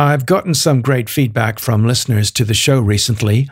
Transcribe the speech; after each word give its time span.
I've 0.00 0.24
gotten 0.24 0.54
some 0.54 0.80
great 0.80 1.10
feedback 1.10 1.58
from 1.58 1.86
listeners 1.86 2.30
to 2.30 2.46
the 2.46 2.54
show 2.54 2.80
recently 2.80 3.50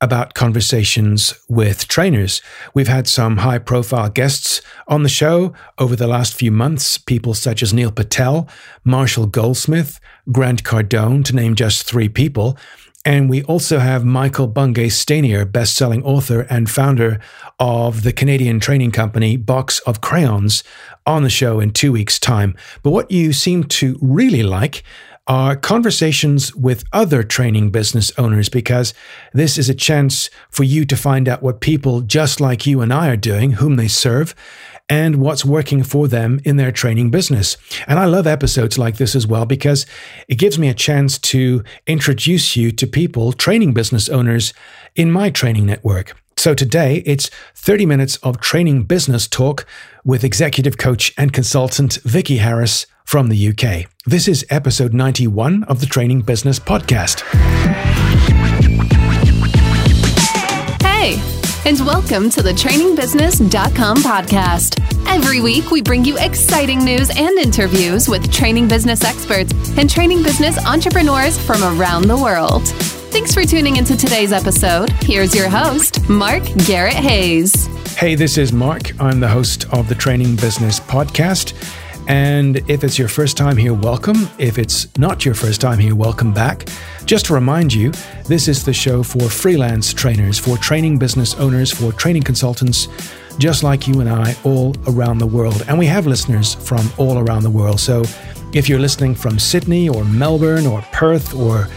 about 0.00 0.32
conversations 0.32 1.34
with 1.50 1.86
trainers. 1.86 2.40
We've 2.72 2.88
had 2.88 3.06
some 3.06 3.36
high 3.36 3.58
profile 3.58 4.08
guests 4.08 4.62
on 4.88 5.02
the 5.02 5.10
show 5.10 5.52
over 5.76 5.94
the 5.94 6.06
last 6.06 6.32
few 6.32 6.50
months, 6.50 6.96
people 6.96 7.34
such 7.34 7.62
as 7.62 7.74
Neil 7.74 7.92
Patel, 7.92 8.48
Marshall 8.84 9.26
Goldsmith, 9.26 10.00
Grant 10.32 10.64
Cardone, 10.64 11.26
to 11.26 11.36
name 11.36 11.54
just 11.54 11.84
three 11.84 12.08
people. 12.08 12.56
And 13.04 13.28
we 13.28 13.42
also 13.42 13.78
have 13.78 14.02
Michael 14.02 14.46
Bungay 14.46 14.88
Stanier, 14.88 15.44
best-selling 15.44 16.02
author 16.04 16.46
and 16.48 16.70
founder 16.70 17.20
of 17.58 18.02
the 18.02 18.14
Canadian 18.14 18.60
training 18.60 18.92
company 18.92 19.36
Box 19.36 19.78
of 19.80 20.00
Crayons, 20.00 20.64
on 21.04 21.22
the 21.22 21.28
show 21.30 21.60
in 21.60 21.72
two 21.72 21.92
weeks' 21.92 22.18
time. 22.18 22.56
But 22.82 22.92
what 22.92 23.10
you 23.10 23.34
seem 23.34 23.64
to 23.64 23.98
really 24.00 24.42
like 24.42 24.84
are 25.26 25.54
conversations 25.54 26.54
with 26.54 26.84
other 26.92 27.22
training 27.22 27.70
business 27.70 28.10
owners 28.18 28.48
because 28.48 28.92
this 29.32 29.56
is 29.56 29.68
a 29.68 29.74
chance 29.74 30.28
for 30.50 30.64
you 30.64 30.84
to 30.84 30.96
find 30.96 31.28
out 31.28 31.42
what 31.42 31.60
people 31.60 32.00
just 32.00 32.40
like 32.40 32.66
you 32.66 32.80
and 32.80 32.92
I 32.92 33.08
are 33.08 33.16
doing, 33.16 33.52
whom 33.52 33.76
they 33.76 33.88
serve, 33.88 34.34
and 34.88 35.16
what's 35.16 35.44
working 35.44 35.84
for 35.84 36.08
them 36.08 36.40
in 36.44 36.56
their 36.56 36.72
training 36.72 37.10
business. 37.10 37.56
And 37.86 37.98
I 37.98 38.04
love 38.06 38.26
episodes 38.26 38.78
like 38.78 38.96
this 38.96 39.14
as 39.14 39.26
well 39.26 39.46
because 39.46 39.86
it 40.26 40.38
gives 40.38 40.58
me 40.58 40.68
a 40.68 40.74
chance 40.74 41.18
to 41.18 41.62
introduce 41.86 42.56
you 42.56 42.72
to 42.72 42.86
people, 42.86 43.32
training 43.32 43.74
business 43.74 44.08
owners 44.08 44.52
in 44.96 45.10
my 45.10 45.30
training 45.30 45.66
network. 45.66 46.16
So 46.36 46.54
today 46.54 47.02
it's 47.06 47.30
30 47.54 47.86
minutes 47.86 48.16
of 48.18 48.40
training 48.40 48.84
business 48.84 49.28
talk 49.28 49.66
with 50.04 50.24
executive 50.24 50.78
coach 50.78 51.14
and 51.16 51.32
consultant 51.32 52.00
Vicky 52.02 52.38
Harris 52.38 52.86
from 53.04 53.28
the 53.28 53.48
UK. 53.48 53.90
This 54.06 54.28
is 54.28 54.44
episode 54.50 54.92
91 54.94 55.64
of 55.64 55.80
the 55.80 55.86
Training 55.86 56.22
Business 56.22 56.58
Podcast. 56.58 57.22
Hey, 60.82 61.20
and 61.68 61.78
welcome 61.80 62.30
to 62.30 62.42
the 62.42 62.52
trainingbusiness.com 62.52 63.98
podcast. 63.98 64.78
Every 65.08 65.40
week, 65.40 65.70
we 65.70 65.82
bring 65.82 66.04
you 66.04 66.16
exciting 66.18 66.84
news 66.84 67.10
and 67.10 67.38
interviews 67.38 68.08
with 68.08 68.32
training 68.32 68.68
business 68.68 69.04
experts 69.04 69.52
and 69.76 69.90
training 69.90 70.22
business 70.22 70.58
entrepreneurs 70.66 71.38
from 71.38 71.62
around 71.62 72.08
the 72.08 72.16
world. 72.16 72.66
Thanks 73.12 73.34
for 73.34 73.44
tuning 73.44 73.76
into 73.76 73.96
today's 73.96 74.32
episode. 74.32 74.90
Here's 75.02 75.34
your 75.34 75.48
host, 75.48 76.08
Mark 76.08 76.42
Garrett 76.66 76.94
Hayes. 76.94 77.66
Hey, 77.96 78.14
this 78.14 78.38
is 78.38 78.52
Mark. 78.52 78.98
I'm 79.00 79.20
the 79.20 79.28
host 79.28 79.66
of 79.72 79.88
the 79.88 79.94
Training 79.94 80.36
Business 80.36 80.80
Podcast. 80.80 81.52
And 82.08 82.58
if 82.68 82.82
it's 82.82 82.98
your 82.98 83.08
first 83.08 83.36
time 83.36 83.56
here, 83.56 83.72
welcome. 83.72 84.28
If 84.38 84.58
it's 84.58 84.96
not 84.98 85.24
your 85.24 85.34
first 85.34 85.60
time 85.60 85.78
here, 85.78 85.94
welcome 85.94 86.32
back. 86.32 86.68
Just 87.04 87.26
to 87.26 87.34
remind 87.34 87.72
you, 87.72 87.92
this 88.26 88.48
is 88.48 88.64
the 88.64 88.72
show 88.72 89.02
for 89.02 89.28
freelance 89.28 89.92
trainers, 89.94 90.38
for 90.38 90.56
training 90.56 90.98
business 90.98 91.34
owners, 91.34 91.70
for 91.70 91.92
training 91.92 92.22
consultants, 92.22 92.88
just 93.38 93.62
like 93.62 93.86
you 93.86 94.00
and 94.00 94.08
I, 94.08 94.36
all 94.44 94.74
around 94.88 95.18
the 95.18 95.26
world. 95.26 95.64
And 95.68 95.78
we 95.78 95.86
have 95.86 96.06
listeners 96.06 96.54
from 96.54 96.90
all 96.98 97.18
around 97.18 97.44
the 97.44 97.50
world. 97.50 97.78
So 97.80 98.04
if 98.52 98.68
you're 98.68 98.80
listening 98.80 99.14
from 99.14 99.38
Sydney 99.38 99.88
or 99.88 100.04
Melbourne 100.04 100.66
or 100.66 100.82
Perth 100.92 101.34
or 101.34 101.68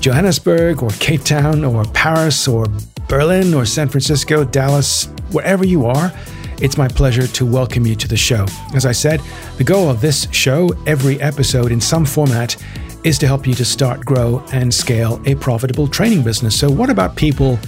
Johannesburg 0.00 0.82
or 0.82 0.90
Cape 0.98 1.22
Town 1.22 1.64
or 1.64 1.84
Paris 1.86 2.48
or 2.48 2.66
Berlin 3.08 3.54
or 3.54 3.64
San 3.66 3.88
Francisco, 3.88 4.44
Dallas, 4.44 5.06
wherever 5.30 5.64
you 5.64 5.86
are, 5.86 6.12
it's 6.60 6.76
my 6.78 6.88
pleasure 6.88 7.26
to 7.26 7.46
welcome 7.46 7.86
you 7.86 7.94
to 7.96 8.08
the 8.08 8.16
show. 8.16 8.46
As 8.74 8.86
I 8.86 8.92
said, 8.92 9.20
the 9.58 9.64
goal 9.64 9.88
of 9.90 10.00
this 10.00 10.28
show, 10.32 10.70
every 10.86 11.20
episode 11.20 11.72
in 11.72 11.80
some 11.80 12.04
format, 12.04 12.56
is 13.04 13.18
to 13.18 13.26
help 13.26 13.46
you 13.46 13.54
to 13.54 13.64
start, 13.64 14.04
grow, 14.04 14.42
and 14.52 14.72
scale 14.72 15.20
a 15.26 15.34
profitable 15.34 15.86
training 15.86 16.22
business. 16.22 16.58
So, 16.58 16.70
what 16.70 16.90
about 16.90 17.16
people? 17.16 17.58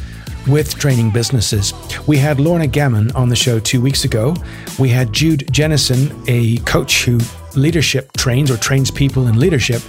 with 0.46 0.78
training 0.78 1.10
businesses. 1.10 1.72
We 2.06 2.18
had 2.18 2.38
Lorna 2.38 2.68
Gammon 2.68 3.10
on 3.16 3.28
the 3.28 3.34
show 3.34 3.58
two 3.58 3.80
weeks 3.80 4.04
ago. 4.04 4.34
We 4.78 4.88
had 4.88 5.12
Jude 5.12 5.48
Jennison, 5.50 6.14
a 6.28 6.58
coach 6.64 7.04
who 7.04 7.18
leadership 7.56 8.12
trains 8.12 8.50
or 8.50 8.56
trains 8.56 8.90
people 8.90 9.26
in 9.26 9.40
leadership 9.40 9.82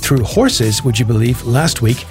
through 0.00 0.24
horses, 0.24 0.82
would 0.82 0.98
you 0.98 1.04
believe, 1.04 1.44
last 1.46 1.80
week. 1.80 2.04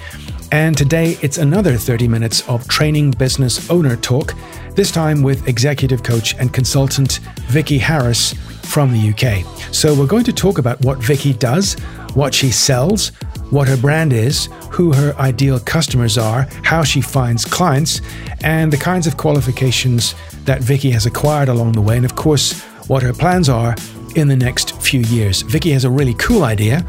And 0.52 0.76
today 0.76 1.16
it's 1.22 1.38
another 1.38 1.76
30 1.76 2.08
minutes 2.08 2.48
of 2.48 2.66
training 2.66 3.12
business 3.12 3.70
owner 3.70 3.94
talk 3.96 4.34
this 4.74 4.90
time 4.90 5.22
with 5.22 5.46
executive 5.46 6.02
coach 6.02 6.34
and 6.38 6.52
consultant 6.52 7.20
Vicky 7.46 7.78
Harris 7.78 8.32
from 8.64 8.92
the 8.92 9.10
UK. 9.10 9.44
So, 9.72 9.94
we're 9.94 10.06
going 10.06 10.24
to 10.24 10.32
talk 10.32 10.58
about 10.58 10.80
what 10.80 10.98
Vicky 10.98 11.32
does, 11.32 11.74
what 12.14 12.32
she 12.34 12.50
sells, 12.50 13.08
what 13.50 13.68
her 13.68 13.76
brand 13.76 14.12
is, 14.12 14.48
who 14.70 14.92
her 14.92 15.14
ideal 15.18 15.58
customers 15.60 16.16
are, 16.16 16.46
how 16.62 16.84
she 16.84 17.00
finds 17.00 17.44
clients, 17.44 18.00
and 18.42 18.72
the 18.72 18.76
kinds 18.76 19.06
of 19.06 19.16
qualifications 19.16 20.14
that 20.44 20.60
Vicky 20.62 20.90
has 20.90 21.06
acquired 21.06 21.48
along 21.48 21.72
the 21.72 21.80
way, 21.80 21.96
and 21.96 22.04
of 22.04 22.14
course, 22.14 22.60
what 22.88 23.02
her 23.02 23.12
plans 23.12 23.48
are 23.48 23.74
in 24.14 24.28
the 24.28 24.36
next 24.36 24.80
few 24.80 25.00
years. 25.00 25.42
Vicky 25.42 25.70
has 25.70 25.84
a 25.84 25.90
really 25.90 26.14
cool 26.14 26.44
idea, 26.44 26.80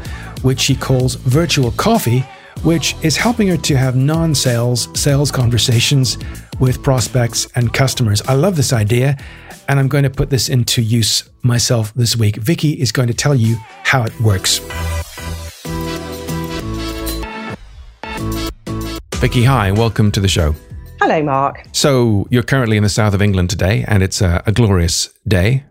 which 0.42 0.60
she 0.60 0.74
calls 0.74 1.16
virtual 1.16 1.72
coffee, 1.72 2.24
which 2.62 2.94
is 3.02 3.16
helping 3.16 3.48
her 3.48 3.56
to 3.56 3.76
have 3.76 3.96
non 3.96 4.34
sales 4.34 4.88
sales 4.98 5.30
conversations 5.30 6.18
with 6.60 6.82
prospects 6.82 7.48
and 7.54 7.72
customers. 7.72 8.22
I 8.22 8.34
love 8.34 8.56
this 8.56 8.72
idea, 8.72 9.16
and 9.68 9.78
I'm 9.80 9.88
going 9.88 10.04
to 10.04 10.10
put 10.10 10.30
this 10.30 10.48
into 10.48 10.82
use 10.82 11.28
myself 11.42 11.92
this 11.94 12.16
week. 12.16 12.36
Vicky 12.36 12.72
is 12.72 12.92
going 12.92 13.08
to 13.08 13.14
tell 13.14 13.34
you 13.34 13.56
how 13.84 14.04
it 14.04 14.20
works. 14.20 14.60
Vicky, 19.16 19.44
hi, 19.44 19.70
welcome 19.70 20.10
to 20.12 20.20
the 20.20 20.28
show. 20.28 20.54
Hello, 21.00 21.22
Mark. 21.22 21.64
So, 21.72 22.26
you're 22.30 22.42
currently 22.42 22.76
in 22.76 22.82
the 22.82 22.88
south 22.88 23.14
of 23.14 23.22
England 23.22 23.50
today, 23.50 23.84
and 23.88 24.02
it's 24.02 24.20
a, 24.20 24.42
a 24.46 24.52
glorious 24.52 25.10
day. 25.26 25.64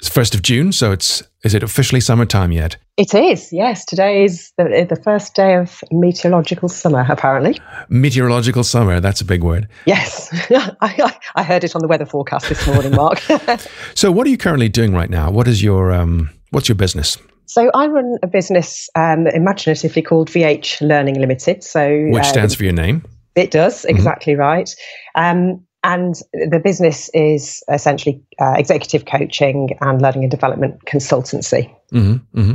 It's 0.00 0.08
1st 0.08 0.34
of 0.34 0.42
June, 0.42 0.72
so 0.72 0.92
it's 0.92 1.22
is 1.44 1.54
it 1.54 1.62
officially 1.62 2.00
summertime 2.00 2.52
yet? 2.52 2.76
It 2.96 3.14
is, 3.14 3.52
yes. 3.52 3.84
Today 3.84 4.24
is 4.24 4.52
the, 4.58 4.86
the 4.88 4.96
first 4.96 5.34
day 5.34 5.54
of 5.54 5.84
meteorological 5.92 6.68
summer, 6.68 7.06
apparently. 7.08 7.60
Meteorological 7.88 8.64
summer, 8.64 8.98
that's 8.98 9.20
a 9.20 9.24
big 9.24 9.44
word. 9.44 9.68
Yes. 9.86 10.28
I, 10.50 11.12
I, 11.36 11.42
heard 11.44 11.62
it 11.62 11.76
on 11.76 11.80
the 11.80 11.86
weather 11.86 12.06
forecast 12.06 12.48
this 12.48 12.66
morning, 12.66 12.92
Mark. 12.94 13.20
so, 13.94 14.10
what 14.10 14.26
are 14.26 14.30
you 14.30 14.38
currently 14.38 14.68
doing 14.68 14.92
right 14.92 15.10
now? 15.10 15.30
What 15.30 15.46
is 15.46 15.62
your, 15.62 15.92
um, 15.92 16.28
what's 16.50 16.68
your 16.68 16.76
business? 16.76 17.16
So, 17.46 17.70
I 17.72 17.86
run 17.86 18.16
a 18.24 18.26
business 18.26 18.88
um, 18.96 19.28
imaginatively 19.28 20.02
called 20.02 20.28
VH 20.30 20.80
Learning 20.80 21.20
Limited. 21.20 21.62
So, 21.62 22.08
Which 22.10 22.24
stands 22.24 22.54
um, 22.54 22.58
for 22.58 22.64
your 22.64 22.72
name? 22.72 23.04
It 23.36 23.52
does, 23.52 23.82
mm-hmm. 23.82 23.94
exactly 23.94 24.32
mm-hmm. 24.32 24.40
right. 24.40 24.74
Um, 25.14 25.64
and 25.84 26.14
the 26.32 26.60
business 26.62 27.08
is 27.14 27.62
essentially 27.72 28.22
uh, 28.40 28.54
executive 28.56 29.04
coaching 29.04 29.70
and 29.80 30.02
learning 30.02 30.24
and 30.24 30.30
development 30.30 30.84
consultancy. 30.86 31.74
Mm-hmm, 31.92 32.40
mm-hmm. 32.40 32.54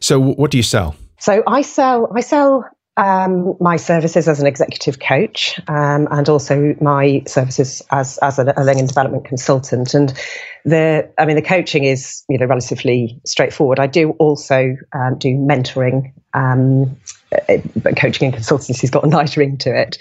So, 0.00 0.20
what 0.20 0.50
do 0.50 0.56
you 0.56 0.62
sell? 0.62 0.94
So, 1.18 1.42
I 1.46 1.62
sell 1.62 2.12
I 2.14 2.20
sell 2.20 2.64
um, 2.98 3.54
my 3.60 3.76
services 3.76 4.28
as 4.28 4.40
an 4.40 4.46
executive 4.46 4.98
coach 4.98 5.58
um, 5.68 6.08
and 6.10 6.28
also 6.28 6.74
my 6.80 7.22
services 7.26 7.80
as 7.90 8.18
as 8.18 8.38
a, 8.38 8.52
a 8.56 8.64
learning 8.64 8.80
and 8.80 8.88
development 8.88 9.24
consultant. 9.24 9.94
And 9.94 10.12
the 10.64 11.10
I 11.16 11.24
mean, 11.24 11.36
the 11.36 11.42
coaching 11.42 11.84
is 11.84 12.24
you 12.28 12.38
know 12.38 12.46
relatively 12.46 13.20
straightforward. 13.24 13.78
I 13.78 13.86
do 13.86 14.10
also 14.18 14.76
um, 14.92 15.16
do 15.16 15.28
mentoring 15.28 16.12
um, 16.34 16.96
but 17.30 17.96
coaching 17.96 18.32
and 18.32 18.42
consultancy's 18.42 18.90
got 18.90 19.04
a 19.04 19.08
nice 19.20 19.36
ring 19.36 19.56
to 19.58 19.74
it. 19.74 19.98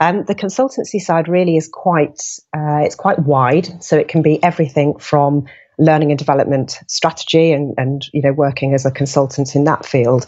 Um, 0.00 0.24
the 0.24 0.34
consultancy 0.34 1.00
side 1.00 1.28
really 1.28 1.56
is 1.56 1.68
quite 1.68 2.20
uh, 2.56 2.82
it's 2.82 2.94
quite 2.94 3.20
wide, 3.20 3.82
so 3.82 3.96
it 3.96 4.08
can 4.08 4.22
be 4.22 4.42
everything 4.42 4.98
from 4.98 5.46
learning 5.78 6.10
and 6.10 6.18
development 6.18 6.80
strategy 6.86 7.52
and 7.52 7.74
and 7.78 8.06
you 8.12 8.22
know 8.22 8.32
working 8.32 8.74
as 8.74 8.86
a 8.86 8.90
consultant 8.90 9.56
in 9.56 9.64
that 9.64 9.84
field 9.84 10.26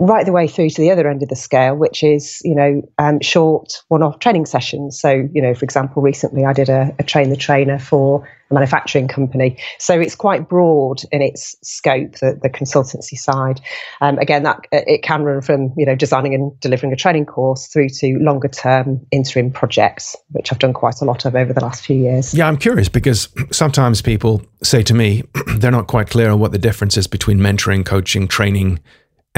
right 0.00 0.24
the 0.24 0.32
way 0.32 0.46
through 0.46 0.70
to 0.70 0.80
the 0.80 0.90
other 0.90 1.08
end 1.08 1.22
of 1.22 1.28
the 1.28 1.36
scale, 1.36 1.74
which 1.74 2.04
is, 2.04 2.40
you 2.44 2.54
know, 2.54 2.82
um, 2.98 3.20
short 3.20 3.82
one-off 3.88 4.20
training 4.20 4.46
sessions. 4.46 4.98
So, 4.98 5.28
you 5.32 5.42
know, 5.42 5.54
for 5.54 5.64
example, 5.64 6.02
recently 6.02 6.44
I 6.44 6.52
did 6.52 6.68
a, 6.68 6.94
a, 7.00 7.02
train 7.02 7.30
the 7.30 7.36
trainer 7.36 7.80
for 7.80 8.28
a 8.50 8.54
manufacturing 8.54 9.08
company. 9.08 9.58
So 9.78 9.98
it's 9.98 10.14
quite 10.14 10.48
broad 10.48 11.02
in 11.10 11.20
its 11.20 11.56
scope, 11.62 12.12
the, 12.20 12.38
the 12.40 12.48
consultancy 12.48 13.16
side. 13.16 13.60
Um, 14.00 14.18
again, 14.18 14.44
that 14.44 14.60
it 14.70 15.02
can 15.02 15.24
run 15.24 15.40
from, 15.42 15.74
you 15.76 15.84
know, 15.84 15.96
designing 15.96 16.32
and 16.32 16.58
delivering 16.60 16.92
a 16.92 16.96
training 16.96 17.26
course 17.26 17.66
through 17.66 17.88
to 17.88 18.18
longer-term 18.20 19.04
interim 19.10 19.50
projects, 19.50 20.14
which 20.30 20.52
I've 20.52 20.60
done 20.60 20.74
quite 20.74 21.00
a 21.00 21.04
lot 21.06 21.24
of 21.24 21.34
over 21.34 21.52
the 21.52 21.60
last 21.60 21.84
few 21.84 21.96
years. 21.96 22.32
Yeah, 22.32 22.46
I'm 22.46 22.56
curious 22.56 22.88
because 22.88 23.28
sometimes 23.50 24.00
people 24.00 24.42
say 24.62 24.84
to 24.84 24.94
me 24.94 25.24
they're 25.56 25.72
not 25.72 25.88
quite 25.88 26.08
clear 26.08 26.30
on 26.30 26.38
what 26.38 26.52
the 26.52 26.58
difference 26.58 26.96
is 26.96 27.08
between 27.08 27.38
mentoring, 27.38 27.84
coaching, 27.84 28.28
training, 28.28 28.78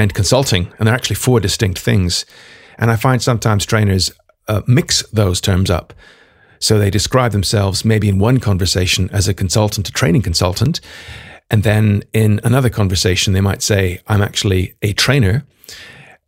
and 0.01 0.13
consulting, 0.13 0.71
and 0.77 0.87
they're 0.87 0.95
actually 0.95 1.15
four 1.15 1.39
distinct 1.39 1.79
things. 1.79 2.25
And 2.77 2.89
I 2.91 2.95
find 2.95 3.21
sometimes 3.21 3.65
trainers 3.65 4.11
uh, 4.47 4.61
mix 4.67 5.07
those 5.09 5.39
terms 5.39 5.69
up. 5.69 5.93
So 6.59 6.77
they 6.77 6.89
describe 6.89 7.31
themselves 7.31 7.85
maybe 7.85 8.07
in 8.09 8.19
one 8.19 8.39
conversation 8.39 9.09
as 9.11 9.27
a 9.27 9.33
consultant, 9.33 9.89
a 9.89 9.91
training 9.91 10.21
consultant. 10.21 10.81
And 11.49 11.63
then 11.63 12.03
in 12.13 12.39
another 12.43 12.69
conversation, 12.69 13.33
they 13.33 13.41
might 13.41 13.61
say, 13.61 13.99
I'm 14.07 14.21
actually 14.21 14.73
a 14.81 14.93
trainer. 14.93 15.43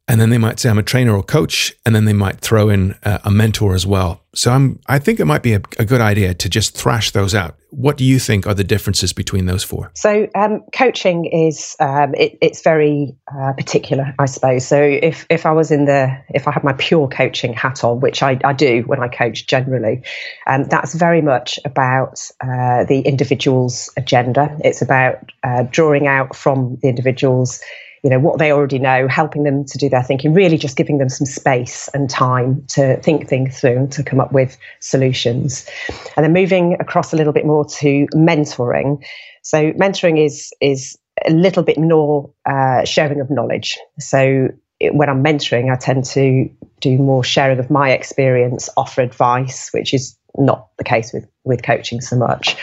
And 0.07 0.19
then 0.19 0.29
they 0.29 0.37
might 0.37 0.59
say 0.59 0.69
I'm 0.69 0.77
a 0.77 0.83
trainer 0.83 1.15
or 1.15 1.23
coach, 1.23 1.73
and 1.85 1.95
then 1.95 2.05
they 2.05 2.13
might 2.13 2.39
throw 2.39 2.69
in 2.69 2.95
a, 3.03 3.21
a 3.25 3.31
mentor 3.31 3.73
as 3.73 3.87
well. 3.87 4.21
So 4.35 4.51
I'm, 4.51 4.79
I 4.87 4.99
think 4.99 5.19
it 5.19 5.25
might 5.25 5.43
be 5.43 5.53
a, 5.53 5.61
a, 5.77 5.85
good 5.85 6.01
idea 6.01 6.33
to 6.33 6.49
just 6.49 6.75
thrash 6.75 7.11
those 7.11 7.35
out. 7.35 7.55
What 7.69 7.97
do 7.97 8.03
you 8.03 8.19
think 8.19 8.47
are 8.47 8.55
the 8.55 8.63
differences 8.63 9.13
between 9.13 9.45
those 9.45 9.63
four? 9.63 9.91
So 9.95 10.27
um, 10.35 10.63
coaching 10.73 11.25
is 11.25 11.75
um, 11.79 12.15
it, 12.15 12.37
it's 12.41 12.63
very 12.63 13.15
uh, 13.33 13.53
particular, 13.53 14.13
I 14.19 14.25
suppose. 14.25 14.67
So 14.67 14.81
if 14.81 15.25
if 15.29 15.45
I 15.45 15.51
was 15.51 15.71
in 15.71 15.85
the 15.85 16.09
if 16.29 16.47
I 16.47 16.51
had 16.51 16.63
my 16.63 16.73
pure 16.73 17.07
coaching 17.07 17.53
hat 17.53 17.83
on, 17.83 17.99
which 17.99 18.23
I, 18.23 18.39
I 18.43 18.53
do 18.53 18.81
when 18.87 19.01
I 19.01 19.07
coach 19.07 19.47
generally, 19.47 20.01
um, 20.47 20.65
that's 20.65 20.95
very 20.95 21.21
much 21.21 21.59
about 21.63 22.19
uh, 22.41 22.83
the 22.85 23.01
individual's 23.05 23.89
agenda. 23.97 24.57
It's 24.63 24.81
about 24.81 25.31
uh, 25.43 25.63
drawing 25.69 26.07
out 26.07 26.35
from 26.35 26.77
the 26.81 26.89
individual's 26.89 27.61
you 28.03 28.09
know 28.09 28.19
what 28.19 28.37
they 28.37 28.51
already 28.51 28.79
know 28.79 29.07
helping 29.07 29.43
them 29.43 29.63
to 29.65 29.77
do 29.77 29.89
their 29.89 30.03
thinking 30.03 30.33
really 30.33 30.57
just 30.57 30.75
giving 30.75 30.97
them 30.97 31.09
some 31.09 31.25
space 31.25 31.87
and 31.93 32.09
time 32.09 32.63
to 32.67 32.99
think 33.01 33.27
things 33.27 33.59
through 33.59 33.77
and 33.77 33.91
to 33.93 34.03
come 34.03 34.19
up 34.19 34.31
with 34.31 34.57
solutions. 34.79 35.65
And 36.17 36.23
then 36.23 36.33
moving 36.33 36.77
across 36.79 37.13
a 37.13 37.15
little 37.15 37.33
bit 37.33 37.45
more 37.45 37.65
to 37.65 38.07
mentoring. 38.13 39.03
So 39.41 39.71
mentoring 39.73 40.23
is 40.23 40.51
is 40.61 40.97
a 41.25 41.31
little 41.31 41.63
bit 41.63 41.77
more 41.77 42.29
uh, 42.45 42.83
sharing 42.85 43.21
of 43.21 43.29
knowledge. 43.29 43.77
So 43.99 44.49
when 44.91 45.07
i'm 45.07 45.23
mentoring 45.23 45.71
i 45.71 45.77
tend 45.77 46.03
to 46.03 46.49
do 46.81 46.97
more 46.97 47.23
sharing 47.23 47.57
of 47.57 47.69
my 47.69 47.91
experience 47.91 48.67
offer 48.75 49.01
advice 49.01 49.69
which 49.71 49.93
is 49.93 50.17
not 50.37 50.67
the 50.77 50.83
case 50.83 51.13
with 51.13 51.27
with 51.43 51.63
coaching 51.63 52.01
so 52.01 52.15
much. 52.15 52.55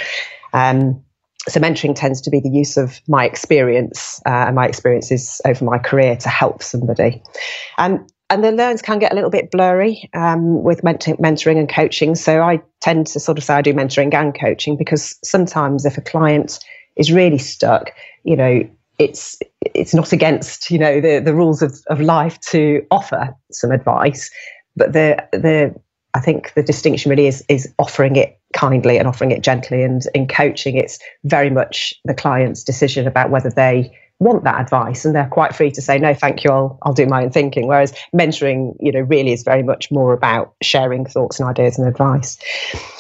Um, 0.53 1.05
so 1.49 1.61
mentoring 1.61 1.95
tends 1.95 2.21
to 2.23 2.31
be 2.31 2.41
the 2.41 2.51
use 2.51 2.77
of 2.77 3.01
my 3.09 3.25
experience 3.25 4.21
uh, 4.27 4.47
and 4.47 4.55
my 4.55 4.67
experiences 4.67 5.41
over 5.47 5.65
my 5.65 5.79
career 5.79 6.17
to 6.17 6.29
help 6.29 6.63
somebody. 6.63 7.23
Um, 7.79 8.07
and 8.29 8.45
the 8.45 8.53
learns 8.53 8.83
can 8.83 8.99
get 9.01 9.11
a 9.11 9.15
little 9.15 9.31
bit 9.31 9.51
blurry 9.51 10.09
um, 10.15 10.63
with 10.63 10.83
mentoring 10.83 11.59
and 11.59 11.69
coaching. 11.69 12.15
So 12.15 12.43
i 12.43 12.61
tend 12.81 13.07
to 13.09 13.21
sort 13.21 13.39
of 13.39 13.45
say 13.45 13.55
i 13.55 13.63
do 13.63 13.75
mentoring 13.75 14.15
and 14.15 14.39
coaching 14.39 14.77
because 14.77 15.19
sometimes 15.25 15.85
if 15.85 15.99
a 15.99 16.01
client 16.01 16.61
is 16.97 17.13
really 17.13 17.39
stuck 17.39 17.91
you 18.25 18.37
know 18.37 18.63
it's 19.01 19.39
it's 19.63 19.95
not 19.95 20.13
against 20.13 20.71
you 20.71 20.79
know 20.79 21.01
the, 21.01 21.21
the 21.21 21.35
rules 21.35 21.63
of, 21.63 21.81
of 21.89 22.01
life 22.01 22.39
to 22.41 22.87
offer 22.91 23.35
some 23.51 23.73
advice. 23.73 24.31
But 24.77 24.93
the 24.93 25.27
the 25.33 25.75
I 26.15 26.21
think 26.21 26.53
the 26.55 26.63
distinction 26.63 27.11
really 27.11 27.27
is 27.27 27.45
is 27.49 27.73
offering 27.79 28.17
it 28.17 28.40
kindly 28.53 28.99
and 28.99 29.07
offering 29.07 29.31
it 29.31 29.43
gently. 29.43 29.83
And 29.83 30.03
in 30.15 30.27
coaching, 30.27 30.77
it's 30.77 30.99
very 31.25 31.51
much 31.51 31.95
the 32.05 32.15
client's 32.15 32.65
decision 32.65 33.07
about 33.07 33.31
whether 33.31 33.51
they 33.51 33.97
want 34.21 34.45
that 34.45 34.61
advice 34.61 35.07
and 35.07 35.15
they're 35.15 35.29
quite 35.29 35.57
free 35.57 35.71
to 35.71 35.81
say 35.81 35.99
no 35.99 36.13
thank 36.13 36.45
you 36.45 36.51
I'll, 36.51 36.79
I'll 36.83 36.93
do 36.93 37.07
my 37.07 37.25
own 37.25 37.31
thinking. 37.31 37.67
Whereas 37.67 37.95
mentoring 38.15 38.77
you 38.79 38.93
know 38.93 39.01
really 39.01 39.33
is 39.33 39.43
very 39.43 39.63
much 39.63 39.91
more 39.91 40.13
about 40.13 40.55
sharing 40.63 41.07
thoughts 41.07 41.41
and 41.41 41.49
ideas 41.49 41.79
and 41.79 41.89
advice. 41.89 42.37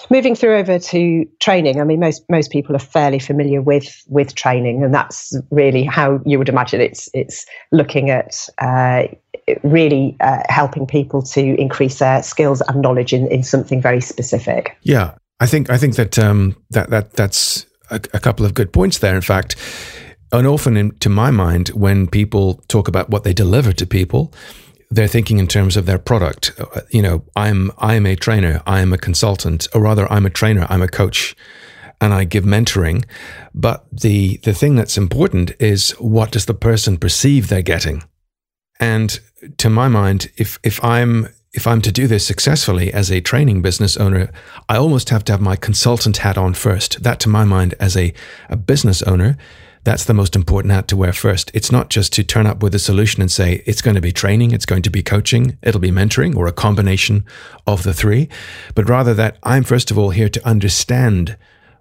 Moving 0.09 0.35
through 0.35 0.57
over 0.57 0.79
to 0.79 1.29
training 1.39 1.79
i 1.81 1.85
mean 1.85 2.01
most 2.01 2.25
most 2.31 2.51
people 2.51 2.75
are 2.75 2.81
fairly 2.81 3.19
familiar 3.19 3.61
with 3.61 4.03
with 4.09 4.35
training 4.35 4.83
and 4.83 4.95
that's 4.95 5.37
really 5.51 5.85
how 5.85 6.21
you 6.25 6.39
would 6.39 6.49
imagine 6.49 6.81
it's 6.81 7.11
it's 7.13 7.45
looking 7.71 8.09
at 8.09 8.49
uh, 8.59 9.03
really 9.63 10.17
uh, 10.21 10.43
helping 10.49 10.87
people 10.87 11.23
to 11.23 11.55
increase 11.61 11.99
their 11.99 12.23
skills 12.23 12.63
and 12.63 12.81
knowledge 12.81 13.13
in, 13.13 13.27
in 13.29 13.43
something 13.43 13.83
very 13.83 14.01
specific. 14.01 14.77
Yeah 14.83 15.15
I 15.41 15.47
think 15.47 15.71
I 15.71 15.79
think 15.79 15.97
that 15.97 16.19
um, 16.19 16.57
that 16.71 16.91
that 16.91 17.15
that's 17.15 17.67
a, 17.91 17.97
a, 18.13 18.21
couple 18.21 18.45
of 18.45 18.55
good 18.55 18.73
points 18.73 18.99
there. 18.99 19.17
In 19.17 19.23
fact, 19.23 19.57
and 20.33 20.47
often, 20.47 20.77
in, 20.77 20.97
to 20.99 21.09
my 21.09 21.31
mind, 21.31 21.69
when 21.71 22.07
people 22.07 22.63
talk 22.69 22.89
about 22.89 23.09
what 23.11 23.25
they 23.25 23.33
deliver 23.33 23.73
to 23.73 23.87
people, 23.87 24.33
they're 24.91 25.09
thinking 25.09 25.39
in 25.39 25.47
terms 25.47 25.77
of 25.77 25.87
their 25.87 25.99
product. 25.99 26.53
Uh, 26.59 26.83
you 26.91 27.01
know, 27.01 27.25
I'm 27.35 27.73
I'm 27.79 28.07
a 28.07 28.17
trainer, 28.17 28.63
I'm 28.67 28.93
a 28.93 28.99
consultant, 28.99 29.67
or 29.75 29.81
rather, 29.81 30.11
I'm 30.13 30.27
a 30.27 30.31
trainer, 30.31 30.67
I'm 30.69 30.83
a 30.83 30.89
coach, 30.89 31.35
and 32.01 32.13
I 32.13 32.25
give 32.25 32.45
mentoring. 32.45 33.05
But 33.55 33.87
the 33.91 34.39
the 34.43 34.55
thing 34.55 34.77
that's 34.77 34.99
important 34.99 35.53
is 35.59 35.93
what 35.93 36.33
does 36.33 36.45
the 36.45 36.55
person 36.55 36.99
perceive 36.99 37.49
they're 37.49 37.63
getting, 37.63 38.05
and 38.79 39.19
to 39.59 39.71
my 39.71 39.89
mind, 39.89 40.31
if 40.37 40.59
if 40.63 40.83
I'm 40.85 41.29
if 41.53 41.67
I'm 41.67 41.83
to 41.83 41.93
do 41.93 42.07
this 42.07 42.27
successfully 42.27 42.93
as 42.93 43.11
a 43.11 43.21
training 43.21 43.61
business 43.63 43.97
owner, 43.97 44.31
I 44.69 44.77
almost 44.77 45.11
have 45.11 45.25
to 45.25 45.33
have 45.33 45.41
my 45.41 45.57
consultant 45.57 46.19
hat 46.19 46.39
on 46.39 46.55
first. 46.55 47.03
That, 47.03 47.19
to 47.21 47.29
my 47.29 47.45
mind, 47.45 47.75
as 47.81 47.97
a, 47.97 48.15
a 48.49 48.57
business 48.57 49.03
owner, 49.03 49.37
that's 49.83 50.05
the 50.05 50.15
most 50.15 50.37
important 50.37 50.73
hat 50.73 50.87
to 50.89 50.97
wear 50.97 51.13
first. 51.13 51.51
It's 51.53 51.73
not 51.73 51.91
just 51.91 52.13
to 52.13 52.23
turn 52.23 52.47
up 52.47 52.63
with 52.63 52.75
a 52.75 52.79
solution 52.79 53.21
and 53.21 53.33
say, 53.33 53.63
it's 53.67 53.83
going 53.83 53.97
to 53.97 54.01
be 54.01 54.13
training, 54.13 54.53
it's 54.53 54.67
going 54.67 54.83
to 54.83 54.91
be 54.91 55.03
coaching, 55.03 55.59
it'll 55.63 55.81
be 55.81 55.91
mentoring, 55.91 56.37
or 56.37 56.47
a 56.47 56.53
combination 56.53 57.25
of 57.67 57.83
the 57.83 57.95
three, 57.95 58.29
but 58.75 58.89
rather 58.89 59.15
that 59.15 59.39
I'm 59.43 59.65
first 59.65 59.91
of 59.91 59.99
all 59.99 60.11
here 60.11 60.29
to 60.29 60.47
understand 60.47 61.37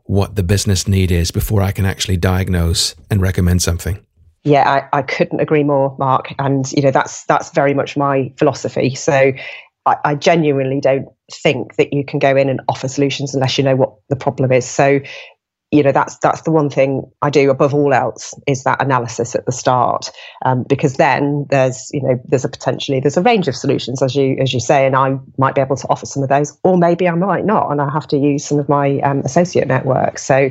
what 0.06 0.36
the 0.36 0.44
business 0.44 0.88
need 0.88 1.12
is 1.12 1.30
before 1.30 1.62
I 1.62 1.72
can 1.72 1.86
actually 1.86 2.18
diagnose 2.18 2.96
and 3.12 3.22
recommend 3.22 3.62
something. 3.62 4.04
Yeah, 4.44 4.88
I, 4.94 5.00
I 5.00 5.02
couldn't 5.02 5.40
agree 5.42 5.64
more, 5.64 5.96
Mark. 6.00 6.34
And 6.40 6.72
you 6.72 6.82
know 6.82 6.92
that's 6.92 7.26
that's 7.26 7.52
very 7.52 7.74
much 7.74 7.98
my 7.98 8.32
philosophy. 8.38 8.96
So 8.96 9.34
I, 9.86 9.96
I 10.06 10.16
genuinely 10.16 10.80
don't 10.80 11.08
think 11.32 11.76
that 11.76 11.94
you 11.94 12.06
can 12.06 12.20
go 12.20 12.36
in 12.36 12.50
and 12.50 12.62
offer 12.68 12.88
solutions 12.88 13.34
unless 13.34 13.58
you 13.58 13.64
know 13.64 13.76
what 13.76 13.94
the 14.10 14.16
problem 14.16 14.52
is. 14.52 14.66
So 14.66 15.02
you 15.72 15.84
know 15.84 15.92
that's 15.92 16.18
that's 16.20 16.42
the 16.42 16.52
one 16.52 16.70
thing 16.70 17.04
I 17.22 17.30
do 17.30 17.50
above 17.52 17.74
all 17.74 17.94
else 17.94 18.34
is 18.48 18.64
that 18.64 18.82
analysis 18.82 19.36
at 19.36 19.46
the 19.46 19.52
start 19.52 20.10
um, 20.44 20.64
because 20.68 20.96
then 20.96 21.46
there's 21.50 21.90
you 21.94 22.02
know 22.02 22.20
there's 22.26 22.46
a 22.46 22.50
potentially 22.50 23.00
there's 23.00 23.18
a 23.18 23.22
range 23.22 23.48
of 23.48 23.56
solutions 23.56 24.02
as 24.02 24.16
you 24.16 24.36
as 24.40 24.54
you 24.54 24.60
say 24.60 24.86
and 24.88 24.96
I 24.96 25.18
might 25.38 25.56
be 25.56 25.62
able 25.62 25.76
to 25.76 25.88
offer 25.90 26.06
some 26.06 26.24
of 26.24 26.30
those 26.30 26.58
or 26.64 26.78
maybe 26.78 27.08
I 27.08 27.14
might 27.14 27.46
not 27.46 27.72
and 27.72 27.82
I 27.82 27.90
have 27.92 28.08
to 28.08 28.18
use 28.18 28.46
some 28.46 28.58
of 28.58 28.68
my 28.68 29.00
um, 29.02 29.20
associate 29.20 29.68
network 29.68 30.18
so 30.18 30.50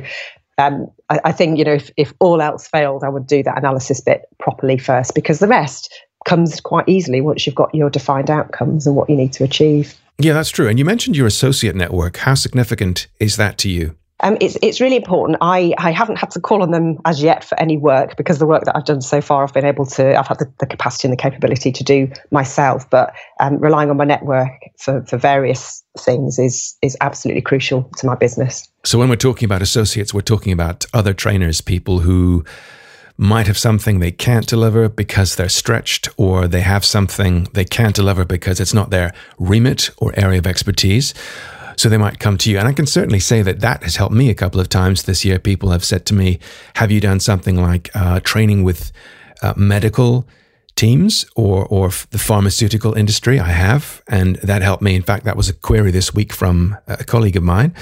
um, 0.59 0.91
I, 1.09 1.19
I, 1.25 1.31
think 1.31 1.57
you 1.57 1.63
know 1.63 1.73
if, 1.73 1.89
if 1.97 2.13
all 2.19 2.41
else 2.41 2.67
failed, 2.67 3.03
I 3.03 3.09
would 3.09 3.25
do 3.25 3.41
that 3.43 3.57
analysis 3.57 4.01
bit 4.01 4.25
properly 4.39 4.77
first 4.77 5.15
because 5.15 5.39
the 5.39 5.47
rest 5.47 5.91
comes 6.25 6.59
quite 6.59 6.87
easily 6.87 7.21
once 7.21 7.45
you've 7.45 7.55
got 7.55 7.73
your 7.73 7.89
defined 7.89 8.29
outcomes 8.29 8.85
and 8.85 8.95
what 8.95 9.09
you 9.09 9.15
need 9.15 9.33
to 9.33 9.43
achieve. 9.43 9.97
Yeah, 10.19 10.33
that's 10.33 10.49
true. 10.49 10.67
And 10.67 10.77
you 10.77 10.83
mentioned 10.83 11.15
your 11.15 11.27
associate 11.27 11.75
network. 11.75 12.17
How 12.17 12.33
significant 12.33 13.07
is 13.19 13.37
that 13.37 13.57
to 13.59 13.69
you? 13.69 13.95
Um, 14.21 14.37
it's 14.41 14.57
it's 14.61 14.81
really 14.81 14.97
important. 14.97 15.37
I, 15.41 15.73
I 15.77 15.91
haven't 15.91 16.17
had 16.17 16.31
to 16.31 16.41
call 16.41 16.61
on 16.61 16.71
them 16.71 16.97
as 17.05 17.21
yet 17.21 17.43
for 17.43 17.59
any 17.59 17.77
work 17.77 18.17
because 18.17 18.39
the 18.39 18.45
work 18.45 18.65
that 18.65 18.75
I've 18.75 18.85
done 18.85 19.01
so 19.01 19.21
far, 19.21 19.43
I've 19.43 19.53
been 19.53 19.65
able 19.65 19.85
to, 19.85 20.17
I've 20.19 20.27
had 20.27 20.39
the, 20.39 20.51
the 20.59 20.65
capacity 20.65 21.07
and 21.07 21.13
the 21.17 21.21
capability 21.21 21.71
to 21.71 21.83
do 21.83 22.11
myself. 22.31 22.89
But 22.89 23.13
um, 23.39 23.57
relying 23.59 23.89
on 23.89 23.97
my 23.97 24.05
network 24.05 24.51
for, 24.77 25.03
for 25.05 25.17
various 25.17 25.83
things 25.97 26.37
is 26.37 26.75
is 26.81 26.97
absolutely 27.01 27.41
crucial 27.41 27.83
to 27.97 28.05
my 28.05 28.15
business. 28.15 28.67
So 28.83 28.99
when 28.99 29.09
we're 29.09 29.15
talking 29.15 29.45
about 29.45 29.61
associates, 29.61 30.13
we're 30.13 30.21
talking 30.21 30.51
about 30.51 30.85
other 30.93 31.13
trainers, 31.13 31.61
people 31.61 31.99
who 31.99 32.43
might 33.17 33.47
have 33.47 33.57
something 33.57 33.99
they 33.99 34.11
can't 34.11 34.47
deliver 34.47 34.87
because 34.87 35.35
they're 35.35 35.49
stretched, 35.49 36.07
or 36.15 36.47
they 36.47 36.61
have 36.61 36.85
something 36.85 37.47
they 37.53 37.65
can't 37.65 37.93
deliver 37.93 38.23
because 38.23 38.61
it's 38.61 38.73
not 38.73 38.91
their 38.91 39.13
remit 39.37 39.91
or 39.97 40.13
area 40.17 40.39
of 40.39 40.47
expertise. 40.47 41.13
So 41.79 41.87
they 41.87 41.95
might 41.95 42.19
come 42.19 42.37
to 42.39 42.51
you. 42.51 42.59
And 42.59 42.67
I 42.67 42.73
can 42.73 42.85
certainly 42.85 43.21
say 43.21 43.41
that 43.41 43.61
that 43.61 43.83
has 43.83 43.95
helped 43.95 44.13
me 44.13 44.29
a 44.29 44.35
couple 44.35 44.59
of 44.59 44.67
times 44.67 45.03
this 45.03 45.23
year. 45.23 45.39
People 45.39 45.71
have 45.71 45.85
said 45.85 46.05
to 46.07 46.13
me, 46.13 46.37
Have 46.75 46.91
you 46.91 46.99
done 46.99 47.21
something 47.21 47.55
like 47.55 47.89
uh, 47.95 48.19
training 48.19 48.65
with 48.65 48.91
uh, 49.41 49.53
medical 49.55 50.27
teams 50.75 51.25
or, 51.37 51.65
or 51.67 51.89
the 52.09 52.17
pharmaceutical 52.17 52.95
industry? 52.95 53.39
I 53.39 53.51
have. 53.51 54.03
And 54.09 54.35
that 54.43 54.61
helped 54.61 54.83
me. 54.83 54.93
In 54.93 55.03
fact, 55.03 55.23
that 55.23 55.37
was 55.37 55.47
a 55.47 55.53
query 55.53 55.91
this 55.91 56.13
week 56.13 56.33
from 56.33 56.77
a 56.85 57.05
colleague 57.05 57.37
of 57.37 57.43
mine. 57.43 57.73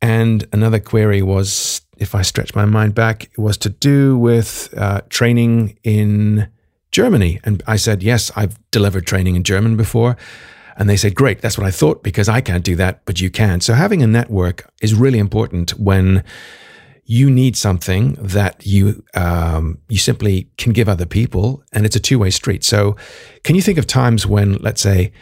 And 0.00 0.46
another 0.52 0.78
query 0.78 1.20
was, 1.20 1.80
if 1.96 2.14
I 2.14 2.22
stretch 2.22 2.54
my 2.54 2.64
mind 2.64 2.94
back, 2.94 3.24
it 3.24 3.38
was 3.38 3.56
to 3.56 3.70
do 3.70 4.16
with 4.16 4.72
uh, 4.76 5.00
training 5.08 5.76
in 5.82 6.48
Germany. 6.92 7.40
And 7.42 7.60
I 7.66 7.74
said, 7.74 8.04
yes, 8.04 8.30
I've 8.36 8.56
delivered 8.70 9.04
training 9.04 9.34
in 9.34 9.42
German 9.42 9.76
before. 9.76 10.16
And 10.76 10.88
they 10.88 10.96
said, 10.96 11.14
great, 11.14 11.40
that's 11.40 11.56
what 11.56 11.66
I 11.66 11.70
thought 11.70 12.02
because 12.02 12.28
I 12.28 12.40
can't 12.40 12.64
do 12.64 12.76
that, 12.76 13.04
but 13.06 13.20
you 13.20 13.30
can. 13.30 13.60
So 13.60 13.74
having 13.74 14.02
a 14.02 14.06
network 14.06 14.70
is 14.82 14.94
really 14.94 15.18
important 15.18 15.70
when 15.72 16.22
you 17.06 17.30
need 17.30 17.56
something 17.56 18.14
that 18.14 18.66
you 18.66 19.04
um, 19.14 19.78
you 19.88 19.96
simply 19.96 20.50
can 20.58 20.72
give 20.72 20.88
other 20.88 21.06
people, 21.06 21.62
and 21.72 21.86
it's 21.86 21.94
a 21.94 22.00
two 22.00 22.18
way 22.18 22.30
street. 22.30 22.64
So, 22.64 22.96
can 23.44 23.54
you 23.54 23.62
think 23.62 23.78
of 23.78 23.86
times 23.86 24.26
when, 24.26 24.54
let's 24.54 24.80
say, 24.80 25.12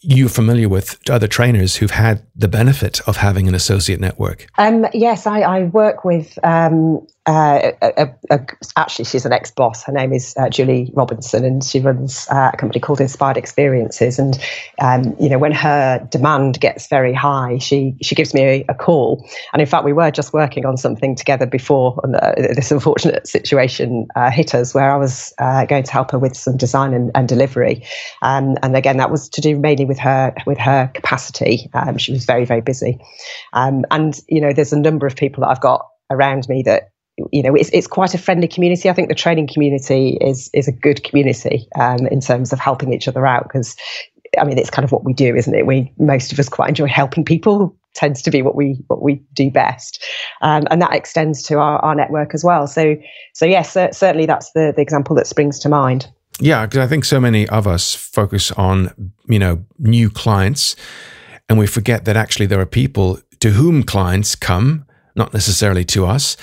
you're 0.00 0.28
familiar 0.28 0.68
with 0.68 0.98
other 1.08 1.28
trainers 1.28 1.76
who've 1.76 1.92
had 1.92 2.26
the 2.36 2.48
benefit 2.48 3.00
of 3.06 3.18
having 3.18 3.48
an 3.48 3.54
associate 3.54 4.00
network? 4.00 4.46
Um, 4.58 4.86
yes, 4.92 5.26
I, 5.26 5.40
I, 5.40 5.62
work 5.64 6.04
with 6.04 6.38
um, 6.44 7.06
uh, 7.26 7.72
a, 7.80 8.14
a, 8.30 8.46
actually, 8.76 9.06
she's 9.06 9.24
an 9.24 9.32
ex 9.32 9.50
boss. 9.50 9.82
Her 9.84 9.92
name 9.92 10.12
is 10.12 10.34
uh, 10.36 10.50
Julie 10.50 10.90
Robinson, 10.94 11.44
and 11.44 11.64
she 11.64 11.80
runs 11.80 12.26
uh, 12.30 12.50
a 12.52 12.56
company 12.56 12.80
called 12.80 13.00
Inspired 13.00 13.38
Experiences. 13.38 14.18
And 14.18 14.38
um, 14.80 15.16
you 15.18 15.30
know, 15.30 15.38
when 15.38 15.52
her 15.52 16.06
demand 16.10 16.60
gets 16.60 16.86
very 16.88 17.14
high, 17.14 17.58
she 17.58 17.96
she 18.02 18.14
gives 18.14 18.34
me 18.34 18.42
a, 18.42 18.64
a, 18.68 18.74
call. 18.74 19.26
And 19.54 19.62
in 19.62 19.66
fact, 19.66 19.86
we 19.86 19.94
were 19.94 20.10
just 20.10 20.34
working 20.34 20.66
on 20.66 20.76
something 20.76 21.16
together 21.16 21.46
before 21.46 21.98
uh, 22.04 22.34
this 22.36 22.70
unfortunate 22.70 23.26
situation 23.26 24.06
uh, 24.16 24.30
hit 24.30 24.54
us, 24.54 24.74
where 24.74 24.92
I 24.92 24.96
was 24.96 25.32
uh, 25.38 25.64
going 25.64 25.84
to 25.84 25.92
help 25.92 26.10
her 26.10 26.18
with 26.18 26.36
some 26.36 26.58
design 26.58 26.92
and, 26.92 27.10
and 27.14 27.26
delivery. 27.26 27.84
Um, 28.20 28.58
and 28.62 28.76
again, 28.76 28.98
that 28.98 29.10
was 29.10 29.30
to 29.30 29.40
do 29.40 29.58
mainly 29.58 29.86
with 29.86 29.98
her 29.98 30.34
with 30.46 30.58
her 30.58 30.90
capacity. 30.92 31.70
Um, 31.72 31.96
she 31.96 32.12
was 32.12 32.23
very 32.24 32.44
very 32.44 32.60
busy. 32.60 32.98
Um, 33.52 33.84
and 33.90 34.18
you 34.28 34.40
know, 34.40 34.52
there's 34.52 34.72
a 34.72 34.78
number 34.78 35.06
of 35.06 35.16
people 35.16 35.42
that 35.42 35.48
I've 35.48 35.60
got 35.60 35.86
around 36.10 36.48
me 36.48 36.62
that 36.64 36.90
you 37.30 37.42
know, 37.42 37.54
it's, 37.54 37.70
it's 37.72 37.86
quite 37.86 38.14
a 38.14 38.18
friendly 38.18 38.48
community. 38.48 38.90
I 38.90 38.92
think 38.92 39.08
the 39.08 39.14
training 39.14 39.48
community 39.52 40.18
is 40.20 40.50
is 40.52 40.66
a 40.68 40.72
good 40.72 41.04
community 41.04 41.68
um, 41.78 42.06
in 42.08 42.20
terms 42.20 42.52
of 42.52 42.58
helping 42.58 42.92
each 42.92 43.06
other 43.06 43.26
out 43.26 43.44
because, 43.44 43.76
I 44.38 44.44
mean, 44.44 44.58
it's 44.58 44.70
kind 44.70 44.84
of 44.84 44.92
what 44.92 45.04
we 45.04 45.12
do, 45.12 45.34
isn't 45.34 45.54
it? 45.54 45.66
We 45.66 45.92
most 45.98 46.32
of 46.32 46.38
us 46.38 46.48
quite 46.48 46.68
enjoy 46.68 46.88
helping 46.88 47.24
people. 47.24 47.76
Tends 47.94 48.22
to 48.22 48.32
be 48.32 48.42
what 48.42 48.56
we 48.56 48.82
what 48.88 49.02
we 49.02 49.22
do 49.32 49.52
best, 49.52 50.04
um, 50.42 50.64
and 50.68 50.82
that 50.82 50.92
extends 50.92 51.44
to 51.44 51.60
our, 51.60 51.78
our 51.78 51.94
network 51.94 52.34
as 52.34 52.42
well. 52.42 52.66
So, 52.66 52.96
so 53.34 53.46
yes, 53.46 53.72
certainly 53.72 54.26
that's 54.26 54.50
the 54.50 54.72
the 54.74 54.82
example 54.82 55.14
that 55.14 55.28
springs 55.28 55.60
to 55.60 55.68
mind. 55.68 56.08
Yeah, 56.40 56.66
because 56.66 56.80
I 56.80 56.88
think 56.88 57.04
so 57.04 57.20
many 57.20 57.48
of 57.48 57.68
us 57.68 57.94
focus 57.94 58.50
on 58.52 59.12
you 59.28 59.38
know 59.38 59.64
new 59.78 60.10
clients, 60.10 60.74
and 61.48 61.58
we 61.58 61.66
forget 61.66 62.04
that 62.04 62.16
actually 62.16 62.46
there 62.46 62.60
are 62.60 62.66
people 62.66 63.18
to 63.40 63.50
whom 63.50 63.82
clients 63.82 64.34
come, 64.34 64.86
not 65.14 65.34
necessarily 65.34 65.84
to 65.84 66.06
us. 66.06 66.36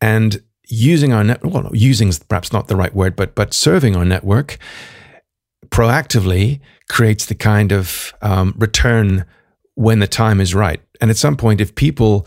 And 0.00 0.42
using 0.68 1.12
our 1.12 1.24
network, 1.24 1.52
well, 1.52 1.70
using 1.74 2.08
is 2.08 2.18
perhaps 2.18 2.52
not 2.52 2.68
the 2.68 2.76
right 2.76 2.94
word 2.94 3.16
but 3.16 3.34
but 3.34 3.54
serving 3.54 3.96
our 3.96 4.04
network 4.04 4.58
proactively 5.68 6.60
creates 6.88 7.26
the 7.26 7.34
kind 7.34 7.72
of 7.72 8.14
um, 8.22 8.54
return 8.56 9.24
when 9.74 9.98
the 9.98 10.06
time 10.06 10.40
is 10.40 10.54
right. 10.54 10.80
And 11.00 11.10
at 11.10 11.16
some 11.16 11.36
point 11.36 11.60
if 11.60 11.74
people 11.74 12.26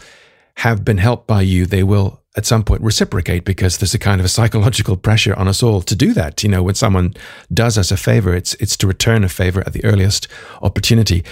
have 0.57 0.83
been 0.83 0.97
helped 0.97 1.27
by 1.27 1.41
you 1.41 1.65
they 1.65 1.83
will 1.83 2.21
at 2.37 2.45
some 2.45 2.63
point 2.63 2.81
reciprocate 2.81 3.43
because 3.43 3.77
there's 3.77 3.93
a 3.93 3.99
kind 3.99 4.21
of 4.21 4.25
a 4.25 4.29
psychological 4.29 4.95
pressure 4.95 5.35
on 5.35 5.47
us 5.47 5.61
all 5.61 5.81
to 5.81 5.95
do 5.95 6.13
that. 6.13 6.43
You 6.43 6.49
know 6.49 6.63
when 6.63 6.75
someone 6.75 7.13
does 7.53 7.77
us 7.77 7.91
a 7.91 7.97
favor 7.97 8.33
it's 8.35 8.53
it's 8.55 8.77
to 8.77 8.87
return 8.87 9.23
a 9.23 9.29
favor 9.29 9.61
at 9.61 9.73
the 9.73 9.83
earliest 9.85 10.27
opportunity 10.61 11.23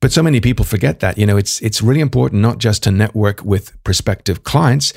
but 0.00 0.12
so 0.12 0.22
many 0.22 0.40
people 0.40 0.64
forget 0.64 1.00
that 1.00 1.18
you 1.18 1.26
know 1.26 1.36
it's 1.36 1.60
it's 1.60 1.82
really 1.82 2.00
important 2.00 2.40
not 2.42 2.58
just 2.58 2.82
to 2.82 2.90
network 2.90 3.44
with 3.44 3.82
prospective 3.84 4.44
clients 4.44 4.92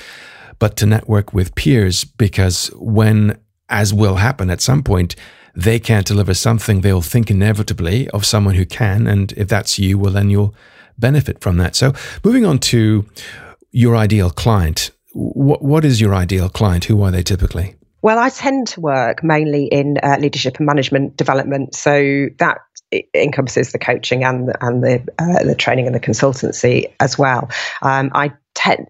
but 0.63 0.77
to 0.77 0.85
network 0.85 1.33
with 1.33 1.55
peers 1.55 2.05
because 2.05 2.67
when, 2.75 3.37
as 3.67 3.93
will 3.93 4.15
happen 4.15 4.49
at 4.49 4.61
some 4.61 4.81
point, 4.81 5.13
they 5.53 5.77
can't 5.77 6.05
deliver 6.05 6.33
something, 6.33 6.79
they'll 6.79 7.01
think 7.01 7.29
inevitably 7.29 8.09
of 8.11 8.25
someone 8.25 8.55
who 8.55 8.65
can. 8.65 9.05
And 9.05 9.33
if 9.33 9.49
that's 9.49 9.77
you, 9.77 9.97
well, 9.97 10.13
then 10.13 10.29
you'll 10.29 10.55
benefit 10.97 11.41
from 11.41 11.57
that. 11.57 11.75
So 11.75 11.93
moving 12.23 12.45
on 12.45 12.59
to 12.59 13.05
your 13.71 13.97
ideal 13.97 14.29
client. 14.29 14.91
What, 15.11 15.61
what 15.61 15.83
is 15.83 15.99
your 15.99 16.15
ideal 16.15 16.47
client? 16.47 16.85
Who 16.85 17.01
are 17.03 17.11
they 17.11 17.23
typically? 17.23 17.75
Well, 18.03 18.19
I 18.19 18.29
tend 18.29 18.67
to 18.67 18.81
work 18.81 19.23
mainly 19.23 19.65
in 19.65 19.97
uh, 20.03 20.17
leadership 20.19 20.57
and 20.57 20.65
management 20.65 21.15
development. 21.15 21.73
So 21.73 22.27
that 22.37 22.57
encompasses 23.15 23.71
the 23.71 23.79
coaching 23.79 24.23
and 24.23 24.49
the, 24.49 24.65
and 24.65 24.83
the 24.83 24.95
uh, 25.17 25.43
the 25.43 25.55
training 25.55 25.87
and 25.87 25.95
the 25.95 25.99
consultancy 25.99 26.93
as 26.99 27.17
well. 27.17 27.49
Um, 27.81 28.11
I 28.13 28.33
tend, 28.55 28.87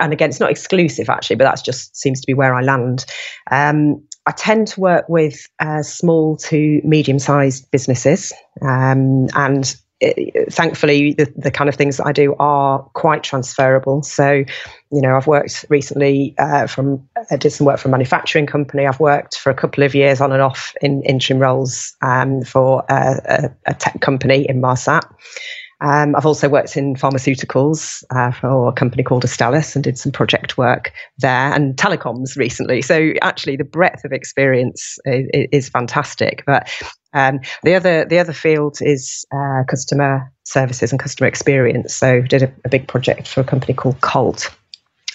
and 0.00 0.12
again, 0.12 0.30
it's 0.30 0.40
not 0.40 0.50
exclusive 0.50 1.08
actually, 1.10 1.36
but 1.36 1.44
that's 1.44 1.62
just 1.62 1.94
seems 1.94 2.20
to 2.22 2.26
be 2.26 2.34
where 2.34 2.54
I 2.54 2.62
land. 2.62 3.04
Um, 3.50 4.02
I 4.26 4.32
tend 4.32 4.68
to 4.68 4.80
work 4.80 5.10
with 5.10 5.46
uh, 5.60 5.82
small 5.82 6.38
to 6.38 6.80
medium 6.84 7.18
sized 7.18 7.70
businesses, 7.70 8.32
um, 8.62 9.28
and 9.34 9.76
thankfully, 10.50 11.14
the, 11.14 11.32
the 11.36 11.50
kind 11.50 11.68
of 11.68 11.74
things 11.74 11.96
that 11.96 12.06
I 12.06 12.12
do 12.12 12.34
are 12.38 12.80
quite 12.94 13.22
transferable. 13.22 14.02
So, 14.02 14.44
you 14.90 15.00
know, 15.00 15.16
I've 15.16 15.26
worked 15.26 15.64
recently 15.68 16.34
uh, 16.38 16.66
from, 16.66 17.06
I 17.30 17.36
did 17.36 17.50
some 17.50 17.66
work 17.66 17.78
for 17.78 17.88
a 17.88 17.90
manufacturing 17.90 18.46
company. 18.46 18.86
I've 18.86 19.00
worked 19.00 19.36
for 19.36 19.50
a 19.50 19.54
couple 19.54 19.84
of 19.84 19.94
years 19.94 20.20
on 20.20 20.32
and 20.32 20.42
off 20.42 20.74
in 20.80 21.02
interim 21.02 21.40
roles 21.40 21.94
um, 22.02 22.42
for 22.42 22.84
a, 22.88 23.20
a, 23.24 23.70
a, 23.70 23.74
tech 23.74 24.00
company 24.00 24.48
in 24.48 24.60
Marsat. 24.60 25.04
Um, 25.84 26.16
I've 26.16 26.24
also 26.24 26.48
worked 26.48 26.78
in 26.78 26.94
pharmaceuticals 26.94 28.02
uh, 28.10 28.32
for 28.32 28.68
a 28.68 28.72
company 28.72 29.02
called 29.02 29.22
Astellas 29.24 29.74
and 29.74 29.84
did 29.84 29.98
some 29.98 30.12
project 30.12 30.56
work 30.56 30.92
there 31.18 31.52
and 31.52 31.76
telecoms 31.76 32.36
recently. 32.36 32.80
So 32.80 33.12
actually, 33.20 33.56
the 33.56 33.64
breadth 33.64 34.02
of 34.04 34.12
experience 34.12 34.98
is, 35.04 35.28
is 35.52 35.68
fantastic. 35.68 36.42
But 36.46 36.70
um, 37.12 37.40
the 37.64 37.74
other 37.74 38.06
the 38.06 38.18
other 38.18 38.32
field 38.32 38.78
is 38.80 39.26
uh, 39.30 39.62
customer 39.68 40.32
services 40.44 40.90
and 40.90 40.98
customer 40.98 41.28
experience. 41.28 41.94
So 41.94 42.22
did 42.22 42.42
a, 42.42 42.52
a 42.64 42.70
big 42.70 42.88
project 42.88 43.28
for 43.28 43.40
a 43.40 43.44
company 43.44 43.74
called 43.74 44.00
Colt 44.00 44.50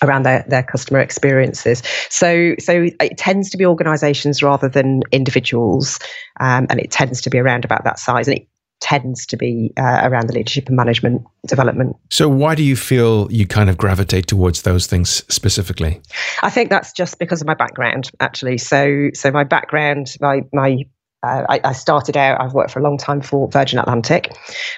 around 0.02 0.24
their, 0.24 0.46
their 0.48 0.64
customer 0.64 1.00
experiences. 1.00 1.84
So, 2.10 2.56
so 2.58 2.88
it 3.02 3.18
tends 3.18 3.50
to 3.50 3.58
be 3.58 3.66
organisations 3.66 4.42
rather 4.42 4.70
than 4.70 5.02
individuals, 5.12 6.00
um, 6.40 6.68
and 6.70 6.80
it 6.80 6.90
tends 6.90 7.20
to 7.22 7.30
be 7.30 7.38
around 7.38 7.66
about 7.66 7.84
that 7.84 8.00
size. 8.00 8.28
And 8.28 8.38
it 8.38 8.48
tends 8.80 9.26
to 9.28 9.38
be 9.38 9.72
uh, 9.78 10.02
around 10.04 10.28
the 10.28 10.34
leadership 10.34 10.68
and 10.68 10.76
management 10.76 11.22
development. 11.48 11.96
So, 12.10 12.30
why 12.30 12.56
do 12.56 12.64
you 12.64 12.76
feel 12.76 13.32
you 13.32 13.46
kind 13.46 13.70
of 13.70 13.78
gravitate 13.78 14.28
towards 14.28 14.64
those 14.64 14.88
things 14.88 15.24
specifically? 15.34 16.02
I 16.42 16.50
think 16.50 16.70
that's 16.70 16.92
just 16.94 17.20
because 17.20 17.42
of 17.42 17.48
my 17.48 17.54
background, 17.54 18.12
actually. 18.20 18.58
So, 18.58 19.10
so 19.14 19.32
my 19.32 19.44
background, 19.44 20.16
my 20.22 20.42
my 20.54 20.86
uh, 21.22 21.44
I, 21.50 21.60
I, 21.66 21.74
started 21.74 22.16
out. 22.16 22.40
I've 22.40 22.54
worked 22.54 22.72
for 22.72 22.80
a 22.80 22.84
long 22.84 22.98
time 22.98 23.20
for 23.20 23.50
Virgin 23.50 23.78
Atlantic, 23.78 24.32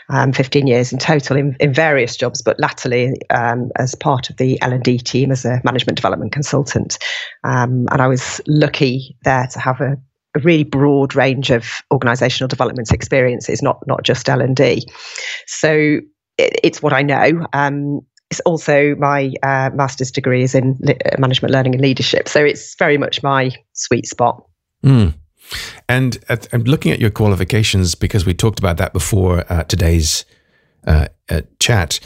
um, 0.10 0.34
15 0.34 0.66
years 0.66 0.92
in 0.92 0.98
total 0.98 1.38
in, 1.38 1.56
in 1.60 1.72
various 1.72 2.16
jobs, 2.18 2.42
but 2.42 2.60
latterly 2.60 3.14
um, 3.30 3.70
as 3.76 3.94
part 3.94 4.32
of 4.32 4.38
the 4.38 4.60
L 4.62 4.74
and 4.74 4.84
D 4.84 4.98
team 4.98 5.32
as 5.32 5.46
a 5.46 5.62
management 5.64 5.98
development 5.98 6.32
consultant. 6.32 6.98
Um, 7.44 7.88
and 7.92 8.02
I 8.02 8.08
was 8.08 8.42
lucky 8.48 9.16
there 9.24 9.48
to 9.52 9.60
have 9.60 9.82
a 9.82 9.98
a 10.36 10.40
really 10.40 10.64
broad 10.64 11.16
range 11.16 11.50
of 11.50 11.66
organizational 11.92 12.48
development 12.48 12.92
experiences, 12.92 13.62
not 13.62 13.86
not 13.88 14.04
just 14.04 14.30
L 14.30 14.42
and 14.42 14.56
D. 14.56 14.88
So 15.48 16.00
it, 16.38 16.60
it's 16.64 16.82
what 16.82 16.94
I 16.94 17.02
know. 17.02 17.46
Um, 17.54 18.02
it's 18.30 18.40
also 18.42 18.96
my 18.96 19.34
uh, 19.44 19.72
master's 19.74 20.10
degree 20.10 20.44
is 20.44 20.56
in 20.56 20.80
uh, 20.88 20.94
management 21.20 21.54
learning 21.54 21.76
and 21.76 21.82
leadership, 21.82 22.30
so 22.30 22.44
it's 22.44 22.76
very 22.76 22.98
much 22.98 23.22
my 23.24 23.52
sweet 23.74 24.06
spot. 24.06 24.44
Mm. 24.84 25.14
And 25.90 26.18
at, 26.30 26.48
I'm 26.54 26.64
looking 26.64 26.92
at 26.92 27.00
your 27.00 27.10
qualifications 27.10 27.96
because 27.96 28.26
we 28.26 28.34
talked 28.34 28.60
about 28.60 28.78
that 28.78 28.94
before 28.94 29.44
uh, 29.52 29.64
today's 29.64 30.26
uh, 30.88 31.08
uh, 31.30 31.42
chat. 31.60 32.00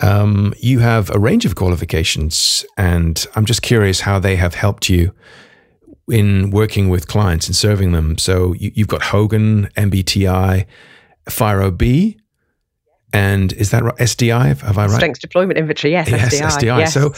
Um, 0.00 0.54
you 0.58 0.80
have 0.80 1.10
a 1.10 1.18
range 1.18 1.44
of 1.44 1.54
qualifications, 1.54 2.64
and 2.76 3.24
I'm 3.36 3.44
just 3.44 3.62
curious 3.62 4.00
how 4.00 4.18
they 4.18 4.36
have 4.36 4.54
helped 4.54 4.88
you 4.88 5.12
in 6.10 6.50
working 6.50 6.88
with 6.88 7.08
clients 7.08 7.46
and 7.46 7.56
serving 7.56 7.92
them. 7.92 8.18
So 8.18 8.54
you, 8.54 8.72
have 8.78 8.88
got 8.88 9.02
Hogan, 9.02 9.68
MBTI, 9.76 10.66
FIRO-B, 11.28 12.18
and 13.12 13.52
is 13.54 13.70
that 13.70 13.82
right? 13.82 13.96
SDI? 13.96 14.60
Have 14.60 14.78
I 14.78 14.86
right? 14.86 14.96
Strengths 14.96 15.20
Deployment 15.20 15.58
Inventory, 15.58 15.92
yes, 15.92 16.10
yes 16.10 16.34
SDI. 16.34 16.58
SDI. 16.58 16.78
Yes. 16.78 16.94
So 16.94 17.12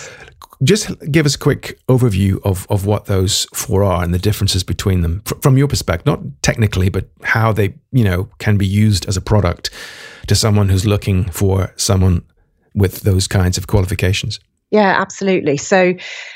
just 0.63 0.91
give 1.11 1.27
us 1.27 1.35
a 1.35 1.39
quick 1.39 1.81
overview 1.89 2.41
of, 2.45 2.67
of 2.71 2.87
what 2.87 3.07
those 3.07 3.47
four 3.55 3.83
are 3.83 4.05
and 4.05 4.13
the 4.13 4.19
differences 4.19 4.63
between 4.63 5.01
them 5.01 5.23
from 5.41 5.57
your 5.57 5.67
perspective, 5.67 6.07
not 6.07 6.21
technically, 6.43 6.91
but 6.91 7.09
how 7.23 7.53
they, 7.53 7.75
you 7.93 8.05
know, 8.05 8.29
can 8.39 8.57
be 8.57 8.67
used 8.67 9.09
as 9.09 9.17
a 9.17 9.21
product 9.21 9.71
to 10.27 10.35
someone 10.35 10.69
who's 10.69 10.87
looking 10.87 11.25
for 11.31 11.73
someone 11.77 12.25
with 12.75 13.01
those 13.01 13.27
kinds 13.27 13.59
of 13.59 13.67
qualifications. 13.67 14.39
Yeah, 14.71 15.01
absolutely. 15.01 15.57
So, 15.57 15.95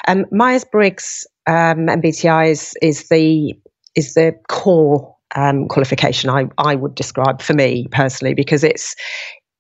um, 0.09 0.27
Myers 0.33 0.65
Briggs 0.65 1.27
um, 1.47 1.87
MBTI 1.87 2.51
is 2.51 2.75
is 2.83 3.09
the 3.09 3.55
is 3.95 4.15
the 4.15 4.35
core 4.49 5.15
um, 5.35 5.69
qualification 5.69 6.31
I 6.31 6.49
I 6.59 6.75
would 6.75 6.95
describe 6.95 7.43
for 7.43 7.55
me 7.55 7.87
personally 7.91 8.35
because 8.35 8.65
it's 8.65 8.95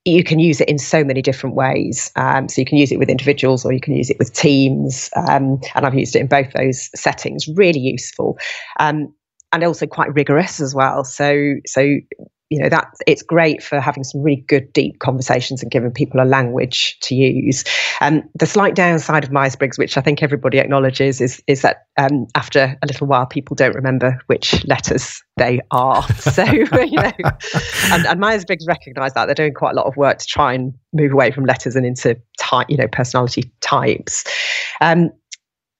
you 0.05 0.23
can 0.23 0.39
use 0.39 0.61
it 0.61 0.69
in 0.69 0.79
so 0.79 1.03
many 1.03 1.23
different 1.23 1.57
ways. 1.57 2.11
Um, 2.17 2.49
so 2.49 2.61
you 2.61 2.67
can 2.67 2.77
use 2.77 2.93
it 2.93 2.99
with 2.99 3.09
individuals 3.09 3.65
or 3.65 3.73
you 3.73 3.81
can 3.81 3.95
use 3.95 4.11
it 4.11 4.19
with 4.19 4.33
teams. 4.35 5.09
Um, 5.17 5.61
and 5.75 5.87
I've 5.87 5.95
used 5.95 6.15
it 6.15 6.21
in 6.21 6.27
both 6.27 6.53
those 6.53 6.91
settings. 6.95 7.49
Really 7.49 7.81
useful. 7.81 8.39
Um, 8.79 9.15
and 9.53 9.65
also 9.65 9.87
quite 9.87 10.13
rigorous 10.13 10.61
as 10.61 10.75
well. 10.75 11.05
So, 11.05 11.55
so 11.67 11.97
you 12.51 12.61
know 12.61 12.69
that 12.69 12.93
it's 13.07 13.23
great 13.23 13.63
for 13.63 13.81
having 13.81 14.05
some 14.05 14.23
really 14.23 14.45
good 14.49 14.73
deep 14.73 14.99
conversations 14.99 15.63
and 15.63 15.71
giving 15.71 15.91
people 15.91 16.21
a 16.21 16.25
language 16.25 16.99
to 17.01 17.15
use. 17.15 17.65
Um, 18.01 18.23
the 18.35 18.47
slight 18.47 18.75
downside 18.75 19.25
of 19.25 19.33
myers-briggs 19.33 19.79
which 19.79 19.97
i 19.97 20.01
think 20.01 20.23
everybody 20.23 20.59
acknowledges 20.59 21.21
is 21.21 21.43
is 21.47 21.63
that 21.63 21.87
um, 21.97 22.27
after 22.35 22.77
a 22.83 22.87
little 22.87 23.07
while 23.07 23.27
people 23.27 23.55
don't 23.55 23.75
remember 23.75 24.19
which 24.27 24.65
letters 24.67 25.23
they 25.37 25.61
are. 25.71 26.07
So 26.19 26.45
you 26.45 26.65
know 26.67 27.13
and, 27.93 28.07
and 28.07 28.21
myers-briggs 28.21 28.67
recognize 28.67 29.13
that. 29.15 29.27
They're 29.27 29.35
doing 29.35 29.55
quite 29.55 29.73
a 29.73 29.77
lot 29.77 29.87
of 29.87 29.97
work 29.97 30.19
to 30.19 30.27
try 30.27 30.55
and 30.55 30.75
move 30.93 31.13
away 31.13 31.31
from 31.31 31.45
letters 31.45 31.77
and 31.77 31.87
into 31.87 32.21
type 32.39 32.67
you 32.69 32.77
know 32.77 32.89
personality 32.89 33.51
types. 33.61 34.25
Um, 34.81 35.11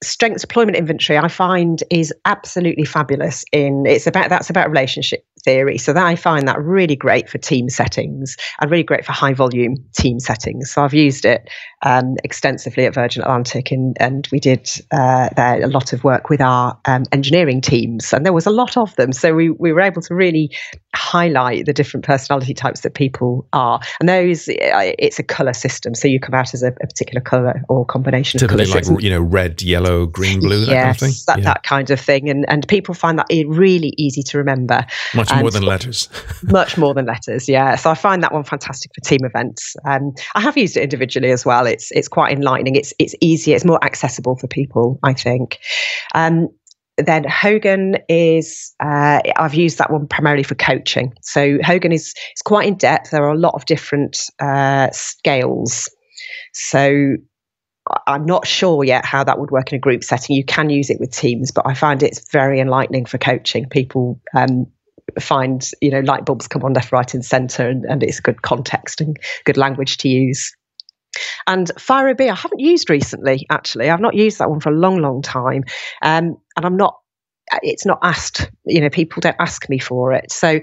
strengths 0.03 0.43
deployment 0.43 0.77
inventory 0.77 1.19
i 1.19 1.29
find 1.29 1.83
is 1.91 2.13
absolutely 2.27 2.85
fabulous 2.85 3.45
in 3.53 3.87
it's 3.87 4.07
about 4.07 4.29
that's 4.29 4.51
about 4.51 4.69
relationship 4.69 5.25
theory. 5.45 5.79
So 5.79 5.93
that 5.93 6.05
I 6.05 6.17
find 6.17 6.49
that 6.49 6.61
really 6.61 6.97
great 6.97 7.29
for 7.29 7.39
team 7.39 7.69
settings 7.69 8.37
and 8.61 8.71
really 8.71 8.83
great 8.83 9.05
for 9.05 9.13
high 9.13 9.35
volume 9.35 9.77
team 9.95 10.19
settings. 10.19 10.71
So 10.71 10.83
I've 10.83 10.95
used 10.95 11.25
it 11.25 11.49
um, 11.83 12.17
extensively 12.25 12.87
at 12.87 12.95
Virgin 12.95 13.23
Atlantic, 13.23 13.71
and, 13.71 13.97
and 14.01 14.27
we 14.33 14.41
did 14.41 14.71
uh, 14.91 15.29
there 15.37 15.63
a 15.63 15.69
lot 15.69 15.93
of 15.93 16.03
work 16.03 16.31
with 16.31 16.41
our 16.41 16.79
um, 16.87 17.05
engineering 17.13 17.61
teams, 17.61 18.13
and 18.13 18.25
there 18.25 18.33
was 18.33 18.47
a 18.47 18.51
lot 18.51 18.77
of 18.77 18.95
them. 18.97 19.13
So 19.13 19.35
we, 19.35 19.51
we 19.51 19.73
were 19.73 19.83
able 19.83 20.03
to 20.03 20.15
really 20.15 20.51
highlight 20.95 21.67
the 21.67 21.73
different 21.73 22.07
personality 22.07 22.55
types 22.55 22.81
that 22.81 22.95
people 22.95 23.47
are. 23.53 23.81
And 24.01 24.09
those, 24.09 24.45
it's 24.49 25.19
a 25.19 25.23
color 25.23 25.53
system, 25.53 25.95
so 25.95 26.09
you 26.09 26.19
come 26.21 26.35
out 26.35 26.55
as 26.55 26.63
a, 26.63 26.69
a 26.69 26.87
particular 26.87 27.21
color 27.21 27.63
or 27.69 27.85
combination 27.85 28.41
Typically 28.41 28.67
like 28.67 29.03
you 29.03 29.11
know 29.11 29.21
red, 29.21 29.63
yellow, 29.63 30.07
green, 30.07 30.41
blue, 30.41 30.65
that 30.65 30.73
yes, 30.73 30.85
kind 30.85 30.91
of 30.91 30.99
thing. 30.99 31.25
That, 31.27 31.39
yeah. 31.39 31.45
that 31.45 31.63
kind 31.63 31.91
of 31.91 32.01
thing, 32.01 32.31
and 32.31 32.49
and 32.49 32.67
people 32.67 32.95
find 32.95 33.19
that 33.19 33.27
really 33.47 33.93
easy 33.97 34.23
to 34.23 34.39
remember. 34.39 34.87
Much 35.15 35.31
more 35.41 35.51
than 35.51 35.63
letters. 35.63 36.09
much 36.45 36.77
more 36.77 36.95
than 36.95 37.07
letters, 37.07 37.49
yeah. 37.49 37.77
So 37.77 37.91
I 37.91 37.95
find 37.95 38.23
that 38.23 38.33
one 38.33 38.45
fantastic 38.45 38.91
for 38.95 39.01
team 39.09 39.25
events. 39.25 39.77
Um, 39.87 40.15
I 40.35 40.41
have 40.41 40.57
used 40.57 40.77
it 40.77 40.83
individually 40.83 41.31
as 41.31 41.45
well. 41.45 41.67
It's 41.67 41.91
it's 41.93 42.09
quite 42.09 42.33
enlightening. 42.37 42.77
It's 42.77 42.93
it's 42.99 43.15
easier. 43.21 43.57
It's 43.57 43.65
more 43.65 43.83
accessible 43.85 44.37
for 44.37 44.47
people. 44.47 44.99
I 45.03 45.13
think. 45.13 45.59
Um, 46.15 46.49
then 46.97 47.25
Hogan 47.25 47.99
is 48.09 48.73
uh, 48.81 49.21
I've 49.37 49.55
used 49.55 49.79
that 49.79 49.91
one 49.91 50.07
primarily 50.07 50.45
for 50.45 50.55
coaching. 50.55 51.13
So 51.23 51.59
Hogan 51.63 51.93
is 51.93 52.15
is 52.37 52.43
quite 52.45 52.69
in 52.69 52.77
depth. 52.77 53.11
There 53.11 53.25
are 53.25 53.33
a 53.33 53.39
lot 53.39 53.55
of 53.55 53.65
different 53.67 54.19
uh, 54.41 54.91
scales. 54.93 55.89
So 56.53 57.17
I'm 58.07 58.25
not 58.25 58.47
sure 58.47 58.85
yet 58.85 59.05
how 59.05 59.25
that 59.25 59.39
would 59.39 59.51
work 59.51 59.73
in 59.73 59.77
a 59.77 59.81
group 59.81 60.05
setting. 60.05 60.37
You 60.37 60.45
can 60.45 60.71
use 60.71 60.89
it 60.89 60.99
with 61.01 61.11
teams, 61.11 61.51
but 61.51 61.67
I 61.67 61.75
find 61.75 62.03
it's 62.03 62.31
very 62.31 62.61
enlightening 62.61 63.05
for 63.05 63.19
coaching. 63.19 63.69
People 63.69 64.21
um, 64.35 64.67
find 65.21 65.69
you 65.81 65.91
know 65.91 66.01
light 66.01 66.25
bulbs 66.25 66.49
come 66.49 66.63
on 66.65 66.73
left, 66.73 66.93
right, 66.93 67.15
and 67.15 67.25
centre, 67.25 67.69
and, 67.69 67.85
and 67.85 68.03
it's 68.03 68.21
good 68.21 68.43
context 68.43 69.01
and 69.01 69.17
good 69.45 69.57
language 69.57 69.99
to 69.99 70.09
use. 70.09 70.55
And 71.47 71.71
FIRO 71.79 72.15
I 72.19 72.35
haven't 72.35 72.61
used 72.61 72.91
recently. 72.91 73.47
Actually, 73.51 73.91
I've 73.91 74.01
not 74.01 74.15
used 74.15 74.39
that 74.39 74.51
one 74.51 74.61
for 74.61 74.71
a 74.71 74.77
long, 74.77 74.99
long 74.99 75.23
time, 75.23 75.65
um, 76.03 76.37
and 76.57 76.65
I'm 76.65 76.77
not. 76.77 76.97
It's 77.63 77.87
not 77.87 77.99
asked. 78.03 78.51
You 78.65 78.81
know, 78.81 78.91
people 78.91 79.21
don't 79.21 79.37
ask 79.39 79.69
me 79.69 79.79
for 79.79 80.13
it. 80.13 80.33
So 80.33 80.61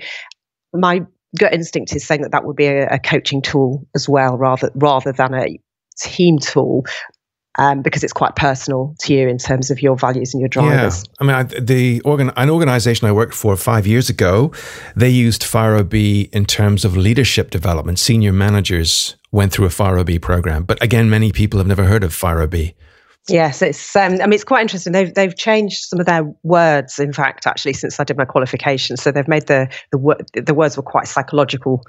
my 0.73 1.01
gut 1.39 1.53
instinct 1.53 1.95
is 1.95 2.05
saying 2.05 2.21
that 2.21 2.31
that 2.31 2.45
would 2.45 2.55
be 2.55 2.65
a, 2.65 2.87
a 2.87 2.99
coaching 2.99 3.41
tool 3.41 3.87
as 3.95 4.09
well, 4.09 4.37
rather 4.37 4.71
rather 4.75 5.11
than 5.11 5.33
a 5.33 5.59
team 5.97 6.39
tool 6.39 6.85
um, 7.57 7.81
because 7.81 8.03
it's 8.03 8.13
quite 8.13 8.35
personal 8.35 8.95
to 8.99 9.13
you 9.13 9.27
in 9.27 9.37
terms 9.37 9.69
of 9.71 9.81
your 9.81 9.97
values 9.97 10.33
and 10.33 10.39
your 10.39 10.49
drivers. 10.49 11.03
Yeah. 11.03 11.13
I 11.19 11.23
mean, 11.23 11.35
I, 11.35 11.43
the 11.61 12.01
organ, 12.01 12.31
an 12.35 12.49
organization 12.49 13.07
I 13.07 13.11
worked 13.11 13.33
for 13.33 13.55
five 13.55 13.85
years 13.85 14.09
ago, 14.09 14.51
they 14.95 15.09
used 15.09 15.43
FIRO-B 15.43 16.29
in 16.31 16.45
terms 16.45 16.85
of 16.85 16.95
leadership 16.95 17.49
development. 17.49 17.99
Senior 17.99 18.31
managers 18.31 19.15
went 19.31 19.51
through 19.51 19.65
a 19.65 19.69
FIRO-B 19.69 20.19
program, 20.19 20.63
but 20.63 20.81
again, 20.81 21.09
many 21.09 21.31
people 21.31 21.59
have 21.59 21.67
never 21.67 21.85
heard 21.85 22.03
of 22.03 22.13
FIRO-B. 22.13 22.73
Yes, 23.29 23.61
it's. 23.61 23.95
Um, 23.95 24.13
I 24.13 24.25
mean, 24.25 24.33
it's 24.33 24.43
quite 24.43 24.61
interesting. 24.61 24.93
They've 24.93 25.13
they've 25.13 25.35
changed 25.35 25.83
some 25.83 25.99
of 25.99 26.07
their 26.07 26.23
words. 26.41 26.97
In 26.97 27.13
fact, 27.13 27.45
actually, 27.45 27.73
since 27.73 27.99
I 27.99 28.03
did 28.03 28.17
my 28.17 28.25
qualification, 28.25 28.97
so 28.97 29.11
they've 29.11 29.27
made 29.27 29.45
the 29.45 29.71
the 29.91 30.41
the 30.41 30.53
words 30.55 30.75
were 30.75 30.81
quite 30.81 31.07
psychological 31.07 31.83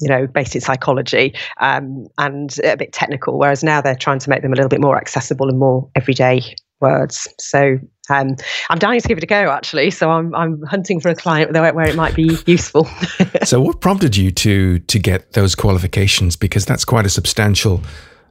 you 0.00 0.08
know, 0.08 0.26
based 0.26 0.54
in 0.54 0.60
psychology 0.60 1.34
um, 1.60 2.06
and 2.18 2.58
a 2.64 2.76
bit 2.76 2.92
technical, 2.92 3.38
whereas 3.38 3.64
now 3.64 3.80
they're 3.80 3.94
trying 3.94 4.18
to 4.18 4.30
make 4.30 4.42
them 4.42 4.52
a 4.52 4.56
little 4.56 4.68
bit 4.68 4.80
more 4.80 4.96
accessible 4.96 5.48
and 5.48 5.58
more 5.58 5.88
everyday 5.94 6.42
words. 6.80 7.26
So 7.40 7.78
um, 8.08 8.36
I'm 8.70 8.78
dying 8.78 9.00
to 9.00 9.08
give 9.08 9.18
it 9.18 9.24
a 9.24 9.26
go, 9.26 9.50
actually. 9.50 9.90
So 9.90 10.10
I'm 10.10 10.34
I'm 10.34 10.62
hunting 10.62 11.00
for 11.00 11.08
a 11.08 11.14
client 11.14 11.52
where, 11.52 11.72
where 11.74 11.88
it 11.88 11.96
might 11.96 12.14
be 12.14 12.36
useful. 12.46 12.84
so 13.44 13.60
what 13.60 13.80
prompted 13.80 14.16
you 14.16 14.30
to 14.32 14.78
to 14.80 14.98
get 14.98 15.32
those 15.32 15.54
qualifications? 15.54 16.36
Because 16.36 16.64
that's 16.64 16.84
quite 16.84 17.06
a 17.06 17.10
substantial 17.10 17.82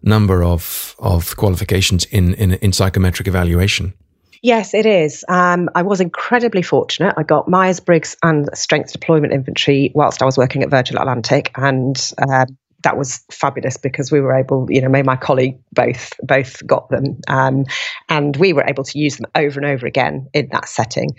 number 0.04 0.44
of 0.44 0.96
of 1.00 1.36
qualifications 1.36 2.06
in 2.06 2.34
in, 2.36 2.54
in 2.54 2.72
psychometric 2.72 3.28
evaluation. 3.28 3.94
Yes, 4.46 4.76
it 4.76 4.86
is. 4.86 5.26
Um, 5.28 5.72
I 5.74 5.82
was 5.82 6.02
incredibly 6.02 6.62
fortunate. 6.62 7.16
I 7.18 7.24
got 7.24 7.48
Myers 7.48 7.80
Briggs 7.80 8.16
and 8.22 8.48
Strength 8.54 8.94
Deployment 8.94 9.34
Inventory 9.34 9.92
whilst 9.96 10.22
I 10.22 10.26
was 10.26 10.38
working 10.38 10.62
at 10.62 10.70
Virgin 10.70 11.00
Atlantic, 11.00 11.50
and 11.56 12.14
um, 12.20 12.56
that 12.86 12.98
was 12.98 13.24
fabulous 13.32 13.78
because 13.78 14.12
we 14.12 14.22
were 14.22 14.34
able, 14.34 14.68
you 14.70 14.80
know, 14.80 14.88
me 14.88 15.00
and 15.00 15.08
my 15.08 15.16
colleague 15.16 15.60
both 15.74 16.14
both 16.22 16.66
got 16.68 16.88
them, 16.90 17.20
um, 17.28 17.66
and 18.10 18.38
we 18.38 18.54
were 18.54 18.64
able 18.68 18.84
to 18.84 19.00
use 19.00 19.18
them 19.18 19.26
over 19.34 19.60
and 19.60 19.66
over 19.66 19.88
again 19.88 20.30
in 20.34 20.48
that 20.52 20.70
setting. 20.70 21.10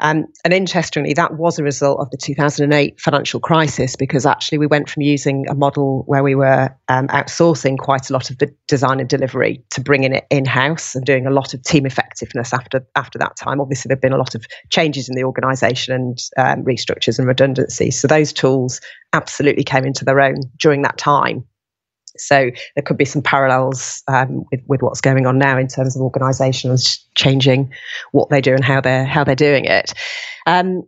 Um, 0.00 0.24
and 0.44 0.54
interestingly, 0.54 1.12
that 1.12 1.34
was 1.34 1.58
a 1.58 1.62
result 1.62 2.00
of 2.00 2.10
the 2.10 2.16
2008 2.16 2.98
financial 2.98 3.38
crisis 3.38 3.96
because 3.96 4.24
actually 4.24 4.56
we 4.56 4.66
went 4.66 4.88
from 4.88 5.02
using 5.02 5.44
a 5.50 5.54
model 5.54 6.04
where 6.06 6.22
we 6.22 6.34
were 6.34 6.74
um, 6.88 7.06
outsourcing 7.08 7.76
quite 7.76 8.08
a 8.08 8.14
lot 8.14 8.30
of 8.30 8.38
the 8.38 8.50
design 8.66 8.98
and 8.98 9.08
delivery 9.08 9.62
to 9.70 9.82
bringing 9.82 10.14
it 10.14 10.26
in 10.30 10.46
house 10.46 10.94
and 10.94 11.04
doing 11.04 11.26
a 11.26 11.30
lot 11.30 11.52
of 11.52 11.62
team 11.62 11.84
effectiveness 11.84 12.54
after 12.54 12.84
after 12.96 13.18
that 13.18 13.36
time. 13.36 13.60
Obviously, 13.60 13.90
there've 13.90 14.00
been 14.00 14.14
a 14.14 14.18
lot 14.18 14.34
of 14.34 14.46
changes 14.70 15.10
in 15.10 15.16
the 15.16 15.24
organisation 15.24 15.94
and 15.94 16.18
um, 16.38 16.64
restructures 16.64 17.18
and 17.18 17.28
redundancies. 17.28 18.00
So 18.00 18.08
those 18.08 18.32
tools 18.32 18.80
absolutely 19.12 19.64
came 19.64 19.84
into 19.84 20.04
their 20.04 20.20
own 20.20 20.36
during 20.56 20.82
that 20.82 20.98
time. 20.98 21.44
So 22.16 22.50
there 22.74 22.82
could 22.84 22.96
be 22.96 23.04
some 23.04 23.22
parallels 23.22 24.02
um, 24.08 24.44
with, 24.50 24.60
with 24.66 24.82
what's 24.82 25.00
going 25.00 25.26
on 25.26 25.38
now 25.38 25.58
in 25.58 25.68
terms 25.68 25.96
of 25.96 26.02
organisations 26.02 27.04
changing 27.14 27.72
what 28.12 28.30
they 28.30 28.40
do 28.40 28.52
and 28.52 28.64
how 28.64 28.80
they're 28.80 29.04
how 29.04 29.24
they're 29.24 29.36
doing 29.36 29.64
it. 29.64 29.94
Um, 30.46 30.82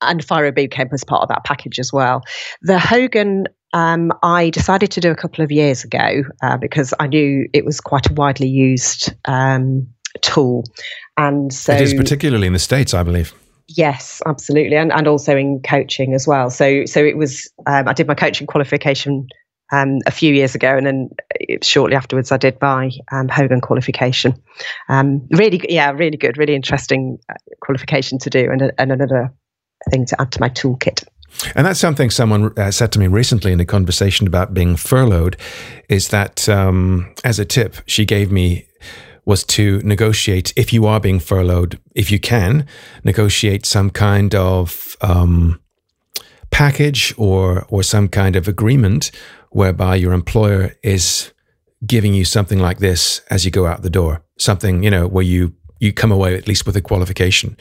and 0.00 0.24
FIRO-B 0.24 0.68
came 0.68 0.88
as 0.92 1.02
part 1.02 1.22
of 1.22 1.28
that 1.28 1.44
package 1.44 1.78
as 1.80 1.92
well. 1.92 2.22
The 2.62 2.78
Hogan 2.78 3.46
um, 3.72 4.12
I 4.22 4.50
decided 4.50 4.90
to 4.92 5.00
do 5.00 5.10
a 5.10 5.16
couple 5.16 5.44
of 5.44 5.50
years 5.50 5.84
ago 5.84 6.22
uh, 6.42 6.56
because 6.56 6.94
I 7.00 7.06
knew 7.06 7.48
it 7.52 7.64
was 7.64 7.80
quite 7.80 8.08
a 8.08 8.14
widely 8.14 8.48
used 8.48 9.12
um, 9.26 9.86
tool, 10.22 10.64
and 11.16 11.52
so 11.52 11.74
it 11.74 11.80
is 11.80 11.94
particularly 11.94 12.46
in 12.46 12.52
the 12.52 12.58
states, 12.58 12.94
I 12.94 13.02
believe. 13.02 13.34
Yes, 13.68 14.22
absolutely, 14.24 14.76
and 14.76 14.92
and 14.92 15.06
also 15.06 15.36
in 15.36 15.60
coaching 15.60 16.14
as 16.14 16.26
well. 16.26 16.50
So 16.50 16.86
so 16.86 17.04
it 17.04 17.16
was. 17.16 17.50
Um, 17.66 17.86
I 17.86 17.92
did 17.92 18.06
my 18.06 18.14
coaching 18.14 18.46
qualification 18.46 19.28
um, 19.72 19.98
a 20.06 20.10
few 20.10 20.32
years 20.32 20.54
ago, 20.54 20.76
and 20.76 20.86
then 20.86 21.10
shortly 21.62 21.94
afterwards, 21.94 22.32
I 22.32 22.38
did 22.38 22.56
my 22.62 22.90
um, 23.12 23.28
Hogan 23.28 23.60
qualification. 23.60 24.34
Um, 24.88 25.26
really, 25.32 25.60
yeah, 25.68 25.90
really 25.90 26.16
good, 26.16 26.38
really 26.38 26.54
interesting 26.54 27.18
uh, 27.28 27.34
qualification 27.60 28.18
to 28.20 28.30
do, 28.30 28.50
and, 28.50 28.72
and 28.78 28.92
another 28.92 29.32
thing 29.90 30.06
to 30.06 30.20
add 30.20 30.32
to 30.32 30.40
my 30.40 30.48
toolkit. 30.48 31.04
And 31.54 31.66
that's 31.66 31.78
something 31.78 32.08
someone 32.10 32.58
uh, 32.58 32.70
said 32.70 32.90
to 32.92 32.98
me 32.98 33.06
recently 33.06 33.52
in 33.52 33.60
a 33.60 33.66
conversation 33.66 34.26
about 34.26 34.54
being 34.54 34.76
furloughed. 34.76 35.36
Is 35.90 36.08
that 36.08 36.48
um, 36.48 37.12
as 37.22 37.38
a 37.38 37.44
tip 37.44 37.76
she 37.86 38.06
gave 38.06 38.32
me 38.32 38.66
was 39.28 39.44
to 39.44 39.78
negotiate 39.80 40.54
if 40.56 40.72
you 40.72 40.86
are 40.86 40.98
being 40.98 41.20
furloughed, 41.20 41.78
if 41.94 42.10
you 42.10 42.18
can 42.18 42.66
negotiate 43.04 43.66
some 43.66 43.90
kind 43.90 44.34
of 44.34 44.96
um, 45.02 45.60
package 46.50 47.14
or 47.18 47.66
or 47.68 47.82
some 47.82 48.08
kind 48.08 48.36
of 48.36 48.48
agreement 48.48 49.10
whereby 49.50 49.94
your 49.94 50.14
employer 50.14 50.74
is 50.82 51.30
giving 51.86 52.14
you 52.14 52.24
something 52.24 52.58
like 52.58 52.78
this 52.78 53.20
as 53.30 53.44
you 53.44 53.50
go 53.50 53.66
out 53.66 53.82
the 53.82 53.90
door, 53.90 54.22
something 54.38 54.82
you 54.82 54.90
know 54.90 55.06
where 55.06 55.24
you 55.24 55.52
you 55.78 55.92
come 55.92 56.10
away 56.10 56.34
at 56.34 56.48
least 56.48 56.66
with 56.66 56.74
a 56.74 56.80
qualification 56.80 57.54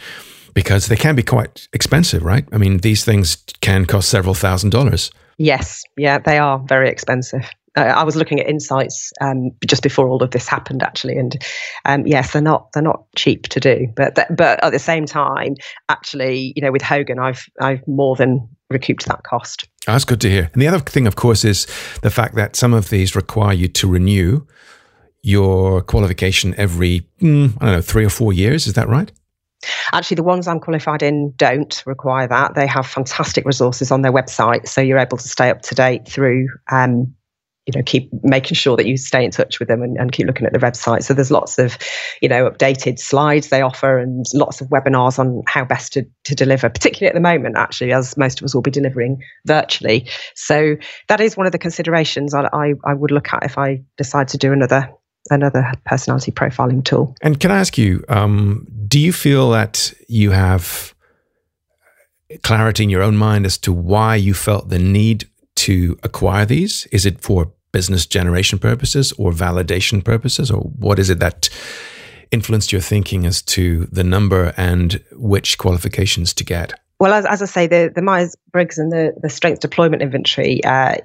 because 0.54 0.88
they 0.88 0.96
can 0.96 1.16
be 1.16 1.22
quite 1.22 1.68
expensive, 1.74 2.24
right? 2.24 2.46
I 2.54 2.58
mean, 2.58 2.78
these 2.78 3.04
things 3.04 3.36
can 3.60 3.86
cost 3.86 4.08
several 4.08 4.34
thousand 4.34 4.70
dollars. 4.70 5.12
Yes, 5.38 5.84
yeah, 5.98 6.18
they 6.18 6.38
are 6.38 6.60
very 6.66 6.90
expensive 6.90 7.48
uh, 7.78 7.94
I 7.96 8.04
was 8.04 8.16
looking 8.16 8.40
at 8.40 8.50
insights 8.50 9.14
um, 9.22 9.52
just 9.66 9.84
before 9.84 10.10
all 10.10 10.24
of 10.24 10.32
this 10.32 10.48
happened, 10.48 10.82
actually, 10.82 11.18
and 11.18 11.42
um, 11.86 12.08
yes, 12.08 12.34
they're 12.34 12.42
not 12.42 12.72
they're 12.74 12.82
not 12.82 13.04
cheap 13.16 13.48
to 13.50 13.60
do, 13.60 13.88
but 13.96 14.16
th- 14.16 14.28
but 14.32 14.64
at 14.64 14.72
the 14.72 14.80
same 14.80 15.06
time, 15.06 15.56
actually, 15.88 16.54
you 16.56 16.62
know, 16.62 16.72
with 16.72 16.82
Hogan, 16.82 17.20
I've 17.20 17.48
I've 17.62 17.88
more 17.88 18.16
than 18.16 18.50
recouped 18.70 19.06
that 19.06 19.24
cost. 19.24 19.68
Oh, 19.88 19.94
that's 19.94 20.06
good 20.06 20.20
to 20.22 20.30
hear. 20.30 20.50
And 20.54 20.62
the 20.62 20.68
other 20.68 20.80
thing, 20.80 21.08
of 21.08 21.16
course, 21.16 21.46
is 21.46 21.68
the 22.02 22.10
fact 22.10 22.36
that 22.36 22.56
some 22.56 22.74
of 22.74 22.90
these 22.90 23.16
require 23.16 23.54
you 23.54 23.68
to 23.68 23.88
renew 23.88 24.46
your 25.22 25.82
qualification 25.84 26.56
every 26.58 27.08
mm, 27.22 27.56
I 27.62 27.66
don't 27.66 27.76
know 27.76 27.82
three 27.82 28.06
or 28.06 28.10
four 28.10 28.34
years. 28.34 28.66
Is 28.66 28.74
that 28.74 28.90
right? 28.90 29.12
Actually, 29.92 30.16
the 30.16 30.24
ones 30.24 30.48
I'm 30.48 30.60
qualified 30.60 31.04
in 31.04 31.34
don't 31.38 31.84
require 31.86 32.28
that. 32.28 32.56
They 32.56 32.68
have 32.68 32.88
fantastic 32.88 33.46
resources 33.46 33.92
on 33.92 34.02
their 34.02 34.14
website, 34.14 34.68
so 34.68 34.82
you're 34.82 35.00
able 35.00 35.18
to 35.18 35.28
stay 35.28 35.50
up 35.50 35.62
to 35.64 35.76
date 35.76 36.08
through 36.08 36.48
um, 36.72 37.14
you 37.68 37.74
know 37.76 37.84
keep 37.84 38.10
making 38.24 38.56
sure 38.56 38.76
that 38.78 38.88
you 38.88 38.98
stay 38.98 39.24
in 39.24 39.30
touch 39.30 39.60
with 39.60 39.68
them 39.68 39.84
and, 39.84 39.98
and, 39.98 40.12
keep 40.14 40.26
looking 40.26 40.48
at 40.48 40.54
the 40.54 40.60
website. 40.60 41.04
So 41.04 41.14
there's 41.14 41.30
lots 41.30 41.60
of 41.60 41.78
you 42.22 42.30
know 42.30 42.50
updated 42.50 42.98
slides 42.98 43.50
they 43.50 43.62
offer 43.62 44.00
and 44.00 44.26
lots 44.34 44.62
of 44.62 44.70
webinars 44.70 45.20
on 45.20 45.44
how 45.48 45.66
best 45.66 45.94
to, 45.94 46.06
to 46.24 46.34
deliver 46.34 46.70
particularly 46.70 47.08
at 47.08 47.14
the 47.14 47.22
moment 47.22 47.58
actually 47.58 47.92
as 47.92 48.18
most 48.18 48.40
of 48.40 48.46
us 48.46 48.56
will 48.56 48.62
be 48.62 48.72
delivering 48.72 49.22
virtually. 49.46 50.10
So 50.36 50.78
that 51.10 51.22
is 51.22 51.36
one 51.38 51.46
of 51.46 51.52
the 51.52 51.60
considerations 51.60 52.34
I, 52.34 52.48
I, 52.54 52.74
I 52.86 52.94
would 52.94 53.12
look 53.12 53.34
at 53.34 53.44
if 53.44 53.58
i 53.58 53.82
decide 53.98 54.30
to 54.30 54.38
do 54.38 54.54
another 54.54 54.90
another 55.30 55.72
personality 55.86 56.32
profiling 56.32 56.84
tool. 56.84 57.16
And 57.22 57.40
can 57.40 57.52
i 57.52 57.60
ask 57.60 57.78
you 57.78 58.04
um, 58.08 58.66
do 58.88 59.00
you 59.00 59.12
feel 59.12 59.52
that 59.52 59.94
you 60.08 60.32
have 60.32 60.96
clarity 62.44 62.84
in 62.84 62.90
your 62.90 63.04
own 63.04 63.18
mind 63.18 63.46
as 63.46 63.58
to 63.58 63.74
why 63.74 64.16
you 64.16 64.34
felt 64.34 64.70
the 64.70 64.80
need 64.80 65.28
to 65.56 65.98
acquire 66.04 66.46
these? 66.46 66.86
Is 66.88 67.06
it 67.06 67.22
for 67.22 67.52
business 67.72 68.06
generation 68.06 68.60
purposes 68.60 69.12
or 69.14 69.32
validation 69.32 70.04
purposes? 70.04 70.52
Or 70.52 70.62
what 70.62 71.00
is 71.00 71.10
it 71.10 71.20
that 71.20 71.50
influenced 72.32 72.72
your 72.72 72.82
thinking 72.82 73.26
as 73.26 73.42
to 73.42 73.86
the 73.86 74.04
number 74.04 74.54
and 74.58 75.02
which 75.14 75.58
qualifications 75.58 76.34
to 76.34 76.44
get? 76.44 76.74
Well, 77.00 77.14
as, 77.14 77.28
as 77.28 77.44
I 77.44 77.46
say, 77.46 77.68
the, 77.68 77.92
the 77.94 78.02
Myers 78.02 78.36
Briggs 78.52 78.80
and 78.80 78.92
the, 78.92 79.14
the 79.22 79.30
strength 79.30 79.60
deployment 79.60 80.02
inventory, 80.02 80.64
uh, 80.64 80.96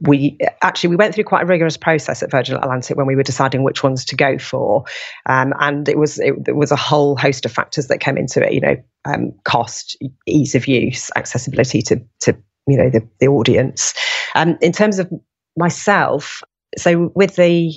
we 0.00 0.36
actually 0.60 0.90
we 0.90 0.96
went 0.96 1.14
through 1.14 1.24
quite 1.24 1.44
a 1.44 1.46
rigorous 1.46 1.78
process 1.78 2.22
at 2.22 2.30
Virgin 2.30 2.56
Atlantic 2.56 2.98
when 2.98 3.06
we 3.06 3.16
were 3.16 3.22
deciding 3.22 3.62
which 3.62 3.82
ones 3.82 4.04
to 4.06 4.16
go 4.16 4.36
for, 4.36 4.84
um, 5.26 5.54
and 5.58 5.88
it 5.88 5.96
was 5.96 6.18
it, 6.18 6.34
it, 6.46 6.56
was 6.56 6.70
a 6.70 6.76
whole 6.76 7.16
host 7.16 7.46
of 7.46 7.52
factors 7.52 7.86
that 7.86 8.00
came 8.00 8.18
into 8.18 8.46
it. 8.46 8.52
You 8.52 8.60
know, 8.60 8.76
um, 9.06 9.32
cost, 9.44 9.96
ease 10.26 10.54
of 10.54 10.68
use, 10.68 11.10
accessibility 11.16 11.80
to 11.82 12.04
to 12.20 12.36
you 12.66 12.76
know 12.76 12.90
the 12.90 13.08
the 13.20 13.28
audience. 13.28 13.94
Um, 14.34 14.58
in 14.60 14.72
terms 14.72 14.98
of 14.98 15.10
myself, 15.56 16.42
so 16.76 17.10
with 17.14 17.36
the 17.36 17.72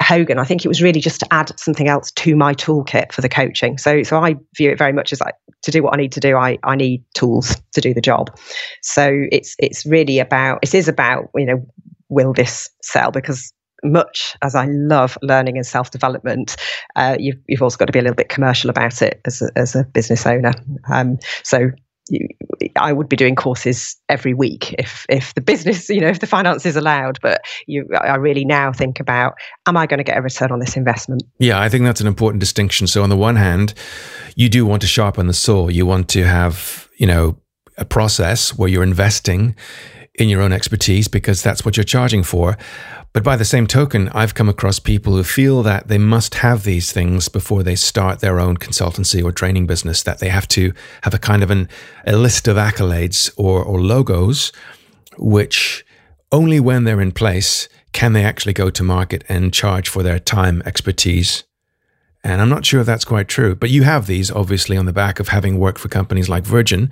Hogan, 0.00 0.38
I 0.38 0.44
think 0.44 0.64
it 0.64 0.68
was 0.68 0.82
really 0.82 1.00
just 1.00 1.20
to 1.20 1.32
add 1.32 1.58
something 1.58 1.88
else 1.88 2.10
to 2.12 2.34
my 2.34 2.54
toolkit 2.54 3.12
for 3.12 3.20
the 3.20 3.28
coaching. 3.28 3.78
So, 3.78 4.02
so 4.02 4.18
I 4.18 4.36
view 4.56 4.70
it 4.70 4.78
very 4.78 4.92
much 4.92 5.12
as 5.12 5.20
like 5.20 5.34
to 5.62 5.70
do 5.70 5.82
what 5.82 5.94
I 5.94 5.96
need 5.96 6.12
to 6.12 6.20
do. 6.20 6.36
I, 6.36 6.58
I 6.64 6.76
need 6.76 7.04
tools 7.14 7.56
to 7.72 7.80
do 7.80 7.94
the 7.94 8.00
job. 8.00 8.36
So 8.82 9.26
it's 9.30 9.54
it's 9.58 9.86
really 9.86 10.18
about 10.18 10.58
it 10.62 10.74
is 10.74 10.88
about 10.88 11.30
you 11.36 11.46
know 11.46 11.64
will 12.08 12.32
this 12.32 12.68
sell 12.82 13.10
because 13.10 13.52
much 13.84 14.36
as 14.42 14.54
I 14.54 14.66
love 14.66 15.18
learning 15.22 15.56
and 15.56 15.66
self 15.66 15.90
development, 15.90 16.56
uh, 16.94 17.16
you've, 17.18 17.38
you've 17.48 17.62
also 17.62 17.76
got 17.76 17.86
to 17.86 17.92
be 17.92 17.98
a 17.98 18.02
little 18.02 18.16
bit 18.16 18.28
commercial 18.28 18.70
about 18.70 19.02
it 19.02 19.20
as 19.24 19.42
a, 19.42 19.50
as 19.56 19.74
a 19.74 19.84
business 19.84 20.26
owner. 20.26 20.52
Um, 20.88 21.18
so 21.42 21.70
I 22.76 22.92
would 22.92 23.08
be 23.08 23.16
doing 23.16 23.36
courses 23.36 23.96
every 24.08 24.34
week 24.34 24.74
if 24.78 25.06
if 25.08 25.34
the 25.34 25.40
business, 25.40 25.88
you 25.88 26.00
know, 26.00 26.08
if 26.08 26.20
the 26.20 26.26
finances 26.26 26.76
allowed. 26.76 27.18
But 27.22 27.42
you, 27.66 27.88
I 27.98 28.16
really 28.16 28.44
now 28.44 28.72
think 28.72 29.00
about: 29.00 29.34
Am 29.66 29.76
I 29.76 29.86
going 29.86 29.98
to 29.98 30.04
get 30.04 30.18
a 30.18 30.22
return 30.22 30.50
on 30.50 30.58
this 30.58 30.76
investment? 30.76 31.22
Yeah, 31.38 31.60
I 31.60 31.68
think 31.68 31.84
that's 31.84 32.00
an 32.00 32.06
important 32.06 32.40
distinction. 32.40 32.86
So 32.86 33.02
on 33.02 33.08
the 33.08 33.16
one 33.16 33.36
hand, 33.36 33.74
you 34.36 34.48
do 34.48 34.66
want 34.66 34.82
to 34.82 34.88
sharpen 34.88 35.26
the 35.26 35.34
saw. 35.34 35.68
You 35.68 35.86
want 35.86 36.08
to 36.10 36.24
have, 36.24 36.88
you 36.96 37.06
know, 37.06 37.36
a 37.78 37.84
process 37.84 38.56
where 38.56 38.68
you're 38.68 38.82
investing 38.82 39.54
in 40.16 40.28
your 40.28 40.42
own 40.42 40.52
expertise 40.52 41.08
because 41.08 41.42
that's 41.42 41.64
what 41.64 41.76
you're 41.76 41.84
charging 41.84 42.22
for. 42.22 42.56
But 43.12 43.24
by 43.24 43.36
the 43.36 43.44
same 43.44 43.66
token, 43.66 44.08
I've 44.10 44.34
come 44.34 44.48
across 44.48 44.78
people 44.78 45.14
who 45.14 45.22
feel 45.22 45.62
that 45.62 45.88
they 45.88 45.98
must 45.98 46.36
have 46.36 46.64
these 46.64 46.92
things 46.92 47.28
before 47.28 47.62
they 47.62 47.76
start 47.76 48.20
their 48.20 48.40
own 48.40 48.56
consultancy 48.56 49.22
or 49.22 49.32
training 49.32 49.66
business, 49.66 50.02
that 50.02 50.18
they 50.18 50.28
have 50.28 50.48
to 50.48 50.72
have 51.02 51.12
a 51.12 51.18
kind 51.18 51.42
of 51.42 51.50
an, 51.50 51.68
a 52.06 52.16
list 52.16 52.48
of 52.48 52.56
accolades 52.56 53.30
or, 53.36 53.62
or 53.62 53.80
logos, 53.80 54.50
which 55.18 55.84
only 56.30 56.58
when 56.58 56.84
they're 56.84 57.02
in 57.02 57.12
place 57.12 57.68
can 57.92 58.14
they 58.14 58.24
actually 58.24 58.54
go 58.54 58.70
to 58.70 58.82
market 58.82 59.22
and 59.28 59.52
charge 59.52 59.90
for 59.90 60.02
their 60.02 60.18
time 60.18 60.62
expertise. 60.64 61.44
And 62.24 62.40
I'm 62.40 62.48
not 62.48 62.64
sure 62.64 62.80
if 62.80 62.86
that's 62.86 63.04
quite 63.04 63.28
true, 63.28 63.54
but 63.54 63.68
you 63.68 63.82
have 63.82 64.06
these 64.06 64.30
obviously 64.30 64.76
on 64.78 64.86
the 64.86 64.92
back 64.92 65.20
of 65.20 65.28
having 65.28 65.58
worked 65.58 65.78
for 65.78 65.88
companies 65.88 66.28
like 66.28 66.44
Virgin. 66.44 66.90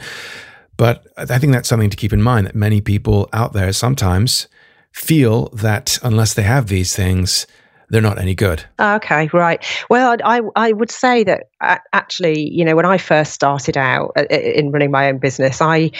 But 0.81 1.07
I 1.19 1.39
think 1.39 1.53
that's 1.53 1.69
something 1.69 1.91
to 1.91 1.97
keep 1.97 2.11
in 2.11 2.23
mind 2.23 2.47
that 2.47 2.55
many 2.55 2.81
people 2.81 3.29
out 3.35 3.53
there 3.53 3.71
sometimes 3.71 4.49
feel 4.95 5.51
that 5.51 5.99
unless 6.03 6.33
they 6.33 6.43
have 6.43 6.69
these 6.69 6.97
things, 6.97 7.47
they're 7.91 8.01
not 8.01 8.19
any 8.19 8.35
good. 8.35 8.65
Okay, 8.81 9.29
right. 9.35 9.63
Well, 9.91 10.17
I, 10.25 10.41
I 10.57 10.73
would 10.73 10.91
say 10.91 11.23
that 11.25 11.49
actually, 11.61 12.49
you 12.49 12.65
know, 12.65 12.77
when 12.77 12.87
I 12.87 12.97
first 12.97 13.35
started 13.35 13.77
out 13.77 14.13
uh, 14.17 14.25
in 14.31 14.71
running 14.71 14.91
my 14.91 15.11
own 15.11 15.19
business, 15.19 15.61
I 15.61 15.91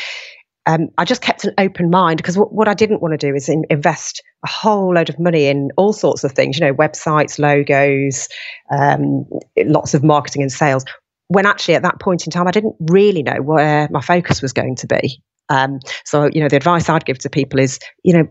um, 0.65 0.89
I 0.97 1.05
just 1.05 1.21
kept 1.21 1.45
an 1.45 1.53
open 1.59 1.91
mind 1.91 2.17
because 2.17 2.39
what, 2.39 2.53
what 2.53 2.67
I 2.67 2.73
didn't 2.73 3.03
want 3.03 3.13
to 3.13 3.19
do 3.19 3.35
is 3.35 3.51
in, 3.51 3.65
invest 3.69 4.23
a 4.47 4.49
whole 4.49 4.95
load 4.95 5.11
of 5.11 5.19
money 5.19 5.47
in 5.47 5.71
all 5.77 5.93
sorts 5.93 6.25
of 6.25 6.33
things, 6.33 6.59
you 6.59 6.65
know, 6.65 6.75
websites, 6.75 7.39
logos, 7.39 8.29
um, 8.71 9.27
lots 9.59 9.93
of 9.93 10.03
marketing 10.03 10.41
and 10.41 10.53
sales. 10.53 10.87
When 11.31 11.47
actually 11.47 11.75
at 11.75 11.83
that 11.83 12.01
point 12.01 12.27
in 12.27 12.33
time, 12.33 12.49
I 12.49 12.51
didn't 12.51 12.75
really 12.81 13.23
know 13.23 13.41
where 13.41 13.89
my 13.91 14.01
focus 14.01 14.43
was 14.43 14.53
going 14.53 14.75
to 14.77 14.87
be. 14.87 15.23
Um, 15.49 15.81
so, 16.05 16.29
you 16.33 16.41
know, 16.41 16.49
the 16.49 16.57
advice 16.57 16.89
I'd 16.89 17.05
give 17.05 17.19
to 17.21 17.31
people 17.31 17.61
is, 17.61 17.79
you 18.05 18.13
know, 18.13 18.29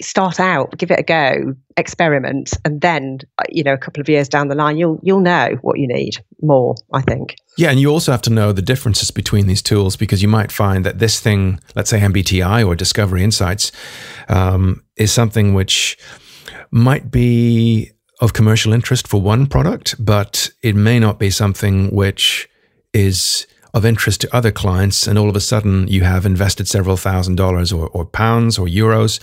start 0.00 0.40
out, 0.40 0.76
give 0.78 0.90
it 0.90 0.98
a 0.98 1.02
go, 1.02 1.54
experiment, 1.76 2.52
and 2.64 2.80
then 2.80 3.18
uh, 3.38 3.44
you 3.48 3.62
know 3.62 3.74
a 3.74 3.78
couple 3.78 4.00
of 4.00 4.08
years 4.08 4.28
down 4.28 4.48
the 4.48 4.54
line, 4.54 4.76
you'll 4.76 4.98
you'll 5.02 5.20
know 5.20 5.56
what 5.62 5.78
you 5.78 5.86
need 5.86 6.14
more. 6.42 6.74
I 6.92 7.02
think. 7.02 7.36
Yeah, 7.56 7.70
and 7.70 7.80
you 7.80 7.90
also 7.90 8.12
have 8.12 8.22
to 8.22 8.30
know 8.30 8.52
the 8.52 8.62
differences 8.62 9.10
between 9.10 9.46
these 9.46 9.62
tools 9.62 9.96
because 9.96 10.22
you 10.22 10.28
might 10.28 10.52
find 10.52 10.84
that 10.84 10.98
this 10.98 11.20
thing, 11.20 11.60
let's 11.74 11.90
say 11.90 12.00
MBTI 12.00 12.66
or 12.66 12.74
Discovery 12.74 13.22
Insights, 13.22 13.72
um, 14.28 14.82
is 14.96 15.12
something 15.12 15.54
which 15.54 15.98
might 16.70 17.10
be 17.10 17.92
of 18.20 18.32
commercial 18.32 18.72
interest 18.72 19.06
for 19.06 19.20
one 19.20 19.46
product, 19.46 19.94
but 19.98 20.50
it 20.62 20.74
may 20.74 20.98
not 20.98 21.18
be 21.18 21.30
something 21.30 21.94
which 21.94 22.48
is 22.92 23.46
of 23.74 23.84
interest 23.84 24.20
to 24.22 24.36
other 24.36 24.50
clients, 24.50 25.06
and 25.06 25.18
all 25.18 25.28
of 25.28 25.36
a 25.36 25.40
sudden 25.40 25.86
you 25.88 26.02
have 26.02 26.26
invested 26.26 26.66
several 26.66 26.96
thousand 26.96 27.36
dollars 27.36 27.72
or, 27.72 27.88
or 27.88 28.04
pounds 28.04 28.58
or 28.58 28.66
euros 28.66 29.20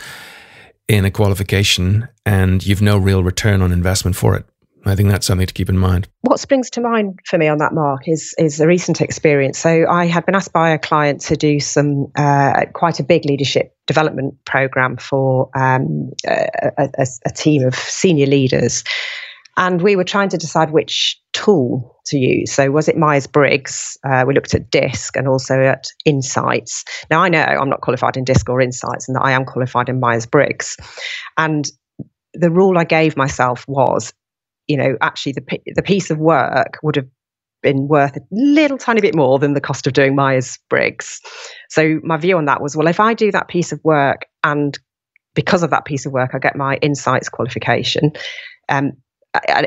in 0.87 1.03
a 1.03 1.11
qualification 1.11 2.07
and 2.25 2.65
you've 2.65 2.81
no 2.81 2.97
real 2.97 3.23
return 3.23 3.61
on 3.61 3.71
investment 3.71 4.15
for 4.15 4.35
it. 4.35 4.45
I 4.85 4.95
think 4.95 5.09
that's 5.09 5.25
something 5.25 5.47
to 5.47 5.53
keep 5.53 5.69
in 5.69 5.77
mind. 5.77 6.07
What 6.21 6.39
springs 6.39 6.69
to 6.71 6.81
mind 6.81 7.19
for 7.25 7.37
me 7.37 7.47
on 7.47 7.57
that, 7.57 7.73
Mark, 7.73 8.07
is 8.07 8.35
is 8.37 8.59
a 8.59 8.67
recent 8.67 9.01
experience. 9.01 9.57
So 9.57 9.85
I 9.89 10.05
had 10.05 10.25
been 10.25 10.35
asked 10.35 10.53
by 10.53 10.69
a 10.69 10.77
client 10.77 11.21
to 11.21 11.35
do 11.35 11.59
some 11.59 12.07
uh, 12.15 12.65
quite 12.73 12.99
a 12.99 13.03
big 13.03 13.25
leadership 13.25 13.75
development 13.87 14.35
program 14.45 14.97
for 14.97 15.49
um, 15.55 16.11
a, 16.27 16.47
a, 16.77 17.07
a, 17.25 17.31
team 17.31 17.65
of 17.65 17.75
senior 17.75 18.25
leaders, 18.25 18.83
and 19.57 19.81
we 19.81 19.95
were 19.95 20.03
trying 20.03 20.29
to 20.29 20.37
decide 20.37 20.71
which 20.71 21.19
tool 21.33 21.95
to 22.05 22.17
use. 22.17 22.51
So, 22.51 22.71
was 22.71 22.87
it 22.87 22.97
Myers 22.97 23.27
Briggs? 23.27 23.97
Uh, 24.07 24.23
we 24.27 24.33
looked 24.33 24.53
at 24.53 24.69
DISC 24.69 25.15
and 25.15 25.27
also 25.27 25.61
at 25.61 25.85
Insights. 26.05 26.83
Now, 27.09 27.21
I 27.21 27.29
know 27.29 27.41
I'm 27.41 27.69
not 27.69 27.81
qualified 27.81 28.17
in 28.17 28.23
DISC 28.23 28.49
or 28.49 28.61
Insights 28.61 29.07
and 29.07 29.15
that 29.15 29.23
I 29.23 29.31
am 29.31 29.45
qualified 29.45 29.89
in 29.89 29.99
Myers 29.99 30.25
Briggs. 30.25 30.77
And 31.37 31.69
the 32.33 32.51
rule 32.51 32.77
I 32.77 32.83
gave 32.83 33.15
myself 33.15 33.65
was, 33.67 34.13
you 34.67 34.77
know, 34.77 34.97
actually 35.01 35.33
the, 35.33 35.59
the 35.75 35.83
piece 35.83 36.09
of 36.11 36.17
work 36.17 36.79
would 36.83 36.95
have 36.95 37.07
been 37.61 37.87
worth 37.87 38.15
a 38.15 38.21
little 38.31 38.77
tiny 38.77 39.01
bit 39.01 39.15
more 39.15 39.39
than 39.39 39.53
the 39.53 39.61
cost 39.61 39.87
of 39.87 39.93
doing 39.93 40.15
Myers 40.15 40.59
Briggs. 40.69 41.21
So, 41.69 41.99
my 42.03 42.17
view 42.17 42.37
on 42.37 42.45
that 42.45 42.61
was, 42.61 42.75
well, 42.75 42.87
if 42.87 42.99
I 42.99 43.13
do 43.13 43.31
that 43.31 43.47
piece 43.47 43.71
of 43.71 43.79
work 43.83 44.25
and 44.43 44.77
because 45.33 45.63
of 45.63 45.69
that 45.71 45.85
piece 45.85 46.05
of 46.05 46.13
work, 46.13 46.31
I 46.33 46.39
get 46.39 46.55
my 46.55 46.77
insights 46.77 47.29
qualification. 47.29 48.13
Um, 48.69 48.93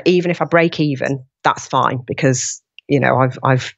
even 0.07 0.31
if 0.31 0.41
I 0.41 0.47
break 0.47 0.81
even, 0.81 1.25
that's 1.45 1.67
fine 1.67 2.01
because 2.07 2.63
you 2.89 2.99
know 2.99 3.19
I've 3.19 3.39
I've 3.45 3.75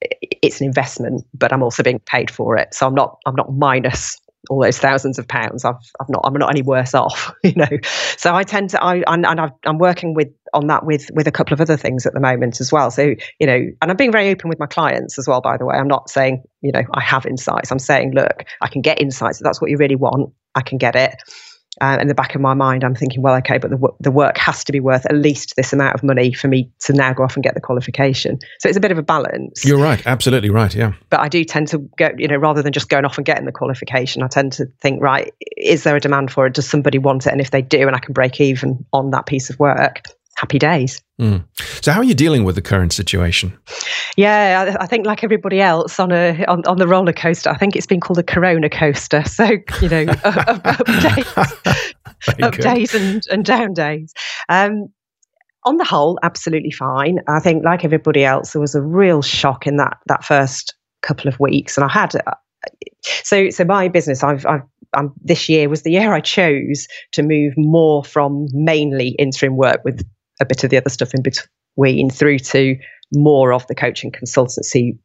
it's 0.00 0.60
an 0.60 0.66
investment, 0.66 1.24
but 1.34 1.52
I'm 1.52 1.62
also 1.62 1.82
being 1.82 2.00
paid 2.00 2.30
for 2.30 2.56
it, 2.56 2.74
so 2.74 2.86
I'm 2.86 2.94
not 2.94 3.18
I'm 3.26 3.34
not 3.34 3.52
minus 3.54 4.20
all 4.50 4.62
those 4.62 4.78
thousands 4.78 5.18
of 5.18 5.28
pounds. 5.28 5.64
I've 5.64 5.76
I've 6.00 6.08
not 6.08 6.22
I'm 6.24 6.34
not 6.34 6.50
any 6.50 6.62
worse 6.62 6.94
off, 6.94 7.32
you 7.44 7.54
know. 7.54 7.68
So 8.16 8.34
I 8.34 8.42
tend 8.42 8.70
to 8.70 8.82
I 8.82 9.02
and, 9.06 9.26
and 9.26 9.40
i 9.40 9.50
am 9.64 9.78
working 9.78 10.14
with 10.14 10.28
on 10.54 10.68
that 10.68 10.84
with 10.84 11.10
with 11.12 11.26
a 11.26 11.32
couple 11.32 11.54
of 11.54 11.60
other 11.60 11.76
things 11.76 12.06
at 12.06 12.14
the 12.14 12.20
moment 12.20 12.60
as 12.60 12.72
well. 12.72 12.90
So 12.90 13.14
you 13.38 13.46
know, 13.46 13.54
and 13.54 13.90
I'm 13.90 13.96
being 13.96 14.12
very 14.12 14.30
open 14.30 14.48
with 14.48 14.58
my 14.58 14.66
clients 14.66 15.18
as 15.18 15.26
well. 15.28 15.40
By 15.40 15.56
the 15.56 15.64
way, 15.64 15.76
I'm 15.76 15.88
not 15.88 16.10
saying 16.10 16.42
you 16.60 16.72
know 16.72 16.82
I 16.94 17.00
have 17.02 17.26
insights. 17.26 17.70
I'm 17.70 17.78
saying 17.78 18.12
look, 18.14 18.44
I 18.60 18.68
can 18.68 18.82
get 18.82 19.00
insights. 19.00 19.40
If 19.40 19.44
that's 19.44 19.60
what 19.60 19.70
you 19.70 19.76
really 19.76 19.96
want, 19.96 20.32
I 20.54 20.62
can 20.62 20.78
get 20.78 20.96
it 20.96 21.14
uh, 21.80 21.98
in 22.00 22.08
the 22.08 22.14
back 22.14 22.34
of 22.34 22.40
my 22.40 22.54
mind, 22.54 22.84
I'm 22.84 22.94
thinking, 22.94 23.22
well, 23.22 23.34
okay, 23.36 23.58
but 23.58 23.70
the, 23.70 23.88
the 24.00 24.10
work 24.10 24.38
has 24.38 24.64
to 24.64 24.72
be 24.72 24.80
worth 24.80 25.04
at 25.06 25.14
least 25.14 25.54
this 25.56 25.72
amount 25.72 25.94
of 25.94 26.02
money 26.02 26.32
for 26.32 26.48
me 26.48 26.70
to 26.80 26.92
now 26.92 27.12
go 27.12 27.22
off 27.22 27.34
and 27.34 27.42
get 27.42 27.54
the 27.54 27.60
qualification. 27.60 28.38
So 28.60 28.68
it's 28.68 28.78
a 28.78 28.80
bit 28.80 28.92
of 28.92 28.98
a 28.98 29.02
balance. 29.02 29.64
You're 29.64 29.78
right, 29.78 30.04
absolutely 30.06 30.50
right, 30.50 30.74
yeah. 30.74 30.92
But 31.10 31.20
I 31.20 31.28
do 31.28 31.44
tend 31.44 31.68
to 31.68 31.78
go, 31.98 32.10
you 32.16 32.28
know, 32.28 32.36
rather 32.36 32.62
than 32.62 32.72
just 32.72 32.88
going 32.88 33.04
off 33.04 33.18
and 33.18 33.26
getting 33.26 33.44
the 33.44 33.52
qualification, 33.52 34.22
I 34.22 34.28
tend 34.28 34.52
to 34.54 34.66
think, 34.80 35.02
right, 35.02 35.32
is 35.56 35.82
there 35.84 35.96
a 35.96 36.00
demand 36.00 36.30
for 36.30 36.46
it? 36.46 36.54
Does 36.54 36.68
somebody 36.68 36.98
want 36.98 37.26
it? 37.26 37.32
And 37.32 37.40
if 37.40 37.50
they 37.50 37.62
do, 37.62 37.86
and 37.86 37.94
I 37.94 37.98
can 37.98 38.12
break 38.12 38.40
even 38.40 38.84
on 38.92 39.10
that 39.10 39.26
piece 39.26 39.50
of 39.50 39.58
work, 39.58 40.02
happy 40.36 40.58
days. 40.58 41.02
Mm. 41.20 41.44
So, 41.82 41.92
how 41.92 42.00
are 42.00 42.04
you 42.04 42.14
dealing 42.14 42.44
with 42.44 42.54
the 42.54 42.62
current 42.62 42.92
situation? 42.92 43.56
Yeah, 44.16 44.76
I, 44.78 44.84
I, 44.84 44.86
think 44.86 45.06
like 45.06 45.24
everybody 45.24 45.60
else 45.60 45.98
on 45.98 46.12
a 46.12 46.44
on, 46.46 46.62
on 46.66 46.78
the 46.78 46.86
roller 46.86 47.12
coaster, 47.12 47.50
I 47.50 47.56
think 47.56 47.74
it's 47.74 47.86
been 47.86 48.00
called 48.00 48.18
a 48.18 48.22
Corona 48.22 48.70
coaster. 48.70 49.24
So 49.36 49.44
you 49.82 49.88
know, 49.88 50.04
up, 50.24 50.60
up, 50.64 50.86
days, 50.86 51.36
up 52.42 52.54
days 52.54 52.94
and, 52.94 53.26
and 53.30 53.44
down 53.44 53.74
days. 53.74 54.14
Um, 54.48 54.88
on 55.64 55.76
the 55.76 55.84
whole, 55.84 56.18
absolutely 56.22 56.70
fine. 56.70 57.18
I 57.28 57.40
think, 57.40 57.64
like 57.64 57.84
everybody 57.84 58.24
else, 58.24 58.52
there 58.52 58.60
was 58.60 58.74
a 58.74 58.80
real 58.80 59.20
shock 59.20 59.66
in 59.66 59.76
that 59.76 59.98
that 60.06 60.24
first 60.24 60.74
couple 61.02 61.28
of 61.28 61.38
weeks, 61.40 61.76
and 61.76 61.84
I 61.84 61.88
had. 61.88 62.14
Uh, 62.14 62.32
so, 63.02 63.50
so 63.50 63.64
my 63.64 63.88
business, 63.88 64.24
I've, 64.24 64.44
I've 64.46 64.62
um, 64.96 65.12
this 65.22 65.48
year 65.48 65.68
was 65.68 65.82
the 65.82 65.92
year 65.92 66.12
I 66.12 66.20
chose 66.20 66.88
to 67.12 67.22
move 67.22 67.54
more 67.56 68.04
from 68.04 68.46
mainly 68.52 69.10
interim 69.18 69.56
work 69.56 69.82
with 69.84 70.04
a 70.40 70.44
bit 70.44 70.64
of 70.64 70.70
the 70.70 70.76
other 70.76 70.90
stuff 70.90 71.14
in 71.14 71.22
between 71.22 72.10
through 72.10 72.38
to 72.38 72.76
more 73.14 73.52
of 73.52 73.66
the 73.66 73.74
coaching 73.74 74.12
consultancy 74.12 74.98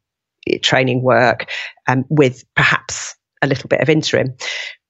eh, 0.47 0.57
training 0.61 1.03
work 1.03 1.49
um, 1.87 2.05
with 2.09 2.43
perhaps 2.55 3.15
a 3.41 3.47
little 3.47 3.67
bit 3.67 3.81
of 3.81 3.89
interim. 3.89 4.35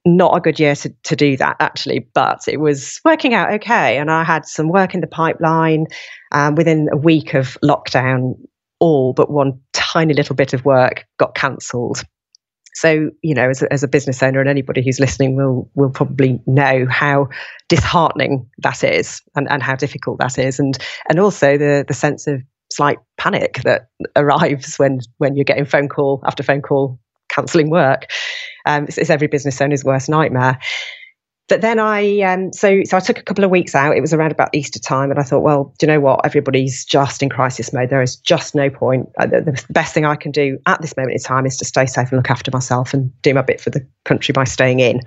Not 0.03 0.35
a 0.35 0.41
good 0.41 0.59
year 0.59 0.75
to, 0.77 0.93
to 1.03 1.15
do 1.15 1.37
that, 1.37 1.57
actually, 1.59 2.07
but 2.13 2.41
it 2.47 2.59
was 2.59 2.99
working 3.05 3.33
out 3.33 3.53
okay. 3.53 3.97
And 3.97 4.09
I 4.09 4.23
had 4.23 4.45
some 4.45 4.69
work 4.69 4.95
in 4.95 5.01
the 5.01 5.07
pipeline 5.07 5.85
um, 6.31 6.55
within 6.55 6.87
a 6.91 6.97
week 6.97 7.33
of 7.33 7.57
lockdown. 7.63 8.33
All 8.79 9.13
but 9.13 9.29
one 9.29 9.59
tiny 9.73 10.15
little 10.15 10.35
bit 10.35 10.53
of 10.53 10.65
work 10.65 11.05
got 11.19 11.35
cancelled 11.35 12.03
so, 12.73 13.09
you 13.21 13.33
know, 13.33 13.49
as 13.49 13.61
a, 13.61 13.71
as 13.73 13.83
a 13.83 13.87
business 13.87 14.23
owner 14.23 14.39
and 14.39 14.49
anybody 14.49 14.81
who's 14.83 14.99
listening 14.99 15.35
will 15.35 15.69
will 15.75 15.89
probably 15.89 16.39
know 16.45 16.85
how 16.89 17.27
disheartening 17.67 18.49
that 18.59 18.83
is 18.83 19.21
and, 19.35 19.49
and 19.51 19.61
how 19.61 19.75
difficult 19.75 20.19
that 20.19 20.37
is. 20.37 20.59
And 20.59 20.77
and 21.09 21.19
also 21.19 21.57
the 21.57 21.85
the 21.87 21.93
sense 21.93 22.27
of 22.27 22.41
slight 22.71 22.99
panic 23.17 23.61
that 23.63 23.89
arrives 24.15 24.77
when 24.77 24.99
when 25.17 25.35
you're 25.35 25.43
getting 25.43 25.65
phone 25.65 25.89
call 25.89 26.21
after 26.25 26.43
phone 26.43 26.61
call 26.61 26.99
cancelling 27.29 27.69
work. 27.69 28.07
Um, 28.65 28.85
it's, 28.85 28.97
it's 28.97 29.09
every 29.09 29.27
business 29.27 29.59
owner's 29.61 29.83
worst 29.83 30.09
nightmare 30.09 30.59
but 31.51 31.59
then 31.59 31.79
I 31.79 32.21
um, 32.21 32.53
so 32.53 32.79
so 32.85 32.95
I 32.95 33.01
took 33.01 33.19
a 33.19 33.23
couple 33.23 33.43
of 33.43 33.51
weeks 33.51 33.75
out. 33.75 33.97
It 33.97 33.99
was 33.99 34.13
around 34.13 34.31
about 34.31 34.47
Easter 34.53 34.79
time, 34.79 35.11
and 35.11 35.19
I 35.19 35.23
thought, 35.23 35.41
well, 35.41 35.73
do 35.77 35.85
you 35.85 35.91
know 35.91 35.99
what? 35.99 36.25
Everybody's 36.25 36.85
just 36.85 37.21
in 37.21 37.27
crisis 37.27 37.73
mode. 37.73 37.89
There 37.89 38.01
is 38.01 38.15
just 38.15 38.55
no 38.55 38.69
point. 38.69 39.09
Uh, 39.19 39.25
the, 39.25 39.41
the, 39.41 39.65
best 39.69 39.93
thing 39.93 40.05
I 40.05 40.15
can 40.15 40.31
do 40.31 40.57
at 40.65 40.81
this 40.81 40.95
moment 40.95 41.11
in 41.11 41.19
time 41.19 41.45
is 41.45 41.57
to 41.57 41.65
stay 41.65 41.85
safe 41.87 42.09
and 42.09 42.19
look 42.19 42.31
after 42.31 42.51
myself 42.51 42.93
and 42.93 43.11
do 43.21 43.33
my 43.33 43.41
bit 43.41 43.59
for 43.59 43.69
the 43.69 43.85
country 44.05 44.31
by 44.31 44.45
staying 44.45 44.79
in. 44.79 45.01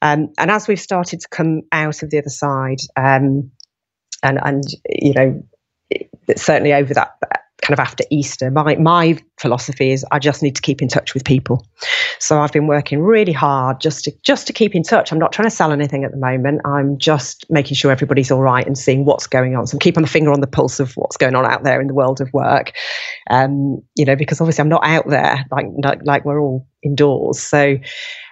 Um, 0.00 0.32
and 0.38 0.50
as 0.50 0.68
we've 0.68 0.80
started 0.80 1.20
to 1.20 1.28
come 1.28 1.60
out 1.70 2.02
of 2.02 2.08
the 2.08 2.16
other 2.16 2.30
side, 2.30 2.78
um, 2.96 3.50
and 4.22 4.40
and 4.42 4.64
you 4.88 5.12
know, 5.12 5.44
certainly 6.34 6.72
over 6.72 6.94
that 6.94 7.18
kind 7.62 7.78
of 7.78 7.80
after 7.80 8.04
Easter, 8.10 8.50
my 8.50 8.76
my 8.76 9.18
philosophy 9.38 9.90
is 9.90 10.04
I 10.10 10.18
just 10.18 10.42
need 10.42 10.56
to 10.56 10.62
keep 10.62 10.80
in 10.80 10.88
touch 10.88 11.14
with 11.14 11.24
people. 11.24 11.66
So 12.18 12.40
I've 12.40 12.52
been 12.52 12.66
working 12.66 13.00
really 13.00 13.32
hard 13.32 13.80
just 13.80 14.04
to 14.04 14.12
just 14.22 14.46
to 14.46 14.52
keep 14.52 14.74
in 14.74 14.82
touch. 14.82 15.12
I'm 15.12 15.18
not 15.18 15.32
trying 15.32 15.48
to 15.48 15.54
sell 15.54 15.72
anything 15.72 16.04
at 16.04 16.10
the 16.10 16.16
moment. 16.16 16.60
I'm 16.64 16.98
just 16.98 17.46
making 17.50 17.74
sure 17.74 17.90
everybody's 17.90 18.30
all 18.30 18.42
right 18.42 18.66
and 18.66 18.76
seeing 18.76 19.04
what's 19.04 19.26
going 19.26 19.56
on. 19.56 19.66
So 19.66 19.76
I'm 19.76 19.80
keeping 19.80 20.02
my 20.02 20.08
finger 20.08 20.32
on 20.32 20.40
the 20.40 20.46
pulse 20.46 20.80
of 20.80 20.92
what's 20.94 21.16
going 21.16 21.34
on 21.34 21.44
out 21.44 21.64
there 21.64 21.80
in 21.80 21.88
the 21.88 21.94
world 21.94 22.20
of 22.20 22.32
work. 22.32 22.72
Um, 23.30 23.82
you 23.96 24.04
know, 24.04 24.16
because 24.16 24.40
obviously 24.40 24.62
I'm 24.62 24.68
not 24.68 24.84
out 24.84 25.08
there 25.08 25.44
like 25.50 25.66
like, 25.82 26.00
like 26.04 26.24
we're 26.24 26.40
all 26.40 26.66
indoors. 26.82 27.40
So 27.40 27.76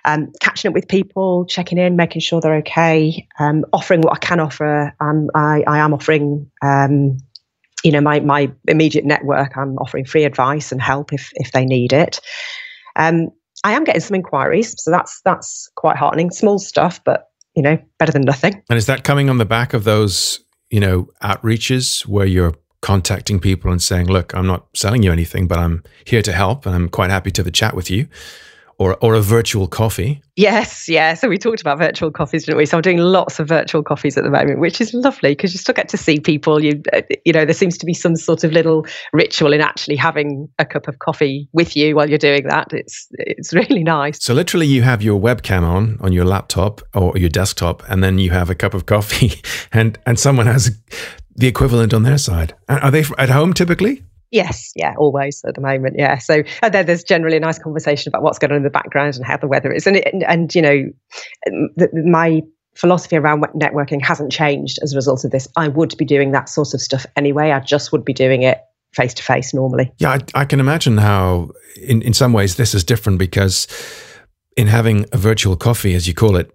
um, 0.04 0.32
catching 0.40 0.68
up 0.68 0.74
with 0.74 0.88
people, 0.88 1.44
checking 1.46 1.78
in, 1.78 1.96
making 1.96 2.20
sure 2.20 2.40
they're 2.40 2.56
okay, 2.56 3.26
um, 3.40 3.64
offering 3.72 4.00
what 4.02 4.14
I 4.14 4.18
can 4.18 4.40
offer. 4.40 4.94
Um, 5.00 5.28
I, 5.34 5.64
I 5.66 5.78
am 5.78 5.92
offering 5.92 6.50
um, 6.62 7.18
you 7.86 7.92
know, 7.92 8.00
my 8.00 8.18
my 8.18 8.50
immediate 8.66 9.04
network, 9.04 9.56
I'm 9.56 9.78
offering 9.78 10.04
free 10.04 10.24
advice 10.24 10.72
and 10.72 10.82
help 10.82 11.12
if 11.12 11.30
if 11.34 11.52
they 11.52 11.64
need 11.64 11.92
it. 11.92 12.18
Um, 12.96 13.28
I 13.62 13.74
am 13.74 13.84
getting 13.84 14.00
some 14.00 14.16
inquiries, 14.16 14.74
so 14.82 14.90
that's 14.90 15.20
that's 15.24 15.70
quite 15.76 15.96
heartening. 15.96 16.32
Small 16.32 16.58
stuff, 16.58 16.98
but 17.04 17.28
you 17.54 17.62
know, 17.62 17.78
better 18.00 18.10
than 18.10 18.22
nothing. 18.22 18.60
And 18.68 18.76
is 18.76 18.86
that 18.86 19.04
coming 19.04 19.30
on 19.30 19.38
the 19.38 19.44
back 19.44 19.72
of 19.72 19.84
those, 19.84 20.40
you 20.68 20.80
know, 20.80 21.08
outreaches 21.22 22.04
where 22.06 22.26
you're 22.26 22.54
contacting 22.82 23.38
people 23.38 23.70
and 23.70 23.80
saying, 23.80 24.08
"Look, 24.08 24.34
I'm 24.34 24.48
not 24.48 24.66
selling 24.74 25.04
you 25.04 25.12
anything, 25.12 25.46
but 25.46 25.58
I'm 25.58 25.84
here 26.04 26.22
to 26.22 26.32
help, 26.32 26.66
and 26.66 26.74
I'm 26.74 26.88
quite 26.88 27.10
happy 27.10 27.30
to 27.30 27.40
have 27.40 27.46
a 27.46 27.52
chat 27.52 27.76
with 27.76 27.88
you." 27.88 28.08
Or 28.78 28.96
or 29.02 29.14
a 29.14 29.20
virtual 29.20 29.66
coffee. 29.66 30.20
Yes, 30.36 30.88
yeah. 30.88 31.14
So 31.14 31.28
we 31.28 31.38
talked 31.38 31.60
about 31.60 31.78
virtual 31.78 32.10
coffees, 32.10 32.44
didn't 32.44 32.58
we? 32.58 32.66
So 32.66 32.76
I'm 32.76 32.82
doing 32.82 32.98
lots 32.98 33.40
of 33.40 33.48
virtual 33.48 33.82
coffees 33.82 34.18
at 34.18 34.24
the 34.24 34.30
moment, 34.30 34.60
which 34.60 34.80
is 34.80 34.92
lovely 34.92 35.30
because 35.30 35.52
you 35.54 35.58
still 35.58 35.74
get 35.74 35.88
to 35.90 35.96
see 35.96 36.20
people. 36.20 36.62
You 36.62 36.82
you 37.24 37.32
know, 37.32 37.44
there 37.44 37.54
seems 37.54 37.78
to 37.78 37.86
be 37.86 37.94
some 37.94 38.16
sort 38.16 38.44
of 38.44 38.52
little 38.52 38.86
ritual 39.12 39.52
in 39.52 39.60
actually 39.60 39.96
having 39.96 40.48
a 40.58 40.64
cup 40.64 40.88
of 40.88 40.98
coffee 40.98 41.48
with 41.52 41.76
you 41.76 41.96
while 41.96 42.08
you're 42.08 42.18
doing 42.18 42.44
that. 42.48 42.72
It's 42.72 43.08
it's 43.12 43.54
really 43.54 43.82
nice. 43.82 44.22
So 44.22 44.34
literally, 44.34 44.66
you 44.66 44.82
have 44.82 45.02
your 45.02 45.20
webcam 45.20 45.62
on 45.62 45.98
on 46.00 46.12
your 46.12 46.24
laptop 46.24 46.82
or 46.94 47.16
your 47.16 47.30
desktop, 47.30 47.82
and 47.88 48.04
then 48.04 48.18
you 48.18 48.30
have 48.30 48.50
a 48.50 48.54
cup 48.54 48.74
of 48.74 48.86
coffee, 48.86 49.40
and 49.72 49.98
and 50.06 50.18
someone 50.18 50.46
has 50.46 50.78
the 51.34 51.46
equivalent 51.46 51.92
on 51.94 52.02
their 52.02 52.18
side. 52.18 52.54
Are 52.68 52.90
they 52.90 53.04
at 53.18 53.30
home 53.30 53.52
typically? 53.52 54.02
Yes, 54.30 54.72
yeah, 54.74 54.94
always 54.98 55.42
at 55.46 55.54
the 55.54 55.60
moment, 55.60 55.96
yeah. 55.98 56.18
So 56.18 56.40
uh, 56.40 56.44
and 56.62 56.74
then 56.74 56.86
there's 56.86 57.04
generally 57.04 57.36
a 57.36 57.40
nice 57.40 57.58
conversation 57.58 58.10
about 58.10 58.22
what's 58.22 58.38
going 58.38 58.50
on 58.50 58.58
in 58.58 58.62
the 58.62 58.70
background 58.70 59.14
and 59.16 59.24
how 59.24 59.36
the 59.36 59.46
weather 59.46 59.72
is, 59.72 59.86
and 59.86 59.96
it, 59.96 60.08
and, 60.12 60.24
and, 60.24 60.54
you 60.54 60.62
know, 60.62 60.84
um, 61.46 61.68
the, 61.76 61.88
my 62.04 62.42
philosophy 62.74 63.16
around 63.16 63.42
networking 63.54 64.04
hasn't 64.04 64.30
changed 64.30 64.78
as 64.82 64.92
a 64.92 64.96
result 64.96 65.24
of 65.24 65.30
this. 65.30 65.48
I 65.56 65.68
would 65.68 65.96
be 65.96 66.04
doing 66.04 66.32
that 66.32 66.48
sort 66.48 66.74
of 66.74 66.80
stuff 66.80 67.06
anyway. 67.16 67.50
I 67.50 67.60
just 67.60 67.92
would 67.92 68.04
be 68.04 68.12
doing 68.12 68.42
it 68.42 68.60
face 68.94 69.14
to 69.14 69.22
face 69.22 69.54
normally. 69.54 69.92
Yeah, 69.98 70.18
I, 70.34 70.40
I 70.40 70.44
can 70.44 70.60
imagine 70.60 70.98
how, 70.98 71.50
in 71.80 72.02
in 72.02 72.12
some 72.12 72.32
ways, 72.32 72.56
this 72.56 72.74
is 72.74 72.84
different 72.84 73.18
because 73.18 73.66
in 74.56 74.66
having 74.66 75.06
a 75.12 75.16
virtual 75.16 75.56
coffee, 75.56 75.94
as 75.94 76.08
you 76.08 76.14
call 76.14 76.36
it, 76.36 76.50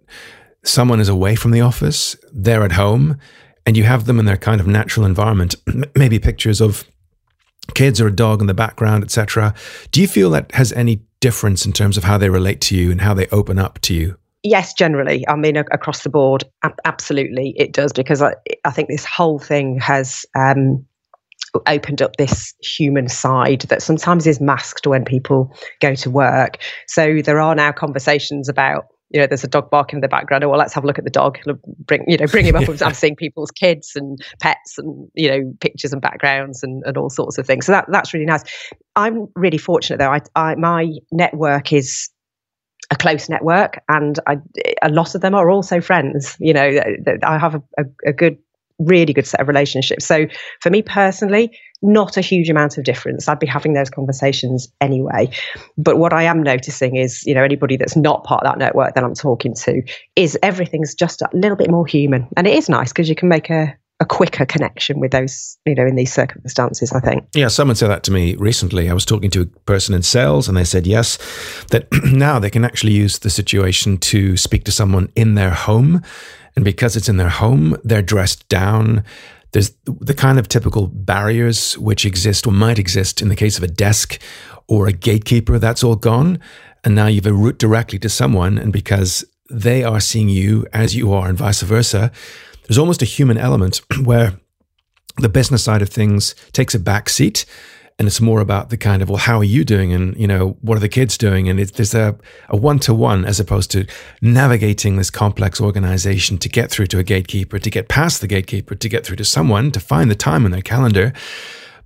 someone 0.63 0.99
is 0.99 1.09
away 1.09 1.35
from 1.35 1.51
the 1.51 1.61
office, 1.61 2.15
they're 2.33 2.63
at 2.63 2.73
home, 2.73 3.17
and 3.65 3.77
you 3.77 3.83
have 3.83 4.05
them 4.05 4.19
in 4.19 4.25
their 4.25 4.37
kind 4.37 4.59
of 4.59 4.67
natural 4.67 5.05
environment. 5.05 5.55
Maybe 5.95 6.19
pictures 6.19 6.61
of 6.61 6.85
kids 7.73 8.01
or 8.01 8.07
a 8.07 8.15
dog 8.15 8.41
in 8.41 8.47
the 8.47 8.53
background, 8.53 9.03
etc. 9.03 9.53
Do 9.91 10.01
you 10.01 10.07
feel 10.07 10.29
that 10.31 10.51
has 10.53 10.71
any 10.73 11.01
difference 11.19 11.65
in 11.65 11.73
terms 11.73 11.97
of 11.97 12.03
how 12.03 12.17
they 12.17 12.29
relate 12.29 12.61
to 12.61 12.75
you 12.75 12.91
and 12.91 13.01
how 13.01 13.13
they 13.13 13.27
open 13.27 13.59
up 13.59 13.79
to 13.81 13.93
you? 13.93 14.17
Yes, 14.43 14.73
generally. 14.73 15.27
I 15.27 15.35
mean, 15.35 15.55
across 15.55 16.03
the 16.03 16.09
board, 16.09 16.43
absolutely 16.83 17.53
it 17.57 17.73
does 17.73 17.93
because 17.93 18.21
I, 18.23 18.33
I 18.65 18.71
think 18.71 18.89
this 18.89 19.05
whole 19.05 19.37
thing 19.37 19.79
has 19.79 20.25
um, 20.35 20.83
opened 21.67 22.01
up 22.01 22.15
this 22.15 22.53
human 22.61 23.07
side 23.07 23.61
that 23.61 23.81
sometimes 23.81 24.25
is 24.25 24.41
masked 24.41 24.87
when 24.87 25.05
people 25.05 25.55
go 25.79 25.95
to 25.95 26.09
work. 26.09 26.57
So 26.87 27.21
there 27.21 27.39
are 27.39 27.53
now 27.55 27.71
conversations 27.71 28.49
about 28.49 28.87
you 29.13 29.19
know, 29.19 29.27
there's 29.27 29.43
a 29.43 29.47
dog 29.47 29.69
barking 29.69 29.97
in 29.97 30.01
the 30.01 30.07
background. 30.07 30.43
Oh, 30.43 30.49
well, 30.49 30.59
let's 30.59 30.73
have 30.73 30.83
a 30.83 30.87
look 30.87 30.97
at 30.97 31.03
the 31.03 31.11
dog. 31.11 31.37
Bring, 31.85 32.03
you 32.07 32.17
know, 32.17 32.27
bring 32.27 32.45
him 32.45 32.55
up. 32.55 32.69
I'm 32.81 32.93
seeing 32.93 33.15
people's 33.15 33.51
kids 33.51 33.91
and 33.95 34.19
pets, 34.39 34.77
and 34.77 35.09
you 35.15 35.29
know, 35.29 35.53
pictures 35.59 35.91
and 35.91 36.01
backgrounds 36.01 36.63
and, 36.63 36.83
and 36.85 36.97
all 36.97 37.09
sorts 37.09 37.37
of 37.37 37.45
things. 37.45 37.65
So 37.65 37.73
that 37.73 37.85
that's 37.89 38.13
really 38.13 38.25
nice. 38.25 38.43
I'm 38.95 39.27
really 39.35 39.57
fortunate 39.57 39.97
though. 39.97 40.11
I, 40.11 40.21
I 40.35 40.55
my 40.55 40.89
network 41.11 41.73
is 41.73 42.09
a 42.89 42.95
close 42.95 43.27
network, 43.29 43.79
and 43.89 44.17
I, 44.27 44.37
a 44.81 44.89
lot 44.89 45.15
of 45.15 45.21
them 45.21 45.35
are 45.35 45.49
also 45.49 45.81
friends. 45.81 46.37
You 46.39 46.53
know, 46.53 46.79
I 47.23 47.37
have 47.37 47.55
a, 47.55 47.63
a, 47.77 47.83
a 48.07 48.13
good 48.13 48.37
really 48.79 49.13
good 49.13 49.27
set 49.27 49.39
of 49.39 49.47
relationships. 49.47 50.05
So 50.05 50.25
for 50.61 50.69
me 50.69 50.81
personally, 50.81 51.51
not 51.81 52.17
a 52.17 52.21
huge 52.21 52.49
amount 52.49 52.77
of 52.77 52.83
difference. 52.83 53.27
I'd 53.27 53.39
be 53.39 53.47
having 53.47 53.73
those 53.73 53.89
conversations 53.89 54.71
anyway. 54.79 55.29
But 55.77 55.97
what 55.97 56.13
I 56.13 56.23
am 56.23 56.43
noticing 56.43 56.95
is, 56.95 57.25
you 57.25 57.33
know, 57.33 57.43
anybody 57.43 57.77
that's 57.77 57.95
not 57.95 58.23
part 58.23 58.43
of 58.43 58.51
that 58.51 58.59
network 58.59 58.95
that 58.95 59.03
I'm 59.03 59.15
talking 59.15 59.53
to 59.55 59.81
is 60.15 60.37
everything's 60.43 60.93
just 60.93 61.21
a 61.21 61.29
little 61.33 61.57
bit 61.57 61.71
more 61.71 61.85
human. 61.85 62.27
And 62.37 62.47
it 62.47 62.55
is 62.55 62.69
nice 62.69 62.91
because 62.91 63.09
you 63.09 63.15
can 63.15 63.29
make 63.29 63.49
a, 63.49 63.75
a 63.99 64.05
quicker 64.05 64.45
connection 64.45 64.99
with 64.99 65.11
those, 65.11 65.57
you 65.65 65.75
know, 65.75 65.85
in 65.85 65.95
these 65.95 66.13
circumstances, 66.13 66.91
I 66.91 66.99
think. 66.99 67.25
Yeah, 67.35 67.47
someone 67.47 67.75
said 67.75 67.89
that 67.89 68.03
to 68.03 68.11
me 68.11 68.35
recently. 68.35 68.89
I 68.89 68.93
was 68.93 69.05
talking 69.05 69.31
to 69.31 69.41
a 69.41 69.45
person 69.45 69.95
in 69.95 70.03
sales 70.03 70.47
and 70.47 70.55
they 70.55 70.63
said, 70.63 70.85
yes, 70.85 71.17
that 71.71 71.87
now 72.03 72.37
they 72.39 72.49
can 72.49 72.63
actually 72.63 72.93
use 72.93 73.19
the 73.19 73.29
situation 73.29 73.97
to 73.97 74.37
speak 74.37 74.63
to 74.65 74.71
someone 74.71 75.11
in 75.15 75.35
their 75.35 75.51
home 75.51 76.03
and 76.55 76.65
because 76.65 76.95
it's 76.95 77.09
in 77.09 77.17
their 77.17 77.29
home, 77.29 77.77
they're 77.83 78.01
dressed 78.01 78.47
down. 78.49 79.03
There's 79.51 79.71
the 79.85 80.13
kind 80.13 80.39
of 80.39 80.47
typical 80.47 80.87
barriers 80.87 81.77
which 81.77 82.05
exist 82.05 82.47
or 82.47 82.53
might 82.53 82.79
exist 82.79 83.21
in 83.21 83.29
the 83.29 83.35
case 83.35 83.57
of 83.57 83.63
a 83.63 83.67
desk 83.67 84.19
or 84.67 84.87
a 84.87 84.93
gatekeeper. 84.93 85.59
That's 85.59 85.83
all 85.83 85.95
gone. 85.95 86.39
And 86.83 86.95
now 86.95 87.07
you've 87.07 87.25
a 87.25 87.33
route 87.33 87.57
directly 87.57 87.99
to 87.99 88.09
someone. 88.09 88.57
And 88.57 88.71
because 88.71 89.25
they 89.49 89.83
are 89.83 89.99
seeing 89.99 90.29
you 90.29 90.65
as 90.73 90.95
you 90.95 91.11
are 91.13 91.27
and 91.27 91.37
vice 91.37 91.61
versa, 91.61 92.11
there's 92.67 92.77
almost 92.77 93.01
a 93.01 93.05
human 93.05 93.37
element 93.37 93.81
where 94.03 94.39
the 95.17 95.29
business 95.29 95.63
side 95.63 95.81
of 95.81 95.89
things 95.89 96.33
takes 96.53 96.73
a 96.73 96.79
back 96.79 97.09
seat 97.09 97.45
and 97.99 98.07
it's 98.07 98.21
more 98.21 98.41
about 98.41 98.69
the 98.69 98.77
kind 98.77 99.01
of 99.01 99.09
well 99.09 99.17
how 99.17 99.37
are 99.37 99.43
you 99.43 99.63
doing? 99.63 99.93
And 99.93 100.15
you 100.17 100.27
know 100.27 100.57
what 100.61 100.75
are 100.77 100.81
the 100.81 100.89
kids 100.89 101.17
doing? 101.17 101.49
And 101.49 101.59
it, 101.59 101.73
there's 101.73 101.93
a, 101.93 102.17
a 102.49 102.57
one-to-one 102.57 103.25
as 103.25 103.39
opposed 103.39 103.71
to 103.71 103.85
navigating 104.21 104.97
this 104.97 105.09
complex 105.09 105.61
organization 105.61 106.37
to 106.39 106.49
get 106.49 106.71
through 106.71 106.87
to 106.87 106.99
a 106.99 107.03
gatekeeper 107.03 107.59
to 107.59 107.69
get 107.69 107.87
past 107.87 108.21
the 108.21 108.27
gatekeeper 108.27 108.75
to 108.75 108.89
get 108.89 109.05
through 109.05 109.17
to 109.17 109.25
someone 109.25 109.71
to 109.71 109.79
find 109.79 110.09
the 110.09 110.15
time 110.15 110.45
in 110.45 110.51
their 110.51 110.61
calendar. 110.61 111.13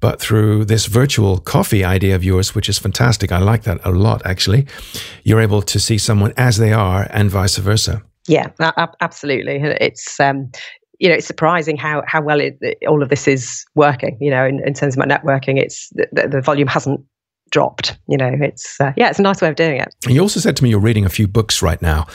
But 0.02 0.20
through 0.20 0.66
this 0.66 0.86
virtual 0.86 1.40
coffee 1.40 1.84
idea 1.84 2.16
of 2.16 2.24
yours 2.24 2.54
which 2.54 2.70
is 2.70 2.78
fantastic 2.78 3.32
i 3.32 3.40
like 3.40 3.64
that 3.64 3.80
a 3.84 3.92
lot 3.92 4.22
actually 4.26 4.68
you're 5.24 5.42
able 5.42 5.62
to 5.64 5.80
see 5.80 5.98
someone 5.98 6.34
as 6.38 6.58
they 6.58 6.74
are 6.74 7.08
and 7.10 7.32
vice 7.32 7.58
versa. 7.58 8.04
Yeah, 8.28 8.50
absolutely. 9.02 9.60
It's 9.80 10.20
um, 10.20 10.52
you 11.00 11.10
know, 11.10 11.16
it's 11.16 11.28
surprising 11.28 11.78
how 11.78 12.04
how 12.08 12.22
well 12.22 12.40
it, 12.40 12.58
all 12.88 13.04
of 13.04 13.10
this 13.10 13.28
is 13.28 13.66
working. 13.76 14.18
You 14.20 14.32
know, 14.32 14.46
in, 14.46 14.62
in 14.66 14.74
terms 14.74 14.96
of 14.96 15.00
my 15.00 15.06
networking, 15.06 15.60
it's 15.60 15.90
the, 15.90 16.28
the 16.28 16.42
volume 16.42 16.68
hasn't 16.68 17.02
dropped. 17.52 17.98
You 18.08 18.18
know, 18.18 18.32
it's 18.42 18.80
uh, 18.80 18.92
yeah, 18.98 19.10
it's 19.10 19.20
a 19.20 19.22
nice 19.22 19.42
way 19.42 19.50
of 19.50 19.56
doing 19.56 19.80
it. 19.80 19.94
You 20.08 20.22
also 20.22 20.40
said 20.40 20.56
to 20.58 20.64
me 20.64 20.70
you're 20.70 20.80
reading 20.80 21.06
a 21.06 21.10
few 21.10 21.28
books 21.28 21.62
right 21.62 21.82
now, 21.82 22.08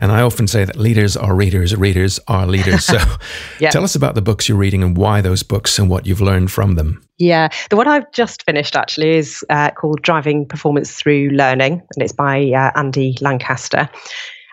and 0.00 0.10
I 0.10 0.22
often 0.22 0.46
say 0.46 0.64
that 0.64 0.76
leaders 0.76 1.16
are 1.16 1.34
readers, 1.34 1.74
readers 1.76 2.18
are 2.28 2.46
leaders. 2.46 2.84
So, 2.84 2.98
yeah. 3.60 3.70
tell 3.70 3.84
us 3.84 3.94
about 3.94 4.14
the 4.14 4.22
books 4.22 4.48
you're 4.48 4.58
reading 4.58 4.82
and 4.82 4.96
why 4.96 5.20
those 5.20 5.42
books 5.42 5.78
and 5.78 5.90
what 5.90 6.06
you've 6.06 6.20
learned 6.20 6.50
from 6.50 6.74
them. 6.74 7.02
Yeah, 7.18 7.48
the 7.70 7.76
one 7.76 7.88
I've 7.88 8.10
just 8.12 8.44
finished 8.44 8.76
actually 8.76 9.16
is 9.16 9.44
uh, 9.50 9.70
called 9.70 10.02
Driving 10.02 10.46
Performance 10.46 10.92
Through 10.92 11.30
Learning, 11.30 11.72
and 11.72 12.02
it's 12.02 12.12
by 12.12 12.50
uh, 12.50 12.70
Andy 12.74 13.16
Lancaster. 13.20 13.88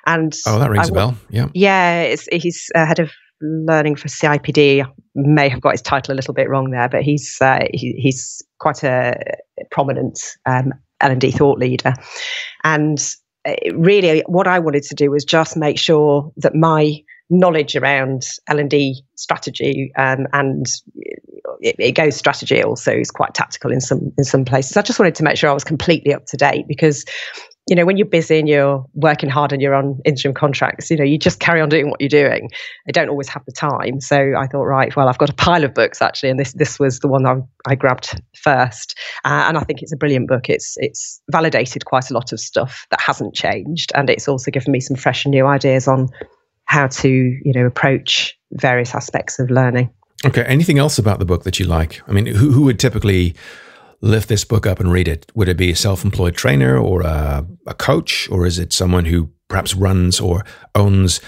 And 0.08 0.32
oh, 0.45 0.60
that 0.60 0.69
rings 0.69 0.89
a 0.89 0.93
bell. 0.93 1.15
Yeah, 1.30 1.48
yeah, 1.54 2.15
he's 2.32 2.69
uh, 2.76 2.86
head 2.86 3.00
of 3.00 3.12
learning 3.41 3.95
for 3.95 4.08
CIPD. 4.08 4.86
May 5.15 5.50
have 5.50 5.62
got 5.62 5.71
his 5.71 5.82
title 5.82 6.13
a 6.13 6.17
little 6.17 6.34
bit 6.34 6.50
wrong 6.50 6.71
there, 6.71 6.89
but 6.89 7.02
he's 7.02 7.38
uh, 7.41 7.65
he, 7.74 7.93
he's 7.93 8.41
quite 8.60 8.84
a 8.84 9.15
prominent 9.71 10.19
um, 10.45 10.74
L 11.02 11.12
and 11.12 11.21
D 11.21 11.32
thought 11.32 11.60
leader, 11.60 11.93
and 12.63 13.00
uh, 13.45 13.54
really, 13.76 14.24
what 14.28 14.48
I 14.48 14.60
wanted 14.60 14.84
to 14.84 14.95
do 14.95 15.12
was 15.12 15.24
just 15.24 15.56
make 15.56 15.80
sure 15.80 16.32
that 16.38 16.56
my 16.56 17.02
knowledge 17.30 17.76
around 17.76 18.24
L 18.48 18.60
and 18.60 18.69
D 18.69 19.02
strategy 19.15 19.91
um, 19.98 20.28
and 20.34 20.65
it, 21.60 21.76
it, 21.80 21.91
goes 21.93 22.15
strategy 22.15 22.62
also 22.62 22.91
is 22.91 23.10
quite 23.10 23.34
tactical 23.34 23.71
in 23.71 23.82
some 23.82 24.12
in 24.17 24.24
some 24.24 24.45
places. 24.45 24.78
I 24.78 24.82
just 24.82 25.00
wanted 25.00 25.15
to 25.15 25.24
make 25.24 25.38
sure 25.38 25.50
I 25.50 25.54
was 25.54 25.63
completely 25.63 26.13
up 26.13 26.26
to 26.28 26.38
date 26.38 26.67
because 26.67 27.06
you 27.67 27.75
know, 27.75 27.86
when 27.86 27.97
you're 27.97 28.06
busy 28.06 28.38
and 28.38 28.47
you're 28.47 28.86
working 28.93 29.30
hard 29.30 29.51
and 29.51 29.60
you're 29.62 29.73
on 29.73 29.99
interim 30.06 30.36
contracts, 30.36 30.91
you 30.91 30.97
know, 30.97 31.04
you 31.04 31.17
just 31.17 31.39
carry 31.39 31.62
on 31.62 31.69
doing 31.69 31.89
what 31.89 31.99
you're 31.99 32.10
doing. 32.10 32.49
I 32.88 32.91
don't 32.91 33.10
always 33.10 33.28
have 33.30 33.43
the 33.45 33.51
time. 33.51 33.99
So 34.01 34.34
I 34.38 34.45
thought, 34.45 34.65
right, 34.65 34.95
well, 34.95 35.10
I've 35.10 35.17
got 35.17 35.32
a 35.32 35.34
pile 35.34 35.63
of 35.63 35.73
books 35.73 36.01
actually, 36.01 36.30
and 36.30 36.39
this 36.39 36.54
this 36.54 36.80
was 36.80 36.99
the 36.99 37.08
one 37.08 37.25
I, 37.25 37.38
I 37.67 37.75
grabbed 37.75 38.21
first. 38.36 38.97
Uh, 39.23 39.45
and 39.47 39.58
I 39.58 39.62
think 39.62 39.82
it's 39.82 39.93
a 39.93 39.97
brilliant 39.97 40.28
book. 40.28 40.47
It's 40.47 40.75
it's 40.78 41.21
validated 41.32 41.86
quite 41.86 42.12
a 42.12 42.13
lot 42.13 42.32
of 42.32 42.39
stuff 42.39 42.86
that 42.91 43.01
hasn't 43.01 43.34
changed, 43.34 43.91
and 43.95 44.10
it's 44.10 44.28
also 44.28 44.51
given 44.51 44.71
me 44.71 44.80
some 44.80 44.95
fresh 44.95 45.25
and 45.25 45.32
new 45.32 45.47
ideas 45.47 45.88
on 45.88 46.10
how 46.65 46.88
to, 46.88 47.10
you 47.10 47.54
know, 47.54 47.65
approach 47.65 48.38
various 48.51 48.93
aspects 48.93 49.39
of 49.39 49.49
learning. 49.49 49.89
Okay. 50.25 50.43
Anything 50.43 50.80
else 50.80 50.97
about 50.97 51.19
the 51.19 51.25
book 51.25 51.43
that 51.43 51.60
you 51.60 51.65
like? 51.65 52.01
I 52.08 52.12
mean, 52.12 52.28
who 52.28 52.51
who 52.51 52.63
would 52.63 52.80
typically 52.80 53.36
lift 54.06 54.30
this 54.30 54.46
book 54.46 54.65
up 54.65 54.80
and 54.80 54.91
read 54.91 55.08
it? 55.08 55.32
Would 55.36 55.50
it 55.50 55.58
be 55.58 55.72
a 55.72 55.76
self 55.76 56.06
employed 56.06 56.36
trainer 56.36 56.78
or 56.78 57.02
a, 57.02 57.46
a, 57.68 57.74
coach, 57.74 58.30
or 58.30 58.46
is 58.46 58.60
it 58.60 58.72
someone 58.72 59.06
who 59.06 59.30
perhaps 59.48 59.74
runs 59.74 60.20
or 60.20 60.46
owns 60.76 61.20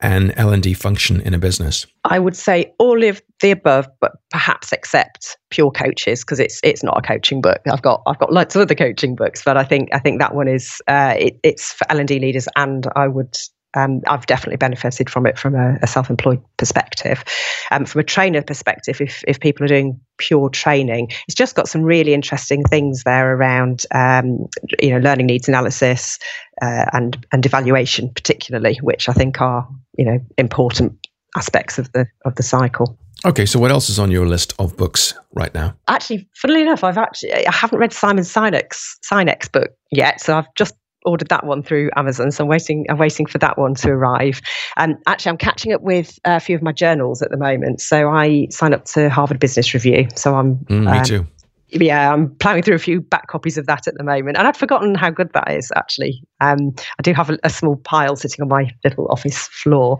an 0.00 0.32
L&D 0.32 0.74
function 0.74 1.20
in 1.20 1.32
a 1.32 1.38
business? 1.38 1.86
I 2.04 2.18
would 2.18 2.36
say 2.36 2.74
all 2.78 3.02
of 3.04 3.22
the 3.40 3.52
above, 3.52 3.88
but 4.00 4.12
perhaps 4.30 4.72
except 4.72 5.36
pure 5.50 5.70
coaches 5.70 6.22
because 6.22 6.40
it's 6.40 6.60
it's 6.62 6.82
not 6.82 6.98
a 6.98 7.02
coaching 7.02 7.40
book. 7.40 7.60
I've 7.70 7.82
got 7.82 8.02
I've 8.06 8.18
got 8.18 8.32
lots 8.32 8.54
of 8.54 8.62
other 8.62 8.74
coaching 8.74 9.14
books, 9.14 9.42
but 9.44 9.56
I 9.56 9.64
think 9.64 9.88
I 9.92 9.98
think 9.98 10.20
that 10.20 10.34
one 10.34 10.48
is 10.48 10.82
uh, 10.88 11.14
it, 11.18 11.38
it's 11.42 11.72
for 11.72 11.90
L&D 11.90 12.18
leaders, 12.18 12.48
and 12.56 12.86
I 12.96 13.08
would 13.08 13.36
um, 13.74 14.00
I've 14.06 14.26
definitely 14.26 14.56
benefited 14.56 15.10
from 15.10 15.26
it 15.26 15.38
from 15.38 15.54
a, 15.54 15.78
a 15.82 15.86
self-employed 15.86 16.42
perspective. 16.56 17.24
Um, 17.70 17.84
from 17.84 18.00
a 18.00 18.04
trainer 18.04 18.42
perspective, 18.42 19.00
if 19.00 19.22
if 19.26 19.40
people 19.40 19.64
are 19.64 19.68
doing 19.68 20.00
pure 20.18 20.48
training, 20.48 21.10
it's 21.26 21.34
just 21.34 21.54
got 21.54 21.68
some 21.68 21.82
really 21.82 22.14
interesting 22.14 22.64
things 22.64 23.02
there 23.04 23.34
around 23.34 23.84
um, 23.92 24.46
you 24.80 24.90
know 24.90 24.98
learning 24.98 25.26
needs 25.26 25.48
analysis 25.48 26.18
uh, 26.62 26.86
and 26.92 27.26
and 27.32 27.44
evaluation, 27.44 28.10
particularly, 28.10 28.78
which 28.82 29.08
I 29.08 29.12
think 29.12 29.40
are 29.40 29.68
you 29.96 30.04
know 30.04 30.18
important 30.38 31.06
aspects 31.36 31.78
of 31.78 31.90
the 31.92 32.06
of 32.24 32.34
the 32.36 32.42
cycle. 32.42 32.98
Okay, 33.26 33.46
so 33.46 33.58
what 33.58 33.70
else 33.70 33.88
is 33.88 33.98
on 33.98 34.10
your 34.10 34.26
list 34.26 34.52
of 34.58 34.76
books 34.76 35.14
right 35.32 35.54
now? 35.54 35.74
Actually, 35.88 36.28
funnily 36.34 36.60
enough, 36.60 36.84
I've 36.84 36.98
actually 36.98 37.32
I 37.46 37.52
haven't 37.52 37.78
read 37.78 37.92
Simon 37.92 38.24
Sinek's 38.24 38.98
Sinek's 39.02 39.48
book 39.48 39.70
yet, 39.90 40.20
so 40.20 40.36
I've 40.36 40.54
just 40.56 40.74
ordered 41.04 41.28
that 41.28 41.44
one 41.44 41.62
through 41.62 41.90
Amazon, 41.96 42.30
so 42.30 42.44
I'm 42.44 42.48
waiting. 42.48 42.86
I'm 42.88 42.98
waiting 42.98 43.26
for 43.26 43.38
that 43.38 43.58
one 43.58 43.74
to 43.76 43.90
arrive. 43.90 44.40
And 44.76 44.94
um, 44.94 45.02
actually, 45.06 45.30
I'm 45.30 45.38
catching 45.38 45.72
up 45.72 45.82
with 45.82 46.18
a 46.24 46.40
few 46.40 46.56
of 46.56 46.62
my 46.62 46.72
journals 46.72 47.22
at 47.22 47.30
the 47.30 47.36
moment. 47.36 47.80
So 47.80 48.10
I 48.10 48.48
signed 48.50 48.74
up 48.74 48.84
to 48.86 49.08
Harvard 49.10 49.40
Business 49.40 49.74
Review. 49.74 50.08
So 50.14 50.34
I'm 50.34 50.56
mm, 50.56 50.90
me 50.90 50.98
um, 50.98 51.04
too. 51.04 51.26
Yeah, 51.70 52.12
I'm 52.12 52.32
plowing 52.36 52.62
through 52.62 52.76
a 52.76 52.80
few 52.80 53.00
back 53.00 53.26
copies 53.26 53.58
of 53.58 53.66
that 53.66 53.88
at 53.88 53.94
the 53.94 54.04
moment, 54.04 54.36
and 54.36 54.46
I'd 54.46 54.56
forgotten 54.56 54.94
how 54.94 55.10
good 55.10 55.32
that 55.32 55.50
is. 55.50 55.72
Actually, 55.74 56.22
um, 56.40 56.74
I 56.98 57.02
do 57.02 57.12
have 57.14 57.30
a, 57.30 57.38
a, 57.42 57.50
small 57.50 57.76
pile 57.76 58.14
sitting 58.14 58.42
on 58.42 58.48
my 58.48 58.70
little 58.84 59.08
office 59.08 59.48
floor, 59.48 59.98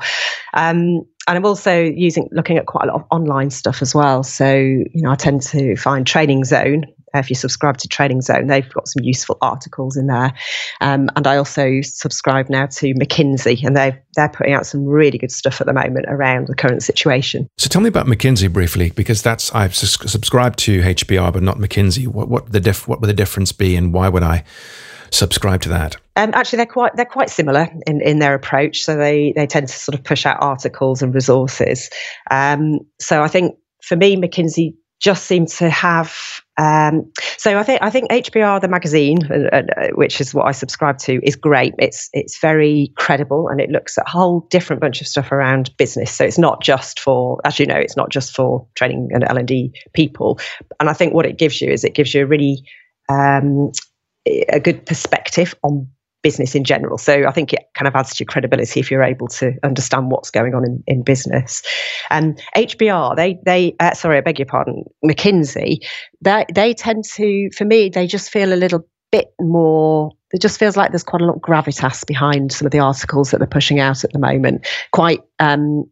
um, 0.53 1.03
and 1.27 1.37
I'm 1.37 1.45
also 1.45 1.83
using 1.83 2.29
looking 2.31 2.59
at 2.59 2.67
quite 2.67 2.85
a 2.85 2.93
lot 2.93 3.01
of 3.01 3.07
online 3.11 3.51
stuff 3.51 3.83
as 3.83 3.93
well. 3.93 4.23
So 4.23 4.55
you 4.55 5.03
know, 5.03 5.11
I 5.11 5.17
tend 5.17 5.43
to 5.43 5.75
find 5.75 6.07
Training 6.07 6.45
Zone, 6.45 6.85
if 7.21 7.31
you 7.31 7.37
subscribe 7.37 7.77
to 7.79 7.89
Training 7.89 8.21
Zone, 8.21 8.47
they've 8.47 8.69
got 8.73 8.89
some 8.89 9.03
useful 9.03 9.39
articles 9.41 9.97
in 9.97 10.07
there. 10.07 10.33
Um, 10.81 11.09
and 11.17 11.27
I 11.27 11.37
also 11.37 11.81
subscribe 11.83 12.49
now 12.49 12.67
to 12.67 12.95
McKinsey, 12.95 13.65
and 13.65 13.77
they're 13.77 14.03
they're 14.17 14.29
putting 14.29 14.53
out 14.53 14.67
some 14.67 14.85
really 14.85 15.19
good 15.19 15.33
stuff 15.33 15.61
at 15.61 15.67
the 15.67 15.73
moment 15.73 16.07
around 16.09 16.47
the 16.47 16.55
current 16.55 16.83
situation. 16.83 17.49
So 17.59 17.69
tell 17.69 17.83
me 17.83 17.89
about 17.89 18.07
McKinsey 18.07 18.53
briefly, 18.53 18.91
because 18.91 19.23
that's 19.23 19.55
I've 19.55 19.75
subscribed 19.75 20.59
to 20.61 20.81
HBR, 20.81 21.33
but 21.33 21.43
not 21.43 21.59
McKinsey. 21.59 22.07
What 22.07 22.29
what 22.29 22.53
the 22.53 22.61
diff, 22.61 22.89
what 22.89 23.01
would 23.01 23.09
the 23.09 23.15
difference 23.15 23.53
be, 23.53 23.77
and 23.77 23.93
why 23.93 24.09
would 24.09 24.23
I? 24.23 24.45
subscribe 25.15 25.63
to 25.63 25.69
that? 25.71 25.97
Um, 26.17 26.33
actually, 26.35 26.57
they're 26.59 26.67
quite 26.67 26.97
they're 26.97 27.05
quite 27.05 27.31
similar 27.31 27.69
in, 27.87 28.01
in 28.01 28.19
their 28.19 28.35
approach. 28.35 28.83
So 28.83 28.97
they 28.97 29.33
they 29.35 29.47
tend 29.47 29.69
to 29.69 29.75
sort 29.75 29.97
of 29.97 30.05
push 30.05 30.27
out 30.27 30.39
articles 30.41 31.03
and 31.03 31.15
resources. 31.15 31.89
Um, 32.31 32.81
so 32.99 33.23
I 33.23 33.29
think 33.29 33.57
for 33.83 33.97
me, 33.97 34.17
McKinsey 34.17 34.75
just 35.01 35.25
seem 35.25 35.47
to 35.47 35.69
have 35.71 36.17
um, 36.57 37.11
so 37.37 37.59
I 37.59 37.65
think 37.65 37.83
I 37.83 37.91
think 37.91 38.11
HBR 38.11 38.61
the 38.61 38.69
magazine, 38.69 39.19
uh, 39.31 39.57
uh, 39.57 39.89
which 39.95 40.21
is 40.21 40.33
what 40.35 40.47
I 40.47 40.53
subscribe 40.53 40.99
to, 40.99 41.21
is 41.25 41.35
great. 41.35 41.75
It's 41.79 42.09
it's 42.13 42.39
very 42.39 42.93
credible 42.97 43.49
and 43.49 43.61
it 43.61 43.71
looks 43.71 43.99
at 43.99 44.07
a 44.07 44.11
whole 44.11 44.47
different 44.51 44.81
bunch 44.81 45.01
of 45.01 45.09
stuff 45.09 45.33
around 45.33 45.77
business. 45.79 46.13
So 46.13 46.25
it's 46.25 46.39
not 46.39 46.63
just 46.63 47.01
for, 47.01 47.41
as 47.45 47.59
you 47.59 47.67
know, 47.67 47.77
it's 47.77 47.97
not 47.97 48.11
just 48.11 48.37
for 48.37 48.67
training 48.77 49.09
and 49.13 49.25
L 49.25 49.37
and 49.37 49.49
D 49.49 49.73
people. 49.95 50.39
And 50.79 50.89
I 50.89 50.93
think 50.93 51.13
what 51.13 51.27
it 51.27 51.39
gives 51.39 51.61
you 51.61 51.73
is 51.73 51.83
it 51.83 51.95
gives 51.95 52.15
you 52.15 52.23
a 52.23 52.27
really 52.27 52.63
um, 53.09 53.73
a 54.27 54.61
good 54.61 54.87
perspective 54.87 55.55
on 55.65 55.89
business 56.25 56.57
in 56.57 56.65
general. 56.65 56.99
So 56.99 57.27
I 57.29 57.31
think 57.31 57.53
it 57.53 57.61
kind 57.75 57.87
of 57.87 57.95
adds 57.95 58.15
to 58.15 58.25
your 58.25 58.27
credibility 58.27 58.81
if 58.81 58.91
you're 58.91 59.05
able 59.05 59.29
to 59.29 59.53
understand 59.63 60.11
what's 60.11 60.33
going 60.33 60.55
on 60.55 60.65
in, 60.65 60.83
in 60.89 61.03
business. 61.05 61.63
And 62.11 62.37
um, 62.37 62.45
HBR, 62.57 63.15
they 63.15 63.39
they 63.45 63.77
uh, 63.79 63.95
sorry, 63.95 64.17
I 64.17 64.23
beg 64.23 64.41
your 64.41 64.47
pardon, 64.47 64.85
McKinsey, 65.05 65.87
they 66.21 66.47
they 66.53 66.75
tend 66.75 67.05
to, 67.15 67.51
for 67.57 67.65
me, 67.65 67.91
they 67.91 68.09
just 68.09 68.31
feel 68.31 68.53
a 68.53 68.57
little 68.57 68.89
bit 69.13 69.33
more. 69.41 70.11
It 70.33 70.41
just 70.41 70.59
feels 70.59 70.77
like 70.77 70.91
there's 70.91 71.05
quite 71.05 71.23
a 71.23 71.27
lot 71.27 71.37
of 71.37 71.43
gravitas 71.43 72.05
behind 72.05 72.51
some 72.51 72.67
of 72.67 72.73
the 72.73 72.81
articles 72.81 73.31
that 73.31 73.39
they're 73.39 73.47
pushing 73.47 73.79
out 73.79 74.03
at 74.03 74.13
the 74.13 74.19
moment. 74.19 74.67
Quite 74.91 75.21
um, 75.39 75.85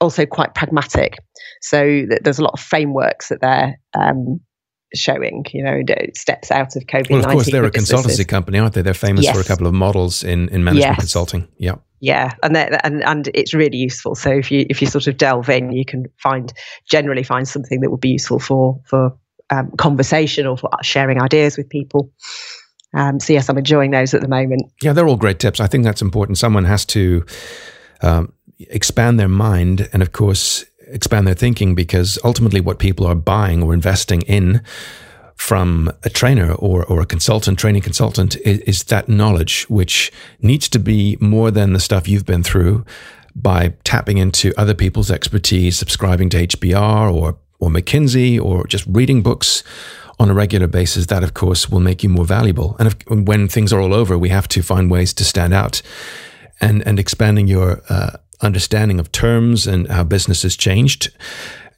also 0.00 0.24
quite 0.24 0.54
pragmatic. 0.54 1.18
So 1.60 2.06
there's 2.22 2.38
a 2.38 2.44
lot 2.44 2.54
of 2.54 2.60
frameworks 2.60 3.28
that 3.28 3.40
they're 3.42 3.78
um, 3.94 4.40
showing, 4.94 5.44
you 5.52 5.62
know, 5.62 5.80
steps 6.14 6.50
out 6.50 6.76
of 6.76 6.84
COVID. 6.84 7.10
Well, 7.10 7.20
of 7.20 7.26
course, 7.26 7.50
they're 7.50 7.64
a 7.64 7.70
consultancy 7.70 8.26
company, 8.26 8.58
aren't 8.58 8.74
they? 8.74 8.82
They're 8.82 8.94
famous 8.94 9.24
yes. 9.24 9.34
for 9.34 9.40
a 9.40 9.44
couple 9.44 9.66
of 9.66 9.74
models 9.74 10.24
in, 10.24 10.48
in 10.48 10.64
management 10.64 10.96
yes. 10.96 10.98
consulting. 10.98 11.48
Yeah. 11.58 11.76
Yeah, 12.02 12.32
and 12.42 12.56
and 12.56 13.04
and 13.04 13.28
it's 13.34 13.52
really 13.52 13.76
useful. 13.76 14.14
So 14.14 14.30
if 14.30 14.50
you 14.50 14.64
if 14.70 14.80
you 14.80 14.88
sort 14.88 15.06
of 15.06 15.18
delve 15.18 15.50
in, 15.50 15.70
you 15.70 15.84
can 15.84 16.06
find 16.16 16.50
generally 16.88 17.22
find 17.22 17.46
something 17.46 17.80
that 17.80 17.90
would 17.90 18.00
be 18.00 18.08
useful 18.08 18.38
for 18.38 18.80
for 18.86 19.14
um, 19.50 19.70
conversation 19.72 20.46
or 20.46 20.56
for 20.56 20.70
sharing 20.82 21.20
ideas 21.20 21.58
with 21.58 21.68
people. 21.68 22.10
Um, 22.94 23.20
so 23.20 23.34
yes, 23.34 23.50
I'm 23.50 23.58
enjoying 23.58 23.90
those 23.90 24.14
at 24.14 24.22
the 24.22 24.28
moment. 24.28 24.62
Yeah, 24.80 24.94
they're 24.94 25.06
all 25.06 25.16
great 25.16 25.38
tips. 25.38 25.60
I 25.60 25.66
think 25.66 25.84
that's 25.84 26.00
important. 26.00 26.38
Someone 26.38 26.64
has 26.64 26.86
to 26.86 27.24
um, 28.00 28.32
expand 28.58 29.20
their 29.20 29.28
mind, 29.28 29.88
and 29.92 30.02
of 30.02 30.12
course, 30.12 30.64
expand 30.92 31.26
their 31.26 31.34
thinking 31.34 31.74
because 31.74 32.18
ultimately 32.24 32.60
what 32.60 32.78
people 32.78 33.06
are 33.06 33.14
buying 33.14 33.62
or 33.62 33.72
investing 33.72 34.22
in 34.22 34.62
from 35.36 35.90
a 36.04 36.10
trainer 36.10 36.52
or, 36.52 36.84
or 36.84 37.00
a 37.00 37.06
consultant, 37.06 37.58
training 37.58 37.80
consultant, 37.80 38.36
is, 38.44 38.58
is, 38.60 38.84
that 38.84 39.08
knowledge, 39.08 39.64
which 39.70 40.12
needs 40.42 40.68
to 40.68 40.78
be 40.78 41.16
more 41.18 41.50
than 41.50 41.72
the 41.72 41.80
stuff 41.80 42.06
you've 42.06 42.26
been 42.26 42.42
through 42.42 42.84
by 43.34 43.72
tapping 43.84 44.18
into 44.18 44.52
other 44.58 44.74
people's 44.74 45.10
expertise, 45.10 45.78
subscribing 45.78 46.28
to 46.28 46.46
HBR 46.46 47.14
or, 47.14 47.38
or 47.58 47.70
McKinsey, 47.70 48.38
or 48.38 48.66
just 48.66 48.84
reading 48.86 49.22
books 49.22 49.64
on 50.18 50.28
a 50.28 50.34
regular 50.34 50.66
basis, 50.66 51.06
that 51.06 51.24
of 51.24 51.32
course 51.32 51.70
will 51.70 51.80
make 51.80 52.02
you 52.02 52.10
more 52.10 52.26
valuable. 52.26 52.76
And 52.78 52.88
if, 52.88 52.96
when 53.08 53.48
things 53.48 53.72
are 53.72 53.80
all 53.80 53.94
over, 53.94 54.18
we 54.18 54.28
have 54.28 54.46
to 54.48 54.62
find 54.62 54.90
ways 54.90 55.14
to 55.14 55.24
stand 55.24 55.54
out 55.54 55.80
and, 56.60 56.86
and 56.86 56.98
expanding 56.98 57.48
your 57.48 57.82
uh, 57.88 58.18
understanding 58.42 58.98
of 59.00 59.12
terms 59.12 59.66
and 59.66 59.88
how 59.88 60.04
business 60.04 60.42
has 60.42 60.56
changed 60.56 61.10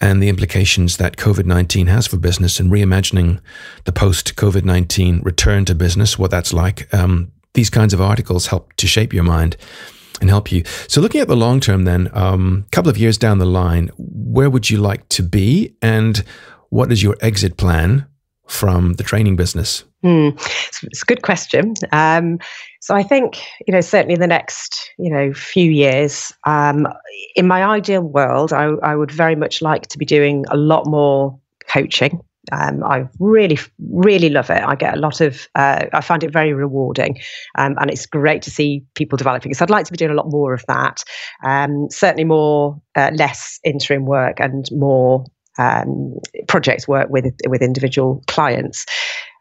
and 0.03 0.21
the 0.21 0.29
implications 0.29 0.97
that 0.97 1.17
COVID 1.17 1.47
19 1.47 1.87
has 1.87 2.09
for 2.09 2.17
business 2.17 2.59
and 2.59 2.71
reimagining 2.71 3.41
the 3.85 3.93
post 3.93 4.35
COVID 4.35 4.65
19 4.65 5.21
return 5.23 5.65
to 5.67 5.75
business, 5.75 6.19
what 6.19 6.31
that's 6.31 6.53
like. 6.53 6.93
Um, 6.93 7.31
these 7.55 7.71
kinds 7.71 7.95
of 7.95 8.01
articles 8.01 8.49
help 8.49 8.73
to 8.75 8.87
shape 8.87 9.13
your 9.13 9.25
mind 9.25 9.57
and 10.21 10.29
help 10.29 10.51
you. 10.51 10.65
So, 10.89 11.01
looking 11.01 11.21
at 11.21 11.29
the 11.29 11.37
long 11.37 11.61
term, 11.61 11.85
then, 11.85 12.09
a 12.13 12.25
um, 12.25 12.67
couple 12.73 12.91
of 12.91 12.99
years 12.99 13.17
down 13.17 13.39
the 13.39 13.47
line, 13.47 13.91
where 13.97 14.51
would 14.51 14.71
you 14.71 14.79
like 14.79 15.09
to 15.11 15.23
be? 15.23 15.77
And 15.81 16.25
what 16.71 16.91
is 16.91 17.03
your 17.03 17.17
exit 17.21 17.57
plan 17.57 18.07
from 18.49 18.95
the 18.95 19.05
training 19.05 19.37
business? 19.37 19.85
Mm, 20.05 20.35
it's 20.83 21.03
a 21.03 21.07
good 21.07 21.23
question. 21.23 21.75
Um, 21.93 22.39
so 22.83 22.97
I 22.97 23.05
think 23.05 23.41
you 23.65 23.73
know 23.73 23.81
certainly 23.81 24.15
in 24.15 24.21
the 24.21 24.27
next 24.27 24.91
you 24.99 25.09
know 25.09 25.33
few 25.33 25.71
years, 25.71 26.33
um, 26.45 26.89
in 27.37 27.47
my 27.47 27.63
ideal 27.63 28.03
world, 28.03 28.53
I, 28.53 28.65
I, 28.83 28.97
would 28.97 29.13
very 29.13 29.37
much 29.37 29.63
like 29.63 29.87
to 29.87 29.99
be 29.99 30.05
doing 30.05 30.45
a 30.51 30.57
lot 30.57 30.87
more 30.87 31.39
coaching. 31.69 32.21
Um, 32.51 32.83
I 32.83 33.07
really, 33.21 33.57
really 33.93 34.31
love 34.31 34.51
it. 34.51 34.65
I 34.65 34.75
get 34.75 34.95
a 34.95 35.01
lot 35.01 35.21
of, 35.21 35.47
uh, 35.55 35.87
I 35.93 36.01
find 36.01 36.25
it 36.25 36.33
very 36.33 36.53
rewarding, 36.53 37.21
um, 37.57 37.77
and 37.81 37.89
it's 37.89 38.05
great 38.05 38.43
to 38.43 38.51
see 38.51 38.85
people 38.97 39.17
developing. 39.17 39.55
So 39.55 39.65
I'd 39.65 39.71
like 39.71 39.87
to 39.87 39.93
be 39.93 39.97
doing 39.97 40.11
a 40.11 40.15
lot 40.15 40.29
more 40.29 40.53
of 40.53 40.65
that. 40.67 41.05
Um, 41.45 41.87
certainly 41.89 42.25
more, 42.25 42.83
uh, 42.97 43.13
less 43.15 43.61
interim 43.63 44.07
work 44.07 44.41
and 44.41 44.69
more 44.73 45.25
um, 45.57 46.19
project 46.49 46.89
work 46.89 47.09
with 47.11 47.27
with 47.47 47.63
individual 47.63 48.25
clients. 48.27 48.87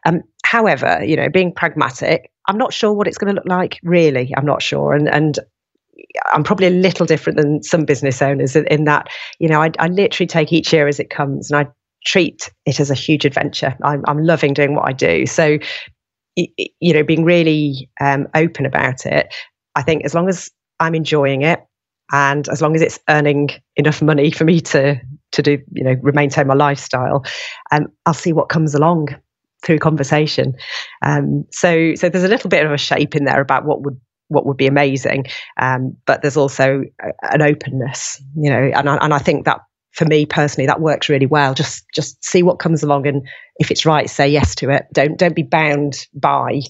Um, 0.04 0.22
however, 0.44 1.02
you 1.04 1.16
know, 1.16 1.28
being 1.28 1.52
pragmatic, 1.52 2.30
I'm 2.48 2.58
not 2.58 2.72
sure 2.72 2.92
what 2.92 3.06
it's 3.06 3.18
going 3.18 3.34
to 3.34 3.40
look 3.40 3.48
like. 3.48 3.78
Really, 3.82 4.32
I'm 4.36 4.46
not 4.46 4.62
sure, 4.62 4.94
and 4.94 5.08
and 5.08 5.38
I'm 6.32 6.44
probably 6.44 6.66
a 6.66 6.70
little 6.70 7.06
different 7.06 7.38
than 7.38 7.62
some 7.62 7.84
business 7.84 8.20
owners 8.22 8.56
in 8.56 8.84
that, 8.84 9.08
you 9.38 9.48
know, 9.48 9.62
I, 9.62 9.70
I 9.78 9.88
literally 9.88 10.26
take 10.26 10.52
each 10.52 10.72
year 10.72 10.88
as 10.88 10.98
it 10.98 11.10
comes, 11.10 11.50
and 11.50 11.60
I 11.60 11.70
treat 12.04 12.50
it 12.66 12.80
as 12.80 12.90
a 12.90 12.94
huge 12.94 13.24
adventure. 13.24 13.76
I'm, 13.82 14.02
I'm 14.06 14.24
loving 14.24 14.54
doing 14.54 14.74
what 14.74 14.88
I 14.88 14.92
do. 14.92 15.26
So, 15.26 15.58
you 16.34 16.92
know, 16.92 17.04
being 17.04 17.24
really 17.24 17.88
um, 18.00 18.26
open 18.34 18.66
about 18.66 19.06
it. 19.06 19.32
I 19.74 19.82
think 19.82 20.04
as 20.04 20.14
long 20.14 20.28
as 20.28 20.50
I'm 20.80 20.94
enjoying 20.94 21.42
it, 21.42 21.60
and 22.10 22.48
as 22.48 22.60
long 22.60 22.74
as 22.74 22.82
it's 22.82 22.98
earning 23.08 23.50
enough 23.76 24.02
money 24.02 24.30
for 24.30 24.44
me 24.44 24.60
to 24.60 25.00
to 25.32 25.42
do, 25.42 25.58
you 25.72 25.84
know, 25.84 25.96
maintain 26.02 26.46
my 26.46 26.54
lifestyle, 26.54 27.24
um, 27.70 27.86
I'll 28.04 28.12
see 28.12 28.32
what 28.32 28.48
comes 28.48 28.74
along 28.74 29.08
through 29.62 29.78
conversation. 29.78 30.54
Um, 31.02 31.44
so 31.50 31.94
so 31.94 32.08
there's 32.08 32.24
a 32.24 32.28
little 32.28 32.50
bit 32.50 32.64
of 32.64 32.72
a 32.72 32.78
shape 32.78 33.14
in 33.16 33.24
there 33.24 33.40
about 33.40 33.64
what 33.64 33.82
would 33.82 34.00
what 34.28 34.46
would 34.46 34.56
be 34.56 34.66
amazing, 34.66 35.26
um, 35.58 35.96
but 36.06 36.22
there's 36.22 36.36
also 36.36 36.82
an 37.22 37.42
openness, 37.42 38.22
you 38.34 38.50
know, 38.50 38.70
and 38.74 38.88
I, 38.88 38.96
and 38.96 39.12
I 39.12 39.18
think 39.18 39.44
that 39.44 39.60
for 39.92 40.06
me 40.06 40.24
personally 40.24 40.66
that 40.66 40.80
works 40.80 41.08
really 41.08 41.26
well. 41.26 41.54
Just 41.54 41.84
just 41.94 42.24
see 42.24 42.42
what 42.42 42.58
comes 42.58 42.82
along, 42.82 43.06
and 43.06 43.26
if 43.56 43.70
it's 43.70 43.86
right, 43.86 44.08
say 44.08 44.28
yes 44.28 44.54
to 44.56 44.70
it. 44.70 44.86
Don't 44.92 45.18
don't 45.18 45.36
be 45.36 45.42
bound 45.42 46.06
by 46.14 46.60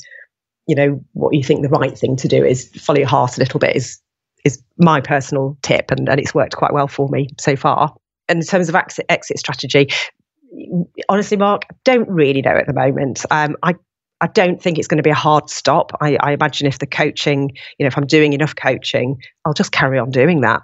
you 0.67 0.75
know 0.75 1.01
what 1.13 1.35
you 1.35 1.43
think 1.43 1.63
the 1.63 1.69
right 1.69 1.97
thing 1.97 2.17
to 2.17 2.29
do 2.29 2.45
is. 2.45 2.69
Follow 2.77 2.99
your 2.99 3.09
heart 3.09 3.37
a 3.37 3.41
little 3.41 3.61
bit 3.61 3.77
is 3.77 4.01
is 4.45 4.63
my 4.77 5.01
personal 5.01 5.57
tip, 5.63 5.91
and, 5.91 6.09
and 6.09 6.21
it's 6.21 6.35
worked 6.35 6.57
quite 6.57 6.73
well 6.73 6.89
for 6.89 7.09
me 7.09 7.29
so 7.39 7.57
far. 7.57 7.95
And 8.29 8.41
in 8.41 8.47
terms 8.47 8.69
of 8.69 8.75
exit, 8.75 9.07
exit 9.09 9.39
strategy, 9.39 9.89
honestly, 11.09 11.37
Mark, 11.37 11.63
I 11.71 11.75
don't 11.85 12.09
really 12.09 12.43
know 12.43 12.57
at 12.57 12.67
the 12.67 12.73
moment. 12.73 13.25
Um, 13.31 13.57
I 13.63 13.75
I 14.21 14.29
don't 14.29 14.63
think 14.63 14.79
it's 14.79 14.87
going 14.87 14.99
to 14.99 15.03
be 15.03 15.11
a 15.11 15.15
hard 15.15 15.51
stop. 15.51 15.91
I, 16.01 16.17
I, 16.21 16.31
imagine 16.31 16.69
if 16.69 16.79
the 16.79 16.87
coaching, 16.87 17.51
you 17.77 17.85
know, 17.85 17.89
if 17.89 17.99
I'm 17.99 18.07
doing 18.07 18.33
enough 18.35 18.55
coaching, 18.55 19.17
I'll 19.45 19.53
just 19.53 19.73
carry 19.73 19.99
on 19.99 20.11
doing 20.11 20.43
that. 20.43 20.63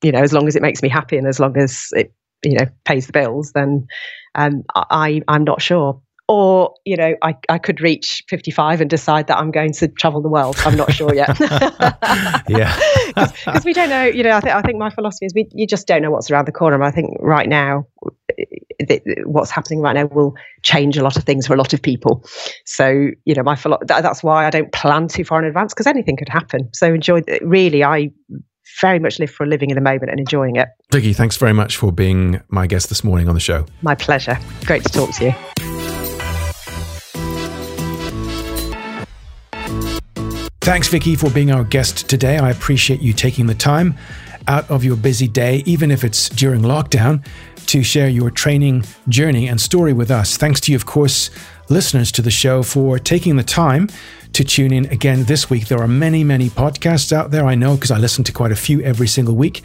You 0.00 0.12
know, 0.12 0.20
as 0.20 0.32
long 0.32 0.46
as 0.46 0.54
it 0.54 0.62
makes 0.62 0.80
me 0.80 0.88
happy 0.88 1.16
and 1.16 1.26
as 1.26 1.40
long 1.40 1.56
as 1.58 1.88
it, 1.90 2.14
you 2.44 2.54
know, 2.54 2.66
pays 2.84 3.08
the 3.08 3.12
bills, 3.12 3.50
then 3.52 3.88
um, 4.36 4.62
I 4.76 5.22
I'm 5.26 5.42
not 5.42 5.60
sure 5.60 6.00
or 6.30 6.72
you 6.84 6.96
know 6.96 7.16
I, 7.22 7.34
I 7.48 7.58
could 7.58 7.80
reach 7.80 8.22
55 8.28 8.80
and 8.80 8.88
decide 8.88 9.26
that 9.26 9.36
i'm 9.36 9.50
going 9.50 9.72
to 9.72 9.88
travel 9.88 10.22
the 10.22 10.28
world 10.28 10.56
i'm 10.64 10.76
not 10.76 10.92
sure 10.92 11.12
yet 11.12 11.36
yeah 12.48 12.78
because 13.44 13.64
we 13.64 13.72
don't 13.72 13.90
know 13.90 14.04
you 14.04 14.22
know 14.22 14.36
I, 14.36 14.40
th- 14.40 14.54
I 14.54 14.62
think 14.62 14.78
my 14.78 14.90
philosophy 14.90 15.26
is 15.26 15.34
we 15.34 15.48
you 15.50 15.66
just 15.66 15.88
don't 15.88 16.02
know 16.02 16.12
what's 16.12 16.30
around 16.30 16.46
the 16.46 16.52
corner 16.52 16.76
and 16.76 16.84
i 16.84 16.92
think 16.92 17.16
right 17.18 17.48
now 17.48 17.84
th- 18.86 19.02
what's 19.24 19.50
happening 19.50 19.80
right 19.80 19.94
now 19.94 20.06
will 20.06 20.34
change 20.62 20.96
a 20.96 21.02
lot 21.02 21.16
of 21.16 21.24
things 21.24 21.46
for 21.46 21.54
a 21.54 21.56
lot 21.56 21.72
of 21.72 21.82
people 21.82 22.24
so 22.64 23.08
you 23.24 23.34
know 23.34 23.42
my 23.42 23.56
philo- 23.56 23.78
that's 23.86 24.22
why 24.22 24.46
i 24.46 24.50
don't 24.50 24.72
plan 24.72 25.08
too 25.08 25.24
far 25.24 25.38
in 25.38 25.44
advance 25.44 25.72
because 25.72 25.86
anything 25.86 26.16
could 26.16 26.28
happen 26.28 26.68
so 26.72 26.92
enjoy 26.92 27.22
really 27.42 27.82
i 27.84 28.10
very 28.80 28.98
much 28.98 29.18
live 29.18 29.30
for 29.30 29.44
a 29.44 29.46
living 29.46 29.70
in 29.70 29.74
the 29.74 29.80
moment 29.80 30.10
and 30.10 30.20
enjoying 30.20 30.56
it. 30.56 30.68
Vicky, 30.92 31.12
thanks 31.12 31.36
very 31.36 31.52
much 31.52 31.76
for 31.76 31.92
being 31.92 32.40
my 32.48 32.66
guest 32.66 32.88
this 32.88 33.02
morning 33.02 33.28
on 33.28 33.34
the 33.34 33.40
show. 33.40 33.66
My 33.82 33.94
pleasure. 33.94 34.38
Great 34.64 34.84
to 34.84 34.92
talk 34.92 35.10
to 35.16 35.24
you. 35.24 35.34
Thanks, 40.60 40.88
Vicky, 40.88 41.16
for 41.16 41.30
being 41.30 41.50
our 41.50 41.64
guest 41.64 42.08
today. 42.08 42.38
I 42.38 42.50
appreciate 42.50 43.00
you 43.00 43.12
taking 43.12 43.46
the 43.46 43.54
time 43.54 43.96
out 44.46 44.70
of 44.70 44.84
your 44.84 44.96
busy 44.96 45.26
day, 45.26 45.62
even 45.66 45.90
if 45.90 46.04
it's 46.04 46.28
during 46.28 46.62
lockdown, 46.62 47.24
to 47.66 47.82
share 47.82 48.08
your 48.08 48.30
training 48.30 48.84
journey 49.08 49.48
and 49.48 49.60
story 49.60 49.92
with 49.92 50.10
us. 50.10 50.36
Thanks 50.36 50.60
to 50.62 50.72
you, 50.72 50.76
of 50.76 50.86
course, 50.86 51.30
listeners 51.68 52.10
to 52.12 52.22
the 52.22 52.30
show, 52.30 52.62
for 52.62 52.98
taking 52.98 53.36
the 53.36 53.42
time 53.42 53.88
to 54.32 54.44
tune 54.44 54.72
in 54.72 54.86
again 54.86 55.24
this 55.24 55.50
week. 55.50 55.68
There 55.68 55.80
are 55.80 55.88
many, 55.88 56.24
many 56.24 56.48
podcasts 56.48 57.12
out 57.12 57.30
there, 57.30 57.44
I 57.46 57.54
know, 57.54 57.74
because 57.74 57.90
I 57.90 57.98
listen 57.98 58.24
to 58.24 58.32
quite 58.32 58.52
a 58.52 58.56
few 58.56 58.80
every 58.82 59.08
single 59.08 59.34
week 59.34 59.62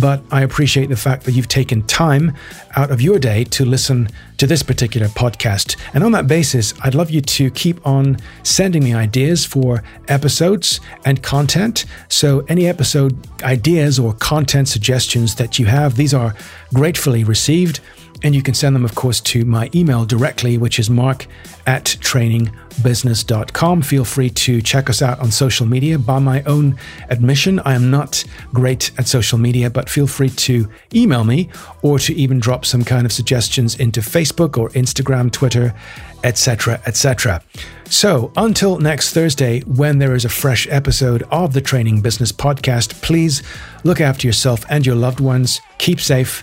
but 0.00 0.22
I 0.30 0.42
appreciate 0.42 0.88
the 0.88 0.96
fact 0.96 1.24
that 1.24 1.32
you've 1.32 1.48
taken 1.48 1.82
time 1.82 2.34
out 2.76 2.90
of 2.90 3.00
your 3.00 3.18
day 3.18 3.44
to 3.44 3.64
listen 3.64 4.08
to 4.36 4.46
this 4.46 4.62
particular 4.62 5.08
podcast. 5.08 5.76
And 5.94 6.04
on 6.04 6.12
that 6.12 6.26
basis, 6.26 6.72
I'd 6.82 6.94
love 6.94 7.10
you 7.10 7.20
to 7.20 7.50
keep 7.50 7.84
on 7.86 8.18
sending 8.44 8.84
me 8.84 8.94
ideas 8.94 9.44
for 9.44 9.82
episodes 10.06 10.80
and 11.04 11.22
content. 11.22 11.84
So, 12.08 12.44
any 12.48 12.66
episode 12.66 13.26
ideas 13.42 13.98
or 13.98 14.12
content 14.14 14.68
suggestions 14.68 15.34
that 15.36 15.58
you 15.58 15.66
have, 15.66 15.96
these 15.96 16.14
are 16.14 16.34
gratefully 16.72 17.24
received. 17.24 17.80
And 18.22 18.34
you 18.34 18.42
can 18.42 18.54
send 18.54 18.74
them, 18.74 18.84
of 18.84 18.94
course, 18.94 19.20
to 19.20 19.44
my 19.44 19.70
email 19.74 20.04
directly, 20.04 20.58
which 20.58 20.80
is 20.80 20.90
mark 20.90 21.26
at 21.66 21.84
trainingbusiness.com. 21.84 23.82
Feel 23.82 24.04
free 24.04 24.30
to 24.30 24.60
check 24.60 24.90
us 24.90 25.02
out 25.02 25.20
on 25.20 25.30
social 25.30 25.66
media. 25.66 25.98
By 25.98 26.18
my 26.18 26.42
own 26.42 26.76
admission, 27.10 27.60
I 27.60 27.74
am 27.74 27.90
not 27.90 28.24
great 28.52 28.90
at 28.98 29.06
social 29.06 29.38
media, 29.38 29.70
but 29.70 29.88
feel 29.88 30.08
free 30.08 30.30
to 30.30 30.68
email 30.92 31.22
me 31.22 31.48
or 31.82 32.00
to 32.00 32.14
even 32.14 32.40
drop 32.40 32.64
some 32.64 32.82
kind 32.82 33.06
of 33.06 33.12
suggestions 33.12 33.78
into 33.78 34.00
Facebook 34.00 34.58
or 34.58 34.70
Instagram, 34.70 35.30
Twitter, 35.30 35.72
etc., 36.24 36.80
etc. 36.86 37.40
So, 37.88 38.32
until 38.36 38.78
next 38.78 39.14
Thursday, 39.14 39.60
when 39.60 39.98
there 39.98 40.14
is 40.14 40.24
a 40.24 40.28
fresh 40.28 40.66
episode 40.70 41.22
of 41.30 41.52
the 41.52 41.60
Training 41.60 42.02
Business 42.02 42.32
Podcast, 42.32 43.00
please 43.00 43.42
look 43.84 44.00
after 44.00 44.26
yourself 44.26 44.64
and 44.68 44.84
your 44.84 44.96
loved 44.96 45.20
ones. 45.20 45.60
Keep 45.78 46.00
safe 46.00 46.42